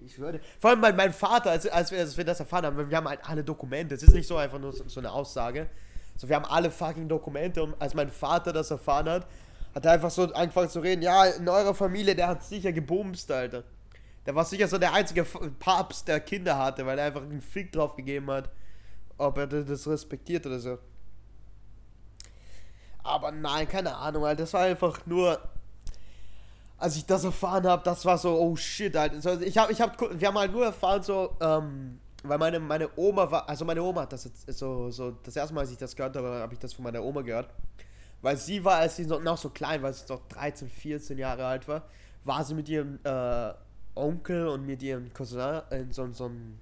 [0.05, 0.39] Ich würde.
[0.59, 3.07] Vor allem mein, mein Vater, als, als, wir, als wir das erfahren haben, wir haben
[3.07, 3.95] halt alle Dokumente.
[3.95, 5.67] Es ist nicht so einfach nur so, so eine Aussage.
[6.15, 9.27] So, wir haben alle fucking Dokumente und als mein Vater das erfahren hat,
[9.73, 13.31] hat er einfach so angefangen zu reden, ja, in eurer Familie, der hat sicher gebumst,
[13.31, 13.63] Alter.
[14.30, 17.72] Der war sicher so der einzige Papst, der Kinder hatte, weil er einfach einen Fick
[17.72, 18.51] drauf gegeben hat,
[19.18, 20.77] ob er das respektiert oder so.
[23.01, 24.43] Aber nein, keine Ahnung, Alter.
[24.43, 25.39] Das war einfach nur
[26.77, 29.15] als ich das erfahren habe, das war so, oh shit, Alter.
[29.15, 32.88] Also ich habe, ich habe, wir haben halt nur erfahren, so, ähm, weil meine, meine
[32.97, 35.77] Oma war, also meine Oma hat das jetzt so, so, das erste Mal, als ich
[35.80, 37.49] das gehört habe, habe ich das von meiner Oma gehört.
[38.22, 41.18] Weil sie war, als sie noch, noch so klein war, als sie noch 13, 14
[41.18, 41.81] Jahre alt war,
[42.23, 43.53] war sie mit ihrem äh,
[43.99, 46.59] Onkel und mit ihrem Cousin in so, so ein,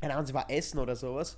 [0.00, 1.36] keine sie war essen oder sowas.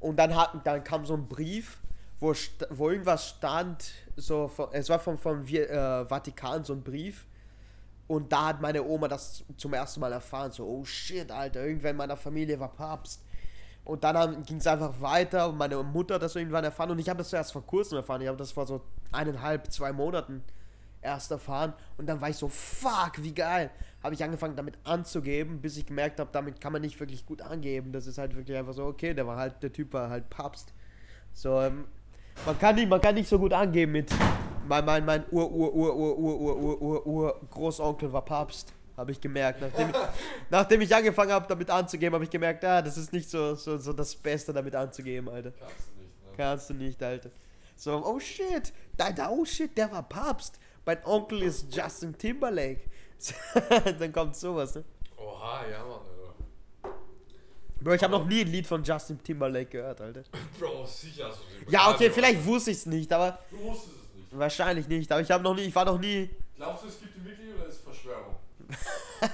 [0.00, 1.80] Und dann, hat, dann kam so ein Brief
[2.20, 2.34] wo,
[2.70, 7.26] wo irgendwas stand, so, von, es war vom, vom äh, Vatikan so ein Brief.
[8.06, 11.90] Und da hat meine Oma das zum ersten Mal erfahren, so, oh shit, Alter, irgendwer
[11.90, 13.22] in meiner Familie war Papst.
[13.84, 17.08] Und dann ging es einfach weiter und meine Mutter hat das irgendwann erfahren und ich
[17.08, 18.20] habe das erst vor kurzem erfahren.
[18.20, 20.44] Ich habe das vor so eineinhalb, zwei Monaten
[21.02, 23.70] erst erfahren und dann war ich so, fuck, wie geil.
[24.02, 27.42] Habe ich angefangen damit anzugeben, bis ich gemerkt habe, damit kann man nicht wirklich gut
[27.42, 27.92] angeben.
[27.92, 30.72] Das ist halt wirklich einfach so, okay, der war halt, der Typ war halt Papst.
[31.32, 31.84] So, ähm,
[32.46, 34.10] man kann nicht, man kann nicht so gut angeben mit
[34.66, 38.72] mein, mein, mein Ur, Ur, Ur, Ur, Ur, Ur, Ur, Ur, Ur, Großonkel war Papst.
[38.96, 39.60] Habe ich gemerkt.
[39.60, 39.96] Nachdem ich,
[40.50, 43.78] nachdem ich angefangen habe, damit anzugeben, habe ich gemerkt, ah, das ist nicht so, so,
[43.78, 45.52] so das Beste, damit anzugeben, Alter.
[45.52, 46.32] Kannst du nicht, ne?
[46.36, 47.30] Kannst du nicht, Alter.
[47.76, 50.60] So, oh shit, da, da, oh shit, der war Papst.
[50.90, 52.80] Mein Onkel ist Justin Timberlake.
[54.00, 54.82] Dann kommt sowas, ne?
[55.16, 56.94] Oha, ja, Mann, Alter.
[57.80, 60.24] Bro, ich habe noch nie ein Lied von Justin Timberlake gehört, Alter.
[60.58, 63.92] Bro, sicher hast du den Ja, okay, vielleicht wusste ich es nicht, aber Du wusstest
[63.94, 64.36] es nicht.
[64.36, 65.12] wahrscheinlich nicht.
[65.12, 66.28] Aber ich habe noch nie, ich war noch nie.
[66.56, 68.34] Glaubst du, es gibt ihn wirklich oder ist es Verschwörung?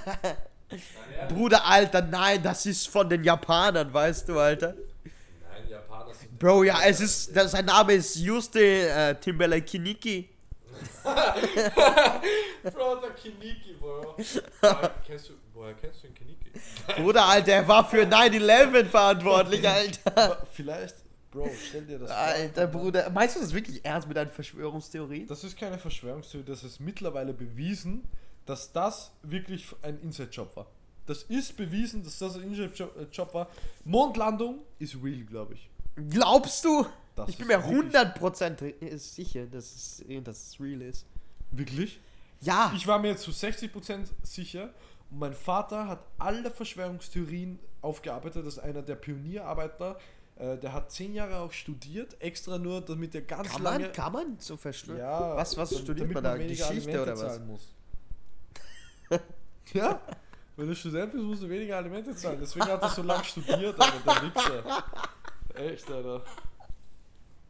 [0.05, 1.27] Nein?
[1.29, 4.75] Bruder, Alter, nein, das ist von den Japanern, weißt du, Alter.
[4.75, 6.37] Nein, Japaner sind.
[6.37, 10.29] Bro, ja, es ist, das, sein Name ist Juste äh, Timberlake Kiniki.
[12.63, 14.15] Bro, der Kiniki, Bro.
[14.61, 16.51] Woher kennst du, woher kennst du den Kiniki?
[17.01, 20.45] Bruder, Alter, er war für 9-11 verantwortlich, Alter.
[20.51, 20.95] Vielleicht,
[21.31, 22.19] Bro, stell dir das vor.
[22.19, 25.27] Alter, Bruder, meinst du das wirklich ernst mit deinen Verschwörungstheorien?
[25.27, 28.07] Das ist keine Verschwörungstheorie, das ist mittlerweile bewiesen,
[28.45, 30.67] dass das wirklich ein Inside-Job war.
[31.05, 33.47] Das ist bewiesen, dass das ein Inside-Job war.
[33.85, 35.69] Mondlandung ist real, glaube ich.
[36.09, 36.85] Glaubst du?
[37.17, 41.05] Das ich bin mir wirklich- 100% sicher, dass es, dass es real ist.
[41.51, 41.99] Wirklich?
[42.41, 44.69] Ja, Ich war mir zu 60% sicher
[45.09, 48.45] und mein Vater hat alle Verschwörungstheorien aufgearbeitet.
[48.45, 49.97] Das ist einer der Pionierarbeiter.
[50.35, 53.85] Äh, der hat zehn Jahre auch studiert, extra nur, damit er ganz kann lange.
[53.85, 54.99] man, kann man so verschwören?
[54.99, 56.37] Ja, was was studiert man da?
[56.37, 57.39] Geschichte Alimente oder was?
[57.39, 57.73] Muss.
[59.73, 59.99] ja,
[60.55, 62.37] wenn du Student bist, musst du weniger Alimente zahlen.
[62.39, 64.83] Deswegen hat er so lange studiert, Alter, der Wichser.
[65.55, 66.23] Echt, Alter.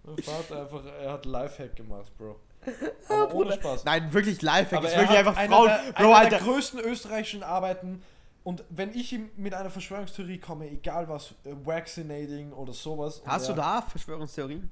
[0.08, 2.40] Mein Vater einfach, er hat Lifehack gemacht, Bro.
[3.10, 3.86] Aber ohne Spaß.
[3.86, 4.80] Nein, wirklich Lifehack.
[4.80, 5.68] Aber ist er wirklich hat einfach einer Frauen.
[5.68, 6.30] Der, Bro, einer Alter.
[6.32, 8.02] der größten österreichischen Arbeiten.
[8.44, 13.22] Und wenn ich ihm mit einer Verschwörungstheorie komme, egal was, äh, Vaccinating oder sowas.
[13.26, 14.72] Hast du da Verschwörungstheorien?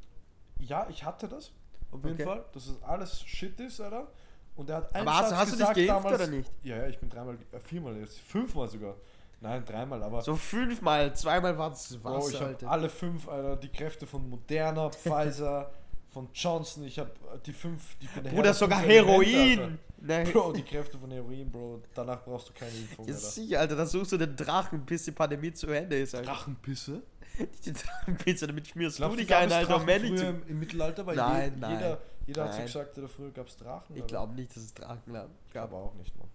[0.60, 1.52] Ja, ich hatte das.
[1.92, 2.24] Auf jeden Okay.
[2.24, 2.46] Fall.
[2.54, 4.08] Dass es alles Shit ist, Alter.
[4.56, 6.52] Und er hat einen Aber hast, Satz hast du dich gesagt geimpft damals, oder nicht?
[6.64, 8.96] Ja, ja, ich bin dreimal, äh, viermal jetzt, fünfmal sogar.
[9.42, 12.70] Nein, dreimal, aber So fünfmal, zweimal war es Bro, was, ich Alter.
[12.70, 15.72] alle fünf, Alter, die Kräfte von Moderna, Pfizer,
[16.10, 17.12] von Johnson, ich habe
[17.46, 19.78] die fünf, die von der Bruder, sogar Heroin.
[19.98, 20.26] Nein.
[20.28, 20.32] Alter.
[20.40, 23.88] Bro, die Kräfte von Heroin, Bro, danach brauchst du keine Impfung, Ja, sicher, Alter, dann
[23.88, 26.32] suchst du den Drachen, bis die Pandemie zu Ende ist, Alter.
[26.32, 27.02] Drachenpisse?
[27.66, 30.26] Die Drachenpizza, damit schmierst Glaubst du, gab ein, Alter, zu...
[30.26, 31.06] im, im Mittelalter?
[31.06, 31.72] Weil Nein, je, nein.
[31.74, 32.66] jeder, jeder hat so Nein.
[32.68, 33.96] gesagt, oder früher gab es Drachen.
[33.98, 35.14] Ich glaube nicht, dass es Drachen
[35.54, 35.74] gab.
[35.74, 36.30] Aber auch nicht, Mann.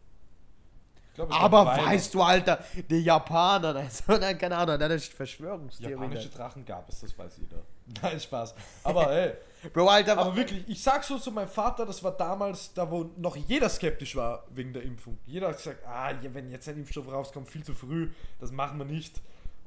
[1.15, 5.93] Glaub, Aber weißt du, Alter, die Japaner, also, nein, keine Ahnung, das ist Verschwörungstheorie.
[5.93, 7.63] Japanische Drachen gab es, das weiß jeder.
[8.03, 8.55] Nein, Spaß.
[8.85, 9.33] Aber ey,
[9.73, 13.11] Bro, Alter, aber wirklich, ich sag so zu meinem Vater, das war damals, da wo
[13.17, 15.19] noch jeder skeptisch war wegen der Impfung.
[15.27, 18.87] Jeder hat gesagt, ah, wenn jetzt ein Impfstoff rauskommt, viel zu früh, das machen wir
[18.87, 19.21] nicht.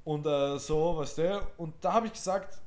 [0.04, 1.48] Und äh, so, weißt du.
[1.58, 2.60] Und da habe ich gesagt,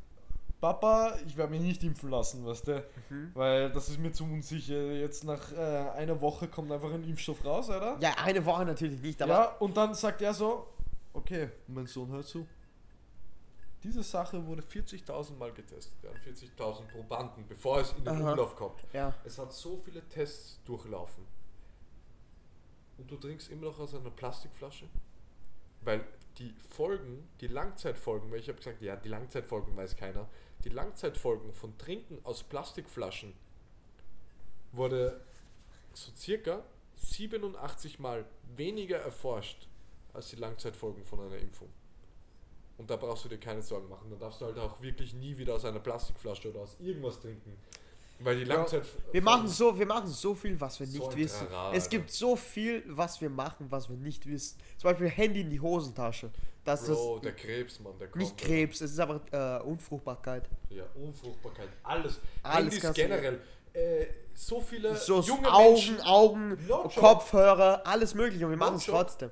[0.67, 2.85] Papa, ich werde mich nicht impfen lassen, weißt du.
[3.09, 3.31] Mhm.
[3.35, 4.93] Weil das ist mir zu unsicher.
[4.93, 7.97] Jetzt nach äh, einer Woche kommt einfach ein Impfstoff raus, oder?
[8.01, 10.67] ja, eine Woche natürlich nicht, aber ja, und dann sagt er so,
[11.13, 12.49] okay, mein Sohn hört zu.
[13.85, 15.95] Diese Sache wurde 40.000 Mal getestet.
[16.03, 18.33] Ja, 40.000 Probanden, bevor es in den Aha.
[18.33, 18.83] Umlauf kommt.
[18.93, 19.15] ja.
[19.25, 21.25] Es hat so viele Tests durchlaufen.
[22.99, 24.87] Und du trinkst immer noch aus einer Plastikflasche?
[25.83, 26.05] Weil
[26.39, 30.29] die Folgen, die Langzeitfolgen, weil ich habe gesagt, ja, die Langzeitfolgen weiß keiner.
[30.65, 33.35] Die Langzeitfolgen von Trinken aus Plastikflaschen
[34.73, 35.21] wurde
[35.93, 36.63] so circa
[36.97, 38.25] 87 Mal
[38.57, 39.69] weniger erforscht
[40.13, 41.69] als die Langzeitfolgen von einer Impfung.
[42.79, 44.11] Und da brauchst du dir keine Sorgen machen.
[44.11, 47.57] Da darfst du halt auch wirklich nie wieder aus einer Plastikflasche oder aus irgendwas trinken.
[48.19, 48.83] Weil die Langzeit.
[49.13, 51.47] Wir machen so, wir machen so viel, was wir So nicht ein wissen.
[51.73, 54.59] Es gibt so viel, was wir machen, was wir nicht wissen.
[54.79, 56.31] Zum Beispiel Handy in die Hosentasche.
[56.65, 58.23] Das Bro, ist der Krebs, Mann, der kommt.
[58.23, 60.49] nicht Krebs, es ist einfach äh, Unfruchtbarkeit.
[60.71, 62.19] Ja, Unfruchtbarkeit, alles.
[62.43, 63.41] Alles Handys generell.
[63.73, 66.59] Äh, so viele So junge Augen, Menschen, Augen.
[66.97, 69.31] Kopfhörer, alles mögliche und wir machen es trotzdem.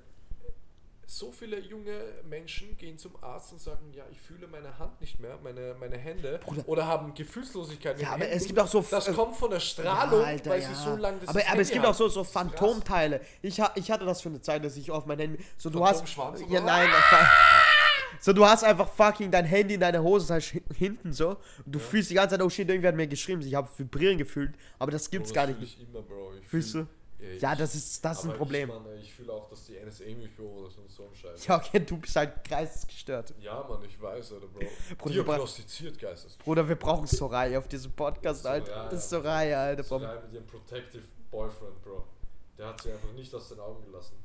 [1.19, 1.93] So viele junge
[2.29, 5.97] Menschen gehen zum Arzt und sagen, ja, ich fühle meine Hand nicht mehr, meine, meine
[5.97, 8.01] Hände, oder haben Gefühlslosigkeit.
[8.01, 8.47] Ja, aber es Händen.
[8.49, 10.69] gibt auch so Das äh, kommt von der Strahlung, Ja, Alter, weil ja.
[10.69, 12.25] sie so lange das aber, aber es gibt auch so, so.
[12.25, 13.21] Phantomteile.
[13.43, 15.45] Ich, ha, ich hatte das für eine Zeit, dass ich auf mein Handy.
[15.57, 16.05] So, du hast.
[16.49, 16.89] Ja, nein.
[18.21, 21.31] So, du hast einfach fucking dein Handy in deiner Hosentasche hin- hinten so.
[21.67, 23.43] Und du fühlst die ganze Zeit, oh shit, irgendwer hat mir geschrieben.
[23.43, 24.55] Ich habe Vibrieren gefühlt.
[24.79, 25.75] Aber das gibt's Bro, gar das nicht.
[25.77, 26.33] fühl Ich immer, Bro.
[26.41, 26.89] Ich Fühlst fühl- du?
[27.33, 28.69] Ich- Ja, das ist, das ist ein Problem.
[28.71, 31.47] Ich, Mann, ich fühle auch, dass die NSA mich beobachtet und so ein Scheiß.
[31.47, 33.35] Ja, okay, du bist halt geistesgestört.
[33.41, 34.61] Ja, Mann, ich weiß, Alter, Bro.
[34.99, 36.37] Bruder, Diagnostiziert Geistes.
[36.37, 38.67] Bruder, wir brauchen Soraya auf diesem Podcast, Alter.
[38.67, 38.89] Soraya.
[38.91, 39.83] Das ist Soraya, Alter.
[39.83, 40.07] So Bro.
[40.07, 42.05] rein mit ihrem Protective Boyfriend, Bro.
[42.59, 44.17] Der hat sie einfach nicht aus den Augen gelassen.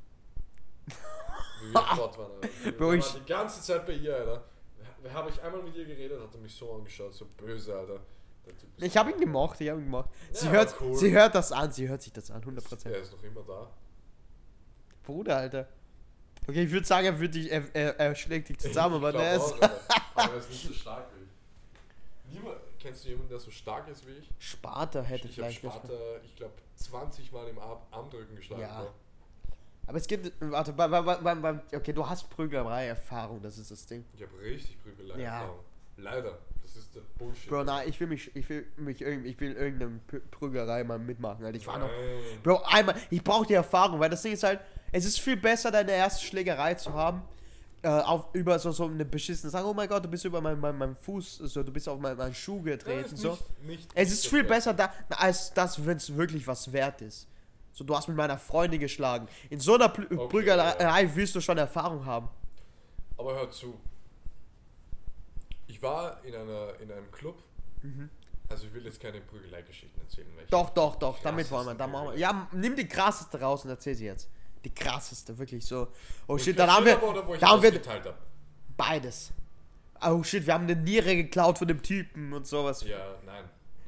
[1.61, 2.71] Wie wir fort waren, Alter.
[2.77, 4.43] Bro, ich- die ganze Zeit bei ihr, Alter.
[5.13, 7.99] Habe ich einmal mit ihr geredet, hat er mich so angeschaut, so böse, Alter.
[8.77, 10.09] Ich habe ihn gemocht, ich habe ihn gemocht.
[10.31, 10.93] Sie, Ja, hört, cool.
[10.95, 12.87] sie hört das an, sie hört sich das an, 100%.
[12.89, 13.67] Er ist noch immer da.
[15.03, 15.67] Bruder, Alter.
[16.47, 19.15] Okay, ich würde sagen, er, würd dich, er, er, er schlägt dich zusammen, aber Ich
[19.17, 19.53] der ist.
[20.15, 22.33] Aber er ist nicht so stark wie ich.
[22.33, 24.29] Niemand, kennst du jemanden, der so stark ist wie ich?
[24.39, 25.75] Sparta hätte ich habe vielleicht noch.
[25.75, 25.93] Sparta,
[26.23, 28.61] ich glaube, 20 Mal im Arm, Armdrücken geschlagen.
[28.61, 28.87] Ja.
[29.87, 30.31] Aber es gibt.
[30.39, 34.05] Warte, bei, bei, bei, bei, okay, du hast Prügelerei-Erfahrung, das ist das Ding.
[34.13, 35.49] Ich habe richtig Prügelei Ja.
[35.97, 36.37] Leider.
[36.89, 37.49] Ist der Bullshit.
[37.49, 40.97] Bro, nein, ich will mich, ich will mich irgendwie, ich will irgendeine Prü- Prügerei mal
[40.99, 41.57] mitmachen, Alter.
[41.57, 41.87] Ich war noch.
[41.87, 42.39] Nein.
[42.43, 44.59] Bro, einmal, ich brauche die Erfahrung, weil das Ding ist halt,
[44.91, 47.21] es ist viel besser, deine erste Schlägerei zu haben,
[47.83, 50.59] äh, auf, über so, so eine beschissene Sache, oh mein Gott, du bist über meinen
[50.59, 53.31] mein, mein Fuß, so, du bist auf meinen mein Schuh Ja, getreten, so.
[53.31, 57.27] nicht- nicht- Es ist viel besser da, als das, wenn es wirklich was wert ist.
[57.71, 59.27] So, du hast mit meiner Freundin geschlagen.
[59.51, 62.27] In so einer Pl Okay, Prügerei willst du schon Erfahrung haben.
[63.15, 63.79] Aber hör zu.
[65.79, 67.41] Ich war in, einer, in einem Club.
[68.49, 70.27] Also ich will jetzt keine Prügelei-Geschichten erzählen.
[70.27, 70.49] Mhm.
[70.49, 72.17] Doch, doch, doch, damit wollen wir, da machen wir.
[72.17, 74.29] Ja, nimm die krasseste raus und erzähl sie jetzt.
[74.65, 75.87] Die krasseste, wirklich so.
[76.27, 76.97] Oh shit, dann haben wir,
[77.39, 77.81] da haben wir
[78.75, 79.31] beides.
[80.01, 82.83] Oh shit, wir haben eine Niere geklaut von dem Typen und sowas.
[82.83, 83.45] Ja, nein.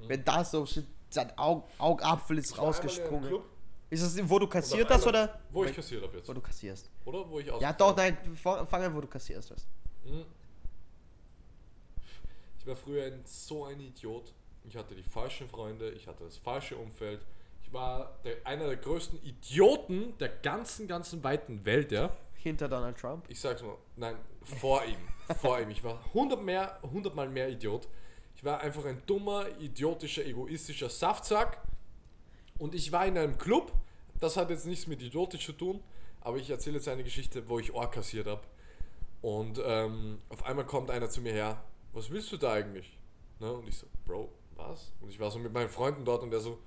[0.07, 3.41] Wenn das so shit, sein Aug, Augapfel ist rausgesprungen.
[3.89, 5.41] Ist das, wo du kassiert hast oder?
[5.49, 6.29] Wo ich kassiert habe jetzt.
[6.29, 6.89] Wo du kassierst.
[7.03, 9.67] Oder wo ich Ja, ausgeteilt doch, nein, fang an, wo du kassierst hast.
[10.05, 10.23] Mhm.
[12.61, 14.35] Ich war früher ein, so ein Idiot.
[14.65, 17.25] Ich hatte die falschen Freunde, ich hatte das falsche Umfeld.
[17.63, 22.15] Ich war der, einer der größten Idioten der ganzen, ganzen weiten Welt, ja.
[22.35, 23.25] Hinter Donald Trump.
[23.29, 24.99] Ich sag's mal, nein, vor ihm.
[25.41, 25.71] vor ihm.
[25.71, 27.87] Ich war 100 mehr, 100 mal mehr Idiot.
[28.35, 31.63] Ich war einfach ein dummer, idiotischer, egoistischer Saftsack.
[32.59, 33.73] Und ich war in einem Club.
[34.19, 35.81] Das hat jetzt nichts mit idiotisch zu tun.
[36.19, 38.43] Aber ich erzähle jetzt eine Geschichte, wo ich Ohr kassiert habe.
[39.23, 41.63] Und ähm, auf einmal kommt einer zu mir her.
[41.93, 42.97] Was willst du da eigentlich?
[43.39, 43.51] Ne?
[43.51, 44.93] Und ich so, Bro, was?
[45.01, 46.59] Und ich war so mit meinen Freunden dort und der so,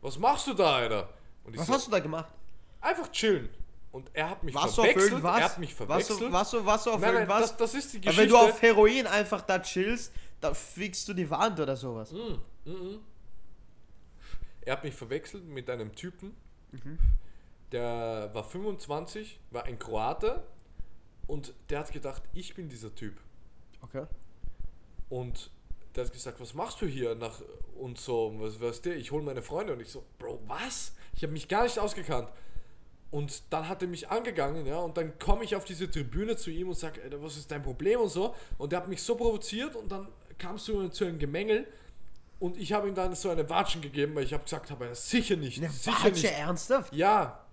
[0.00, 1.12] was machst du da, Alter?
[1.44, 2.32] Was so, hast du da gemacht?
[2.80, 3.48] einfach chillen.
[3.92, 5.12] Und er hat mich Warst du auf verwechselt.
[5.12, 5.38] irgendwas?
[5.38, 6.20] Er hat mich warst verwechselt.
[6.20, 7.50] du, warst du, warst du auf Nein, nein, irgendwas?
[7.50, 8.22] das, das ist die Aber Geschichte.
[8.22, 12.10] wenn du auf Heroin einfach da chillst, da fickst du die Wand oder sowas.
[12.12, 13.00] Mhm.
[14.62, 16.34] er hat mich verwechselt mit einem Typen,
[16.72, 16.98] Mhm.
[17.70, 20.42] der war 25, war ein Kroate
[21.26, 23.20] und der hat gedacht, ich bin dieser Typ.
[23.82, 24.06] Okay.
[25.12, 25.50] Und
[25.94, 27.42] der hat gesagt, was machst du hier nach
[27.78, 30.94] und so, was weißt du, ich hole meine Freunde und ich so, Bro, was?
[31.14, 32.30] Ich habe mich gar nicht ausgekannt.
[33.10, 36.48] Und dann hat er mich angegangen, ja, und dann komme ich auf diese Tribüne zu
[36.48, 38.34] ihm und sage, was ist dein Problem und so.
[38.56, 40.08] Und der hat mich so provoziert und dann
[40.38, 41.66] kamst du zu einem Gemängel
[42.38, 45.36] und ich habe ihm dann so eine Watschen gegeben, weil ich habe gesagt habe, sicher
[45.36, 46.38] nicht, Eine sicher Watsche, nicht.
[46.38, 46.94] ernsthaft?
[46.94, 47.44] Ja,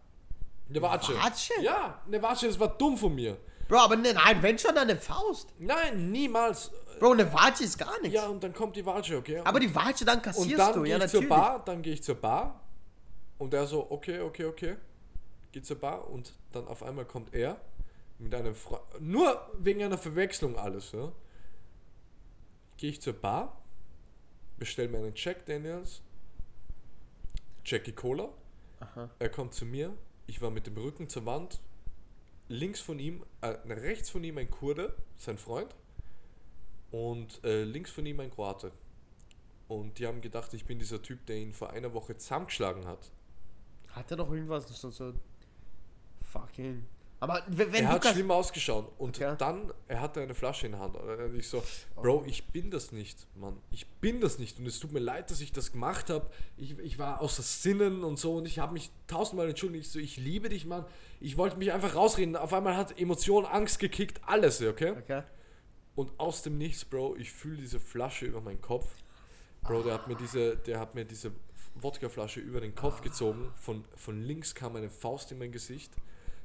[0.69, 1.13] eine Watsche.
[1.15, 1.53] Watsche?
[1.61, 3.35] Ja, eine Watsche, das war dumm von mir.
[3.67, 5.49] Bro, aber ne, nein, wenn schon eine Faust.
[5.59, 6.71] Nein, niemals.
[6.99, 8.15] Bro, eine Watsche ist gar nichts.
[8.15, 9.39] Ja, und dann kommt die Watsche, okay?
[9.39, 11.29] aber die Watsche dann Und kassierst dann du, gehe ja ich zur natürlich.
[11.29, 12.59] Bar, dann gehe ich zur Bar
[13.37, 14.75] und er so, okay, okay, okay,
[15.51, 17.59] geht zur Bar und dann auf einmal kommt er
[18.17, 21.11] mit einem Freund, nur wegen einer Verwechslung alles, ja.
[22.77, 23.61] Gehe ich zur Bar,
[24.57, 26.01] bestelle mir einen Jack Daniels,
[27.65, 28.29] Jackie Cola,
[28.79, 29.09] Aha.
[29.19, 29.93] er kommt zu mir,
[30.27, 31.59] ich war mit dem Rücken zur Wand,
[32.49, 35.73] links von ihm, äh, rechts von ihm ein Kurde, sein Freund,
[36.91, 38.71] und äh, links von ihm ein Kroate.
[39.67, 43.11] Und die haben gedacht, ich bin dieser Typ, der ihn vor einer Woche zusammengeschlagen hat.
[43.89, 45.13] Hat er doch irgendwas so, so
[46.21, 46.85] fucking.
[47.21, 48.93] Aber wenn er hat schlimm ausgeschaut.
[48.97, 49.35] Und Okay.
[49.37, 50.95] dann, er hatte eine Flasche in der Hand.
[50.95, 51.61] Und ich so,
[51.95, 53.57] Bro, ich bin das nicht, Mann.
[53.71, 54.57] Ich bin das nicht.
[54.57, 56.29] Und es tut mir leid, dass ich das gemacht habe.
[56.55, 58.37] Ich, ich war außer Sinnen und so.
[58.37, 59.85] Und ich habe mich tausendmal entschuldigt.
[59.87, 60.85] Ich so, ich liebe dich, Mann.
[61.19, 62.37] Ich wollte mich einfach rausreden.
[62.37, 64.91] Auf einmal hat Emotion, Angst gekickt, alles, okay?
[64.91, 65.23] Okay.
[65.99, 68.87] Und aus dem Nichts, Bro, ich fühle diese Flasche über meinen Kopf.
[69.63, 71.33] Bro, der hat mir diese, der hat mir diese
[71.75, 73.51] Wodkaflasche über den Kopf gezogen.
[73.57, 75.91] Von, von links kam eine Faust in mein Gesicht.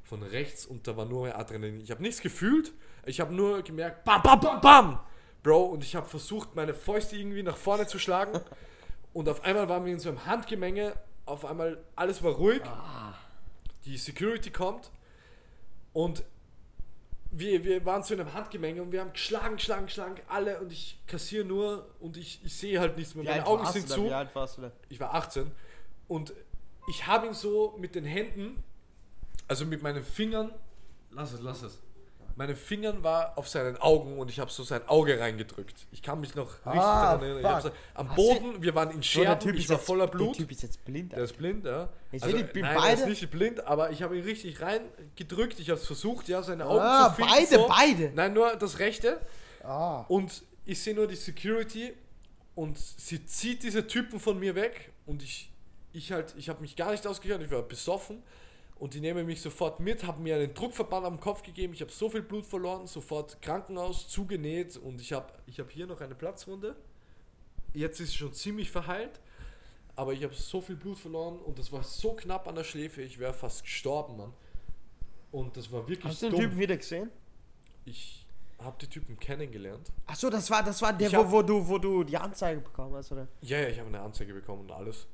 [0.02, 1.80] Von rechts und da war nur mehr Adrenalin.
[1.80, 2.72] Ich habe nichts gefühlt.
[3.06, 5.00] Ich habe nur gemerkt, bam, bam, bam, bam.
[5.44, 8.40] Bro, und ich habe versucht, meine Fäuste irgendwie nach vorne zu schlagen.
[9.12, 10.94] Und auf einmal waren wir in so einem Handgemenge.
[11.26, 12.62] Auf einmal alles war ruhig.
[13.84, 14.90] Die Security kommt.
[15.92, 16.24] Und
[17.38, 20.98] wir, wir waren zu einem Handgemenge und wir haben geschlagen, geschlagen, geschlagen, alle und ich
[21.06, 23.24] kassiere nur und ich, ich sehe halt nichts mehr.
[23.24, 24.04] Wie Meine Augen sind zu.
[24.04, 24.72] Wie alt warst du da?
[24.88, 25.50] Ich war 18
[26.08, 26.32] und
[26.88, 28.62] ich habe ihn so mit den Händen,
[29.48, 30.52] also mit meinen Fingern,
[31.10, 31.78] lass es, lass es.
[32.36, 35.86] Meine Fingern war auf seinen Augen und ich habe so sein Auge reingedrückt.
[35.92, 37.56] Ich kann mich noch richtig Ah, daran erinnern.
[37.58, 39.86] Ich so, am Hast Boden, wir waren in So, der Scherben, Typ ich war jetzt-
[39.86, 40.30] voller Blut.
[40.30, 41.12] Der Typ ist jetzt blind.
[41.12, 41.88] Der ist blind, ja.
[42.10, 44.60] Ich Also, sehe die nein, beide- er ist nicht blind, aber ich habe ihn richtig
[44.60, 45.60] reingedrückt.
[45.60, 47.30] Ich habe es versucht, ja, seine Augen Ah, zu finden.
[47.32, 47.68] beide, so.
[47.68, 48.12] beide.
[48.14, 49.20] Nein, nur das rechte.
[49.62, 50.04] Ah.
[50.08, 51.94] Und ich sehe nur die Security
[52.56, 55.50] und sie zieht diese Typen von mir weg und ich,
[55.92, 58.22] ich halt, ich habe mich gar nicht ausgehört, ich war besoffen
[58.76, 61.92] und die nehmen mich sofort mit, haben mir einen Druckverband am Kopf gegeben, ich habe
[61.92, 66.14] so viel Blut verloren, sofort Krankenhaus zugenäht und ich habe ich hab hier noch eine
[66.14, 66.76] Platzwunde.
[67.72, 69.20] Jetzt ist sie schon ziemlich verheilt,
[69.96, 73.02] aber ich habe so viel Blut verloren und das war so knapp an der Schläfe,
[73.02, 74.32] ich wäre fast gestorben, Mann.
[75.32, 76.40] Und das war wirklich Hast du den dumm.
[76.42, 77.10] Typen wieder gesehen?
[77.84, 78.24] Ich
[78.60, 79.90] habe die Typen kennengelernt.
[80.06, 82.94] Achso, das war, das war der, hab- wo, wo, du, wo du die Anzeige bekommen
[82.94, 83.26] hast, oder?
[83.40, 85.06] Ja, ja, ich habe eine Anzeige bekommen und alles.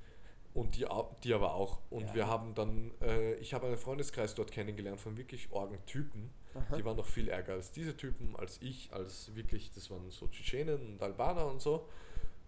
[0.60, 0.86] Und die,
[1.24, 1.78] die aber auch.
[1.88, 2.14] Und Ja.
[2.14, 6.30] wir haben dann, äh, ich habe einen Freundeskreis dort kennengelernt von wirklich Orgen-Typen.
[6.54, 6.76] Aha.
[6.76, 10.26] Die waren noch viel ärger als diese Typen, als ich, als wirklich, das waren so
[10.28, 11.88] Tschetschenen und Albaner und so.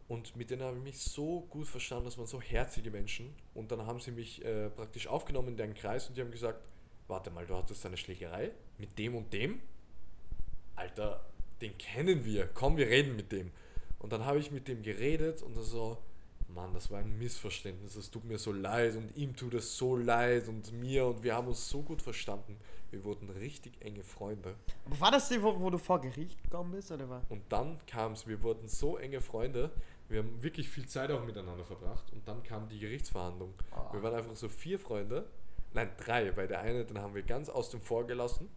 [0.09, 3.35] Und mit denen habe ich mich so gut verstanden, das waren so herzige Menschen.
[3.55, 6.61] Und dann haben sie mich äh, praktisch aufgenommen in deren Kreis und die haben gesagt,
[7.09, 9.61] warte mal, du hattest eine Schlägerei mit dem und dem?
[10.75, 11.25] Alter,
[11.63, 13.53] den kennen wir, komm, wir reden mit dem.
[14.01, 15.97] Und dann habe ich mit dem geredet und so,
[16.55, 19.97] Mann, das war ein Missverständnis, es tut mir so leid und ihm tut es so
[19.97, 22.59] leid und mir und wir haben uns so gut verstanden.
[22.91, 24.55] Wir wurden richtig enge Freunde.
[24.85, 27.23] Aber war das die, wo, wo du vor Gericht gekommen bist, oder war?
[27.31, 29.71] Und dann kam es, wir wurden so enge Freunde,
[30.09, 33.55] wir haben wirklich viel Zeit auch miteinander verbracht und dann kam die Gerichtsverhandlung.
[33.71, 33.91] Ah.
[33.93, 35.27] Wir waren einfach so vier Freunde,
[35.73, 38.51] nein drei, weil der eine, den haben wir ganz aus dem Vor gelassen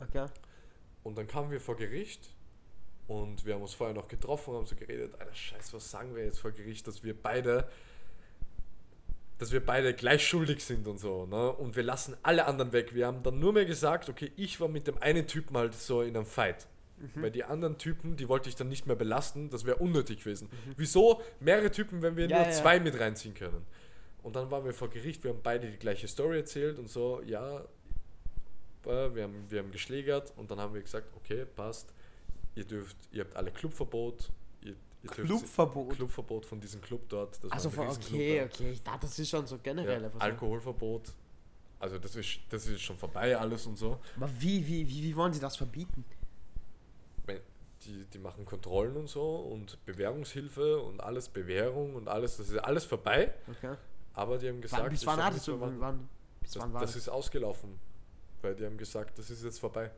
[0.00, 0.26] Okay.
[1.04, 2.34] und dann kamen wir vor Gericht
[3.08, 6.14] und wir haben uns vorher noch getroffen und haben so geredet, Alter Scheiß, was sagen
[6.14, 7.68] wir jetzt vor Gericht, dass wir beide
[9.38, 11.52] dass wir beide gleich schuldig sind und so, ne?
[11.52, 12.92] Und wir lassen alle anderen weg.
[12.92, 16.02] Wir haben dann nur mehr gesagt, okay, ich war mit dem einen Typen halt so
[16.02, 16.66] in einem Fight.
[17.14, 20.50] Weil die anderen Typen, die wollte ich dann nicht mehr belasten, das wäre unnötig gewesen.
[20.76, 22.52] Wieso mehrere Typen, wenn wir Ja, nur ja.
[22.52, 23.64] zwei mit reinziehen können?
[24.24, 27.22] Und dann waren wir vor Gericht, wir haben beide die gleiche Story erzählt und so,
[27.24, 27.60] ja,
[28.84, 31.94] äh, wir haben, wir haben geschlägert und dann haben wir gesagt, okay, passt,
[32.58, 34.30] ihr dürft, ihr habt alle Clubverbot,
[34.62, 34.76] ihr, ihr
[35.10, 35.94] dürft- Clubverbot?
[35.94, 37.38] Clubverbot von diesem Club dort.
[37.50, 38.44] Also, von, okay, da.
[38.46, 38.70] okay.
[38.72, 40.02] Ich dachte, das ist schon so generell.
[40.02, 40.10] Ja.
[40.18, 41.12] Alkoholverbot.
[41.80, 43.98] Also das ist, das ist schon vorbei alles und so.
[44.16, 46.04] Aber wie, wie, wie, wie wollen sie das verbieten?
[47.86, 52.58] Die, die machen Kontrollen und so und Bewährungshilfe und alles Bewährung und alles, das ist
[52.58, 53.32] alles vorbei.
[53.48, 53.76] Okay.
[54.14, 55.32] Aber die haben gesagt, Wann, bis das wann
[56.42, 56.96] bis war das?
[56.96, 57.78] ist ausgelaufen.
[58.42, 59.92] Weil die haben gesagt, das ist jetzt vorbei.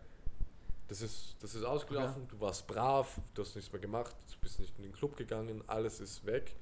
[0.90, 4.58] Das ist, das ist ausgelaufen, du warst brav, du hast nichts mehr gemacht, du bist
[4.58, 6.56] nicht in den Club gegangen, alles ist weg.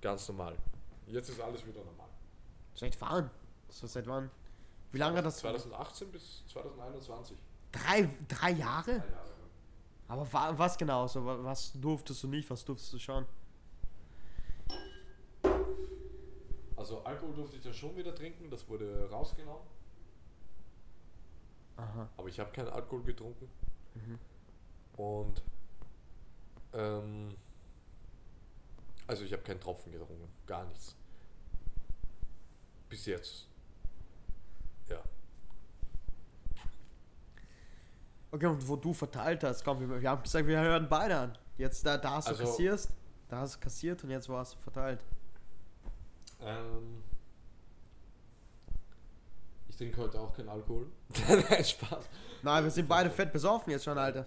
[0.00, 0.56] Ganz normal.
[1.08, 2.06] Jetzt ist alles wieder normal.
[2.76, 3.28] Seit wann?
[3.68, 4.30] So seit wann?
[4.92, 5.38] Wie lange hat das?
[5.38, 7.36] 2018 bis 2021.
[7.72, 9.00] Drei, drei Jahre?
[9.00, 9.30] Drei Jahre.
[10.06, 11.08] Aber wa- was genau?
[11.08, 13.26] So, wa- was durftest du nicht, was durftest du schon?
[16.76, 19.62] Also Alkohol durfte ich dann schon wieder trinken, das wurde rausgenommen.
[21.80, 22.08] Aha.
[22.16, 23.48] Aber ich habe keinen Alkohol getrunken.
[24.96, 25.42] Und
[26.74, 27.34] ähm,
[29.06, 30.94] also ich habe keinen Tropfen getrunken, gar nichts.
[32.88, 33.46] Bis jetzt.
[34.88, 35.02] Ja.
[38.32, 41.38] Okay, und wo du verteilt hast, komm, wir, wir haben gesagt, wir hören beide an.
[41.56, 42.94] Jetzt da, da hast du Also- kassierst,
[43.28, 45.04] da hast du kassiert und jetzt wo hast du verteilt.
[46.40, 47.02] Ähm,
[49.80, 50.86] trinke heute auch keinen Alkohol.
[51.28, 52.04] Nein, Spaß.
[52.42, 54.26] Nein, wir sind beide fett besoffen jetzt schon, Alter.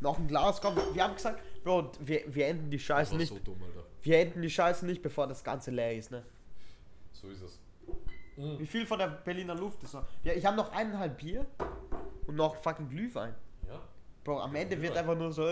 [0.00, 3.28] Noch ein Glas, komm, wir haben gesagt, Bro, wir, wir enden die Scheiße nicht.
[3.28, 3.60] so dumm.
[4.02, 6.22] Wir enden die Scheiße nicht, bevor das Ganze leer ist, ne?
[7.12, 7.58] So ist es.
[8.36, 10.04] Wie viel von der Berliner Luft ist noch?
[10.22, 11.46] Ja, ich habe noch eineinhalb Bier
[12.26, 13.34] und noch fucking Glühwein.
[13.66, 13.80] Ja.
[14.24, 15.42] Bro, am Ende wird einfach nur so.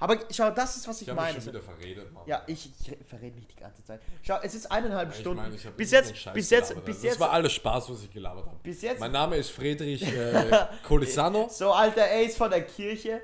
[0.00, 1.40] Aber schau, das ist, was ich, Ich meine.
[1.40, 2.22] schon wieder verredet, Mann.
[2.26, 4.00] Ja, ich, ich verrede mich die ganze Zeit.
[4.22, 5.42] Schau, es ist eineinhalb Ich Stunden.
[5.42, 7.12] meine, ich hab bis irgendeinen jetzt, Scheiß bis jetzt, gelabert, bis jetzt.
[7.14, 8.56] Das war alles Spaß, was ich gelabert habe.
[8.62, 9.00] Bis jetzt.
[9.00, 11.48] Mein Name ist Friedrich äh, Colisano.
[11.50, 13.20] So alter Ace von der Kirche.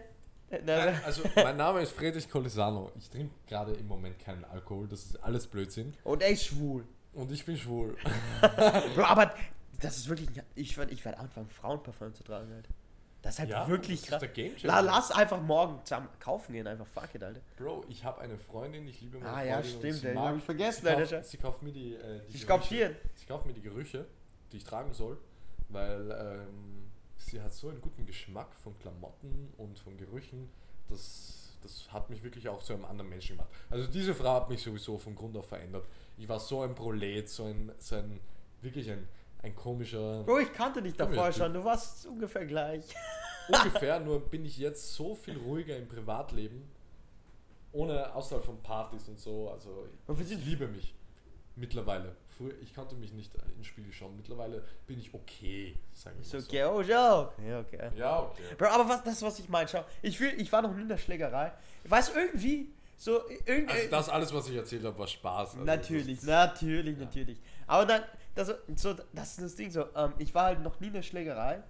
[0.50, 2.90] Äh, Nein, Also, mein Name ist Friedrich Colisano.
[2.98, 4.88] Ich trinke gerade im Moment keinen Alkohol.
[4.88, 5.94] Das ist alles Blödsinn.
[6.04, 6.84] Und er ist schwul.
[7.12, 7.96] Und ich bin schwul.
[8.94, 9.32] Bro, aber
[9.80, 10.28] das ist wirklich.
[10.56, 12.68] Ich werde ich werd anfangen, Frauenparfum zu tragen, Alter.
[13.24, 14.62] Das ist halt Ja, wirklich das ist krass.
[14.62, 17.40] La, lass einfach morgen zusammen kaufen gehen, einfach fuck it, Alter.
[17.56, 19.72] Bro, ich habe eine Freundin, ich liebe meine Ah, ja, Freundin.
[19.72, 21.16] und stimmt, sie ey, mag- hab ich vergessen, sie Alter.
[21.16, 22.96] kauft, sie kauft mir die, äh, die Ich Gerüche.
[23.14, 24.06] Sie kauft mir die Gerüche,
[24.52, 25.16] die ich tragen soll,
[25.70, 30.50] weil ähm, sie hat so einen guten Geschmack von Klamotten und von Gerüchen,
[30.88, 33.50] das, das hat mich wirklich auch zu einem anderen Menschen gemacht.
[33.70, 35.86] Also diese Frau hat mich sowieso von Grund auf verändert.
[36.18, 38.20] Ich war so ein Prolet, so ein, so ein
[38.60, 39.08] wirklich ein,
[39.44, 42.84] ein komischer, Bro, ich kannte dich davor schon, du warst ungefähr gleich.
[43.48, 46.62] ungefähr, nur bin ich jetzt so viel ruhiger im Privatleben,
[47.72, 49.50] ohne außerhalb von Partys und so.
[49.50, 50.94] Also ich liebe mich
[51.56, 52.16] mittlerweile.
[52.28, 54.16] Früher, ich konnte mich nicht ins Spiegel schauen.
[54.16, 56.48] Mittlerweile bin ich okay, sagen wir So, mal so.
[56.48, 57.90] okay, oh, ja, okay, okay.
[57.96, 58.42] Ja, okay.
[58.58, 59.84] Bro, aber was, das ist, was ich meine, schau.
[60.02, 61.52] Ich, will, ich war noch nie in der Schlägerei.
[61.84, 63.72] Ich weiß irgendwie, so, irgendwie.
[63.72, 65.52] Also das alles, was ich erzählt habe, war Spaß.
[65.52, 67.38] Also Natürlich, natürlich, natürlich.
[67.68, 68.02] Aber dann,
[68.34, 71.02] das, so, das ist das Ding so, ähm, ich war halt noch nie in der
[71.02, 71.62] Schlägerei.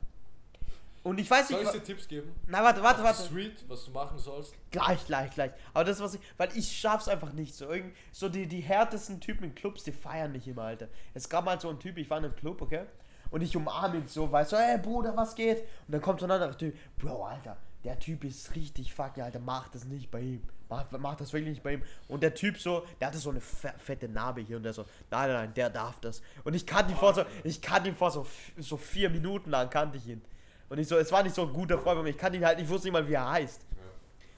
[1.03, 1.69] Und ich weiß Soll nicht.
[1.69, 2.33] ich wa- dir Tipps geben?
[2.47, 3.25] Na, warte, warte, warte.
[3.25, 4.55] Street, was du machen sollst?
[4.71, 5.53] Gleich, gleich, gleich.
[5.75, 6.21] Aber das, was ich.
[6.39, 7.55] Weil ich schaff's einfach nicht.
[7.55, 10.89] So, irgend, so die, die härtesten Typen in Clubs, die feiern mich immer, Alter.
[11.13, 12.85] Es gab mal so einen Typ, ich war in einem Club, okay?
[13.31, 15.59] Und ich umarme ihn so, weißt du, hey Bruder, was geht?
[15.87, 19.41] Und dann kommt so ein anderer Typ, Bro, Alter, der Typ ist richtig fucking, Alter,
[19.41, 20.43] mach das nicht bei ihm.
[20.69, 21.83] Mach, mach das wirklich nicht bei ihm.
[22.09, 24.83] Und der Typ so, der hatte so eine fe- fette Narbe hier und der so,
[25.11, 26.23] nein, nein, nein, der darf das.
[26.43, 28.27] Und ich kannte ihn vor so, ich kannte ihn vor so,
[28.57, 30.23] so vier Minuten lang, kannte ich ihn.
[30.71, 32.45] Und ich so, es war nicht so ein guter Freund von mir, ich kannte ihn
[32.47, 33.61] halt, ich wusste nicht mal, wie er heißt.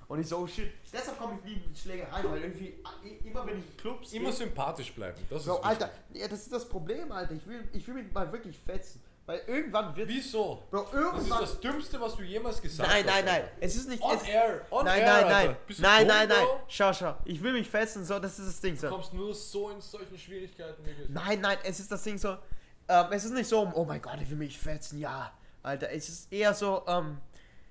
[0.09, 0.71] Und ich so, oh shit.
[0.93, 2.75] Deshalb komme ich nie in Schlägerei, weil irgendwie,
[3.25, 5.19] immer wenn ich Clubs Immer gehe- sympathisch bleiben.
[5.29, 5.69] Das ist Bro, wichtig.
[5.69, 7.35] Alter, ja, das ist das Problem, Alter.
[7.35, 9.01] Ich will, ich will mich mal wirklich fetzen.
[9.27, 10.09] Weil irgendwann wird.
[10.09, 10.63] Wieso?
[10.71, 11.41] Bro, Das ist irgendwann.
[11.41, 13.13] das Dümmste, was du jemals gesagt nein, hast.
[13.15, 13.43] nein, nein.
[13.43, 13.53] Alter.
[13.61, 14.01] Es ist nicht.
[14.03, 15.57] On air, on nein, air, nein, nein.
[15.67, 16.45] Bist du Nein, nein, nein.
[16.45, 16.61] Bro?
[16.69, 17.17] Schau, schau.
[17.25, 18.89] Ich will mich fetzen, so, das ist das Ding Du so.
[18.89, 20.85] kommst nur so in solchen Schwierigkeiten.
[20.87, 21.09] Wirklich.
[21.09, 22.37] Nein, nein, es ist das Ding so.
[22.89, 25.33] Ähm, es ist nicht so, oh mein Gott, ich will mich fetzen, ja.
[25.65, 27.19] Alter, es ist eher so, ähm,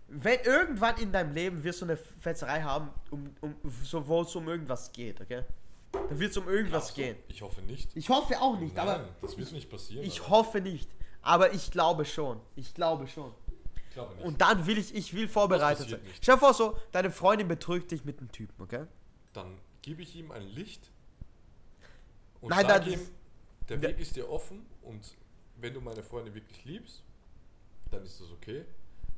[0.10, 4.36] wenn irgendwann in deinem Leben wirst du eine Fetzerei haben, um, um, so, wo es
[4.36, 5.44] um irgendwas geht, okay?
[5.94, 7.16] Da wird es um irgendwas so, gehen.
[7.30, 7.96] Ich hoffe nicht.
[7.96, 10.04] Ich hoffe auch nicht, Nein, aber das wird nicht passieren.
[10.06, 10.30] ich Alter.
[10.32, 10.90] hoffe nicht.
[11.26, 12.40] Aber ich glaube schon.
[12.56, 13.32] Ich glaube schon.
[13.76, 14.26] Ich glaube nicht.
[14.26, 16.02] Und dann will ich, ich will vorbereitet sein.
[16.04, 16.18] nicht.
[16.24, 18.86] Stell dir vor, so, deine Freundin betrügt dich mit einem Typen, okay?
[19.34, 20.92] Dann gebe ich ihm ein Licht
[22.42, 23.10] und Nein, sage nein, ihm,
[23.70, 25.16] der Weg ist dir offen und
[25.58, 27.02] wenn du meine Freundin wirklich liebst,
[27.90, 28.66] dann ist das okay.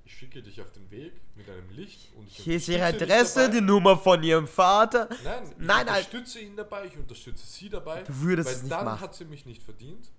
[0.05, 3.49] Ich schicke dich auf den Weg mit einem Licht und ich Hier ist ihre Adresse,
[3.49, 5.09] die Nummer von ihrem Vater.
[5.25, 5.87] Nein, ich Nein, nein.
[5.87, 8.03] unterstütze ihn dabei, ich unterstütze sie dabei.
[8.03, 9.01] Du würdest weil es nicht dann machen.
[9.01, 10.09] hat sie mich nicht verdient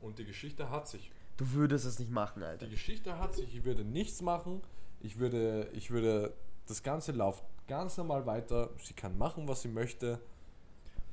[0.00, 1.10] und die Geschichte hat sich.
[1.36, 2.66] Du würdest es nicht machen, Alter.
[2.66, 4.60] Die Geschichte hat sich, ich würde nichts machen,
[5.00, 6.34] ich würde, ich würde,
[6.66, 10.20] das Ganze läuft ganz normal weiter, sie kann machen, was sie möchte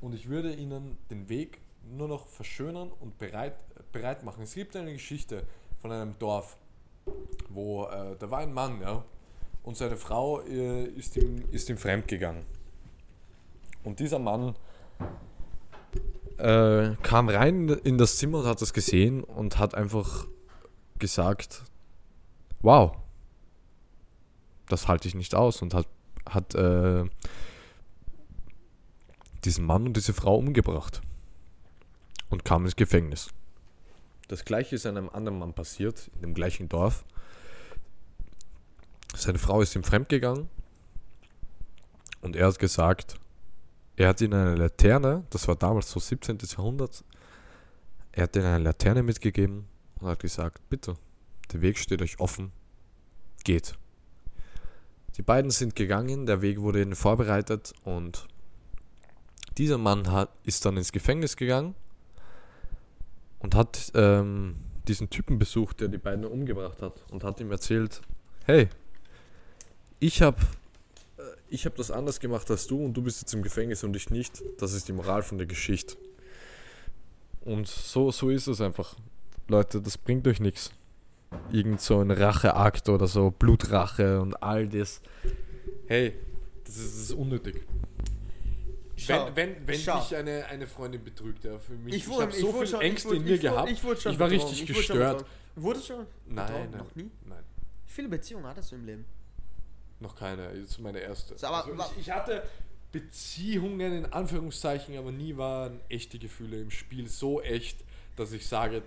[0.02, 1.60] und ich würde ihnen den Weg
[1.95, 3.56] nur noch verschönern und bereit,
[3.91, 4.44] bereit machen.
[4.44, 5.45] Es gibt eine Geschichte
[5.80, 6.57] von einem Dorf,
[7.49, 9.03] wo, äh, da war ein Mann, ja,
[9.64, 12.45] und seine Frau äh, ist, ihm, ist ihm fremd gegangen.
[13.84, 14.56] Und dieser Mann
[16.38, 20.28] äh, kam rein in das Zimmer und hat das gesehen und hat einfach
[20.99, 21.64] gesagt,
[22.62, 22.98] wow,
[24.68, 25.88] das halte ich nicht aus und hat,
[26.30, 27.06] hat äh,
[29.44, 31.02] diesen Mann und diese Frau umgebracht
[32.30, 33.30] und kam ins Gefängnis.
[34.28, 37.06] Das gleiche ist einem anderen Mann passiert, in dem gleichen Dorf.
[39.16, 40.49] Seine Frau ist ihm fremdgegangen
[42.22, 43.18] und er hat gesagt,
[43.98, 46.38] er hat ihnen eine Laterne, das war damals so 17.
[46.50, 47.04] Jahrhundert,
[48.12, 49.68] er hat ihnen eine Laterne mitgegeben
[50.00, 50.96] und hat gesagt, bitte,
[51.52, 52.52] der Weg steht euch offen,
[53.44, 53.78] geht.
[55.18, 58.28] Die beiden sind gegangen, der Weg wurde ihnen vorbereitet und
[59.58, 61.76] dieser Mann hat, ist dann ins Gefängnis gegangen
[63.40, 64.58] und hat ähm,
[64.88, 68.02] diesen Typen besucht, der die beiden umgebracht hat und hat ihm erzählt,
[68.46, 68.68] hey,
[70.00, 70.38] ich habe
[71.50, 74.10] ich hab das anders gemacht als du und du bist jetzt im Gefängnis und ich
[74.10, 74.44] nicht.
[74.60, 75.96] Das ist die Moral von der Geschichte.
[77.42, 78.96] Und so, so ist es einfach.
[79.48, 80.72] Leute, das bringt euch nichts.
[81.52, 85.02] Irgend so ein Racheakt oder so, Blutrache und all das.
[85.88, 86.14] Hey,
[86.64, 87.62] das ist, das ist unnötig.
[88.98, 90.00] Schau, wenn wenn, wenn schau.
[90.00, 92.82] dich eine, eine Freundin betrügt, ja, für mich, ich, wurde- habe so wurde viel schon-
[92.82, 93.70] Ängste wurde- in mir ich wurde- gehabt.
[93.72, 95.18] Ich, wurde schon ich war richtig ich wurde schon gestört.
[95.20, 95.36] betrogen.
[95.58, 96.06] Wurdest du schon?
[96.28, 97.12] Nein, nein, Noch nie?
[97.26, 97.44] nein,
[97.88, 99.06] Wie viele Beziehungen hattest du im Leben?
[100.00, 100.48] Noch keine.
[100.50, 101.38] Das ist meine erste.
[101.38, 102.44] So, also ich, ich hatte
[102.92, 107.84] Beziehungen in Anführungszeichen, aber nie waren echte Gefühle im Spiel so echt,
[108.16, 108.84] dass ich sage,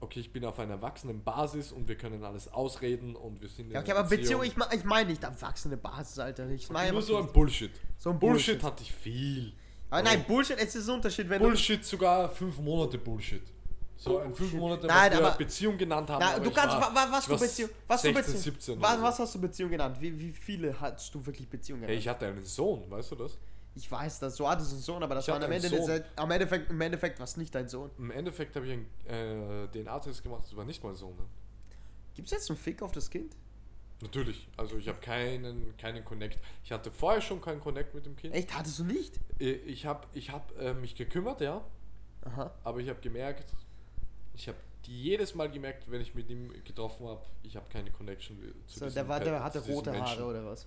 [0.00, 3.68] okay, ich bin auf einer erwachsenen Basis und wir können alles ausreden und wir sind
[3.68, 6.48] in Ja, okay, aber Beziehung, ich, mein- ich meine nicht erwachsene Basis, Alter.
[6.50, 7.70] Ich meine nur so ein Bullshit.
[7.98, 8.62] So ein Bullshit, Bullshit.
[8.62, 9.52] hatte ich viel.
[9.88, 13.42] Aber nein, Bullshit, es ist ein Unterschied, wenn Bullshit sogar fünf Monate Bullshit.
[13.98, 16.12] So ein fünf Monate, Nein, was wir aber- Beziehung genannt du.
[16.14, 16.20] haben.
[16.20, 17.70] Na, du kannst, war- wa, wa, was für war Beziehung?
[17.86, 18.42] Was für 16, Beziehung?
[18.54, 19.22] 17 was, was so.
[19.22, 19.96] hast du Beziehung genannt?
[20.00, 21.92] Wie, wie viele hast du wirklich Beziehungen genannt?
[21.92, 23.38] Hey, ich hatte einen Sohn, weißt du das?
[23.74, 25.90] Ich weiß das, du hattest einen Sohn, aber das Ich war am Ende, Sohn.
[25.90, 27.90] nicht- am Endeffekt, im Endeffekt war es nicht dein Sohn.
[27.98, 31.16] Im Endeffekt habe ich einen äh, DNA-Test gemacht, das war nicht mein Sohn.
[31.16, 31.24] Ne?
[32.14, 33.34] Gibt's jetzt einen Fick auf das Kind?
[34.02, 36.38] Natürlich, also ich habe keinen, keinen Connect.
[36.64, 38.34] Ich hatte vorher schon keinen Connect mit dem Kind.
[38.34, 39.18] Echt, hattest du nicht?
[39.40, 41.62] Äh, Ich habe ich hab, äh, mich gekümmert, ja,
[42.26, 42.50] Aha.
[42.64, 43.52] aber ich habe gemerkt,
[44.36, 48.38] ich habe jedes Mal gemerkt, wenn ich mit ihm getroffen habe, ich habe keine Connection
[48.68, 50.06] zu So, der, war, der hatte rote Menschen.
[50.06, 50.66] Haare oder was?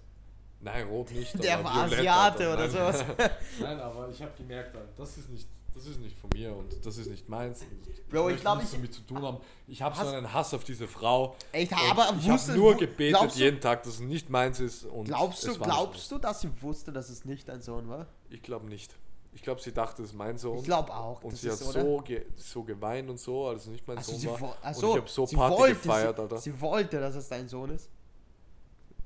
[0.61, 1.33] Nein, rot nicht.
[1.41, 2.53] Der war Asiate Alter.
[2.53, 2.71] oder Nein.
[2.71, 3.05] sowas.
[3.61, 6.97] Nein, aber ich habe gemerkt, das ist nicht, das ist nicht von mir und das
[6.97, 7.63] ist nicht meins.
[8.09, 9.37] Bro, ich möchte glaub, nichts ich- damit zu tun haben.
[9.67, 11.37] Ich habe so einen Hass auf diese Frau.
[11.53, 14.83] Echt, aber ich habe nur gebetet du- jeden Tag, dass es nicht meins ist.
[14.83, 18.07] Und Glaubst du, glaubst du, dass sie wusste, dass es nicht dein Sohn war?
[18.29, 18.93] Ich glaube nicht.
[19.31, 20.57] Ich glaube, sie dachte, es ist mein Sohn.
[20.57, 21.23] Ich glaube auch.
[21.23, 21.81] Und sie hat oder?
[21.81, 24.41] so, ge so geweint und so, als es nicht mein Also Sohn war.
[24.41, 26.37] wo- und achso, ich habe so Party wollte, gefeiert, sie, Alter.
[26.39, 27.89] sie wollte, dass es dein Sohn ist.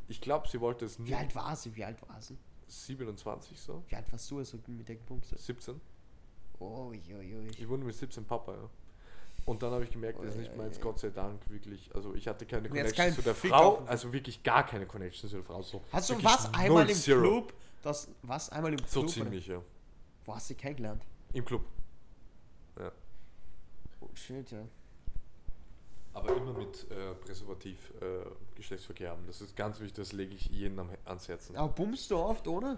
[0.08, 1.16] Ich glaube, sie wollte es Wie nie.
[1.16, 1.76] alt war sie?
[1.76, 2.38] Wie alt war sie?
[2.68, 3.84] 27 so.
[3.88, 5.26] Wie alt warst du, also mit der Punkt?
[5.28, 5.80] 17.
[6.60, 7.52] Oh, ui, ui.
[7.58, 8.70] Ich wurde mit 17 Papa, ja.
[9.46, 11.94] Und dann habe ich gemerkt, das ist nicht meins, Gott sei Dank, wirklich.
[11.94, 15.36] Also ich hatte keine Connection zu der Fick Frau, also wirklich gar keine Connection zu
[15.36, 15.62] der Frau.
[15.62, 17.20] So Hast du was einmal im zero.
[17.20, 17.54] Club?
[17.82, 19.12] Das, was einmal im So Club?
[19.12, 19.62] ziemlich, ja.
[20.26, 21.06] Wo hast du sie kennengelernt?
[21.34, 21.66] Im Club.
[22.80, 22.92] Ja.
[24.00, 24.66] Oh, shit, ja.
[26.14, 28.26] Aber immer mit äh, Präservativ äh,
[28.56, 29.26] Geschlechtsverkehr haben.
[29.26, 31.56] Das ist ganz wichtig, das lege ich jedem am, ans Herzen.
[31.56, 32.78] Aber bummst du oft, oder?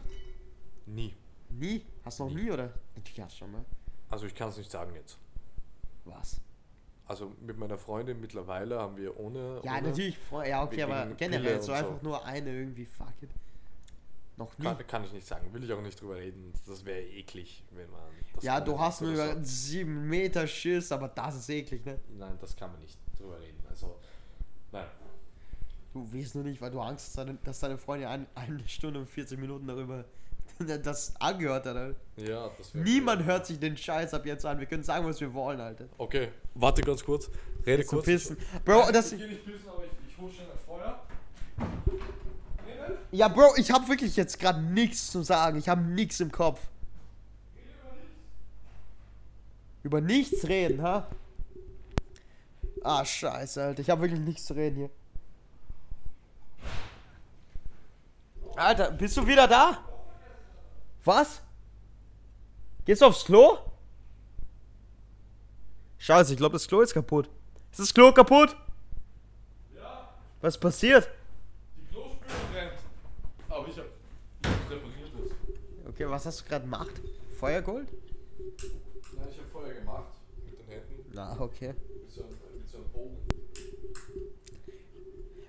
[0.86, 1.14] Nie.
[1.50, 1.86] Nie?
[2.04, 2.44] Hast du noch Nie.
[2.44, 2.74] nie, oder?
[2.96, 3.66] Natürlich hast du schon mal.
[4.10, 5.18] Also ich kann es nicht sagen jetzt.
[6.06, 6.40] Was?
[7.08, 9.62] Also mit meiner Freundin mittlerweile haben wir ohne.
[9.64, 10.18] Ja, ohne natürlich.
[10.48, 11.72] Ja, okay, aber generell so.
[11.72, 13.30] einfach nur eine irgendwie, fuck it.
[14.38, 14.66] Noch nie.
[14.66, 15.54] Kann, kann ich nicht sagen.
[15.54, 16.52] Will ich auch nicht drüber reden.
[16.68, 18.02] Das wäre eklig, wenn man.
[18.34, 19.44] Das Ja, du hast nur oder über.
[19.44, 22.00] 7 Meter Schiss, aber das ist eklig, ne?
[22.18, 23.64] Nein, das kann man nicht drüber reden.
[23.70, 23.98] Also,
[24.72, 24.88] nein.
[25.94, 29.08] Du weißt nur nicht, weil du Angst hast, dass deine Freundin ein, eine Stunde und
[29.08, 30.04] 40 Minuten darüber
[30.84, 31.76] das angehört hat.
[31.76, 32.00] Alter.
[32.18, 32.74] Ja, das.
[32.74, 34.60] Niemand hört sich den Scheiß ab jetzt an.
[34.60, 35.88] Wir können sagen, was wir wollen, Alter.
[35.98, 37.30] Okay, warte ganz kurz.
[37.66, 38.06] Rede kurz.
[38.06, 38.38] pissen.
[38.64, 39.12] Bro, das.
[39.14, 41.02] Ich geh nicht pissen, aber ich, ich hol schnell ein Feuer.
[43.16, 45.58] Ja, Bro, ich hab wirklich jetzt gerade nichts zu sagen.
[45.58, 46.60] Ich habe nichts im Kopf.
[49.84, 51.08] Über nichts reden, ha?
[52.84, 53.82] Ah, scheiße, Alter.
[53.82, 54.90] Ich habe wirklich nichts zu reden hier.
[58.58, 59.78] Alter, bist du wieder da?
[61.06, 61.42] Was?
[62.84, 63.58] Gehst du aufs Klo?
[66.00, 67.30] Scheiße, ich glaube, das Klo ist kaputt.
[67.72, 68.56] Ist das Klo kaputt?
[69.74, 70.10] Ja,
[70.42, 71.10] Was passiert?
[71.78, 72.20] die Klospüle
[72.52, 72.72] brennt.
[73.50, 75.85] Aber ich hab ich hab repariert das.
[75.96, 76.92] Okay, was hast du gerade gemacht?
[77.40, 77.88] Feuer geholt?
[79.16, 80.12] Nein, ich hab Feuer gemacht.
[80.46, 81.12] Mit den Händen.
[81.14, 81.70] Na, okay.
[81.74, 83.18] Mit so einem, mit so einem Bogen.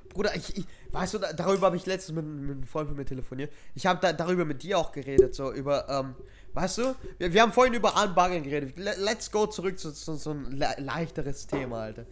[0.09, 2.97] Bruder, ich, ich weißt du, da, darüber habe ich letztens mit, mit einem Freund von
[2.97, 3.52] mir telefoniert.
[3.74, 6.14] Ich habe da, darüber mit dir auch geredet, so über, ähm,
[6.55, 8.78] weißt du, wir, wir haben vorhin über Anbaggern geredet.
[8.78, 12.06] Le- Let's go zurück zu, zu so ein le leichteres Thema, Alter.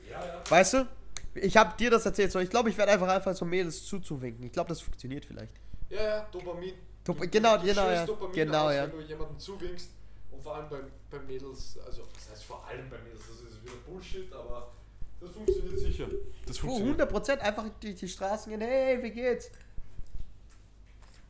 [0.51, 0.89] Weißt du,
[1.35, 4.45] ich habe dir das erzählt, so ich glaube, ich werde einfach einfach so Mädels zuzuwinken.
[4.45, 5.53] Ich glaube, das funktioniert vielleicht.
[5.89, 6.75] Ja, ja, Dopamin.
[7.05, 8.07] Du- genau, genau, ja.
[8.33, 8.83] Genau, aus, ja.
[8.85, 9.91] Wenn du jemandem zuwinkst
[10.31, 13.63] und vor allem beim, beim Mädels, also das heißt vor allem bei Mädels, das ist
[13.63, 14.73] wieder Bullshit, aber
[15.21, 16.07] das funktioniert sicher.
[16.47, 19.51] Das Oh, 100% einfach durch die Straßen gehen, hey, wie geht's?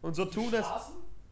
[0.03, 0.67] Und so tun es.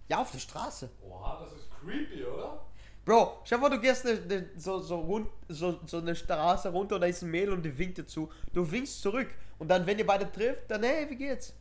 [0.08, 0.90] Ja, auf der Straße.
[1.08, 2.64] Oha, das ist creepy, oder?
[3.04, 6.94] Bro, dir vor, du gehst ne, ne, so, so, rund, so, so eine Straße runter
[6.96, 8.30] und da ist ein Mädel und die winkt dir zu.
[8.52, 9.28] Du winkst zurück.
[9.58, 11.52] Und dann, wenn ihr beide trifft, dann, hey, wie geht's?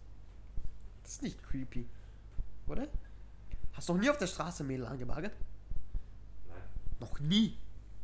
[1.04, 1.88] Das ist nicht creepy.
[2.72, 2.88] Oder?
[3.74, 5.34] Hast du noch nie auf der Straße Mädel angebaggert?
[6.48, 6.62] Nein.
[7.02, 7.58] Noch nie.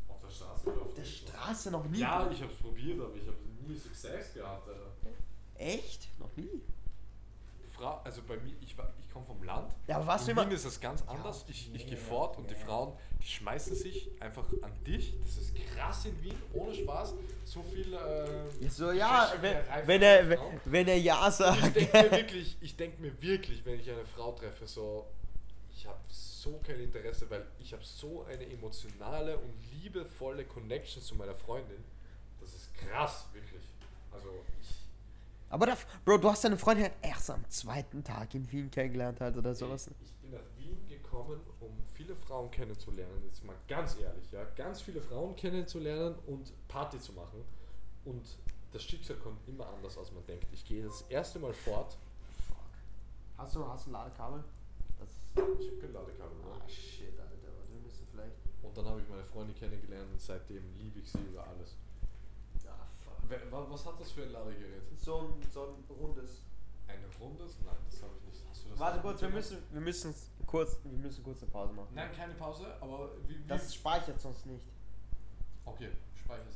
[0.10, 2.00] Auf der Straße oder auf Auf der Straße noch nie.
[2.00, 4.92] Ja, ich hab's probiert, aber ich habe nie Success gehabt, Alter.
[5.56, 6.10] Echt?
[6.20, 6.62] Noch nie?
[7.72, 9.74] Frau, also bei mir, ich, war- ich komme vom Land.
[9.88, 10.46] Ja, aber In immer.
[10.46, 11.46] Wien ist das ganz anders.
[11.48, 12.56] Ich, ich gehe fort und die.
[12.56, 15.16] Frauen, die schmeißen sich einfach an dich.
[15.24, 17.14] Das ist krass in Wien, ohne Spaß.
[17.46, 17.94] So viel.
[17.94, 21.76] Äh, Ja, so, ja, wenn, wenn, er, wenn, wenn er Ja Ich sagt.
[21.76, 25.08] denke mir wirklich, ich denke mir wirklich, wenn ich eine Frau treffe, so,
[25.76, 31.16] ich habe so kein Interesse, weil ich habe so eine emotionale und liebevolle Connection zu
[31.16, 31.84] meiner Freundin.
[32.42, 33.64] Das ist krass, wirklich.
[34.12, 34.30] Also
[34.62, 34.70] ich,
[35.50, 39.22] Aber da, Bro, du hast deine Freundin halt erst am zweiten Tag in Wien kennengelernt
[39.22, 39.90] halt oder sowas.
[40.02, 43.22] ich bin nach Wien gekommen, um viele Frauen kennenzulernen.
[43.26, 47.44] Jetzt mal ganz ehrlich, ja, ganz viele Frauen kennenzulernen und Party zu machen.
[48.06, 48.24] Und
[48.74, 50.48] das Schicksal kommt immer anders, als man denkt.
[50.52, 51.98] Ich gehe das erste Mal fort.
[53.38, 54.44] Hast du, hast du ein Ladekabel?
[55.00, 55.10] Das.
[55.60, 56.38] Ich habe kein Ladekabel.
[56.38, 56.44] Ne?
[56.52, 57.54] Ah, shit, Alter.
[57.72, 58.36] Wir müssen vielleicht.
[58.64, 61.76] Und dann habe ich meine Freundin kennengelernt und seitdem liebe ich sie über alles.
[62.68, 63.14] Ah, fuck.
[63.14, 64.84] Wer- wa- Was hat das für ein Ladegerät?
[64.98, 66.42] So ein, so ein rundes.
[66.88, 67.58] Ein rundes?
[67.66, 68.50] Nein, das habe ich nicht.
[68.50, 71.74] Hast du das Warte kurz, wir müssen, wir müssen kurz, wir müssen kurz eine Pause
[71.74, 71.90] machen.
[71.94, 73.38] Nein, keine Pause, aber wie.
[73.38, 74.64] wie Das speichert sonst nicht.
[75.66, 76.46] okay, speicher's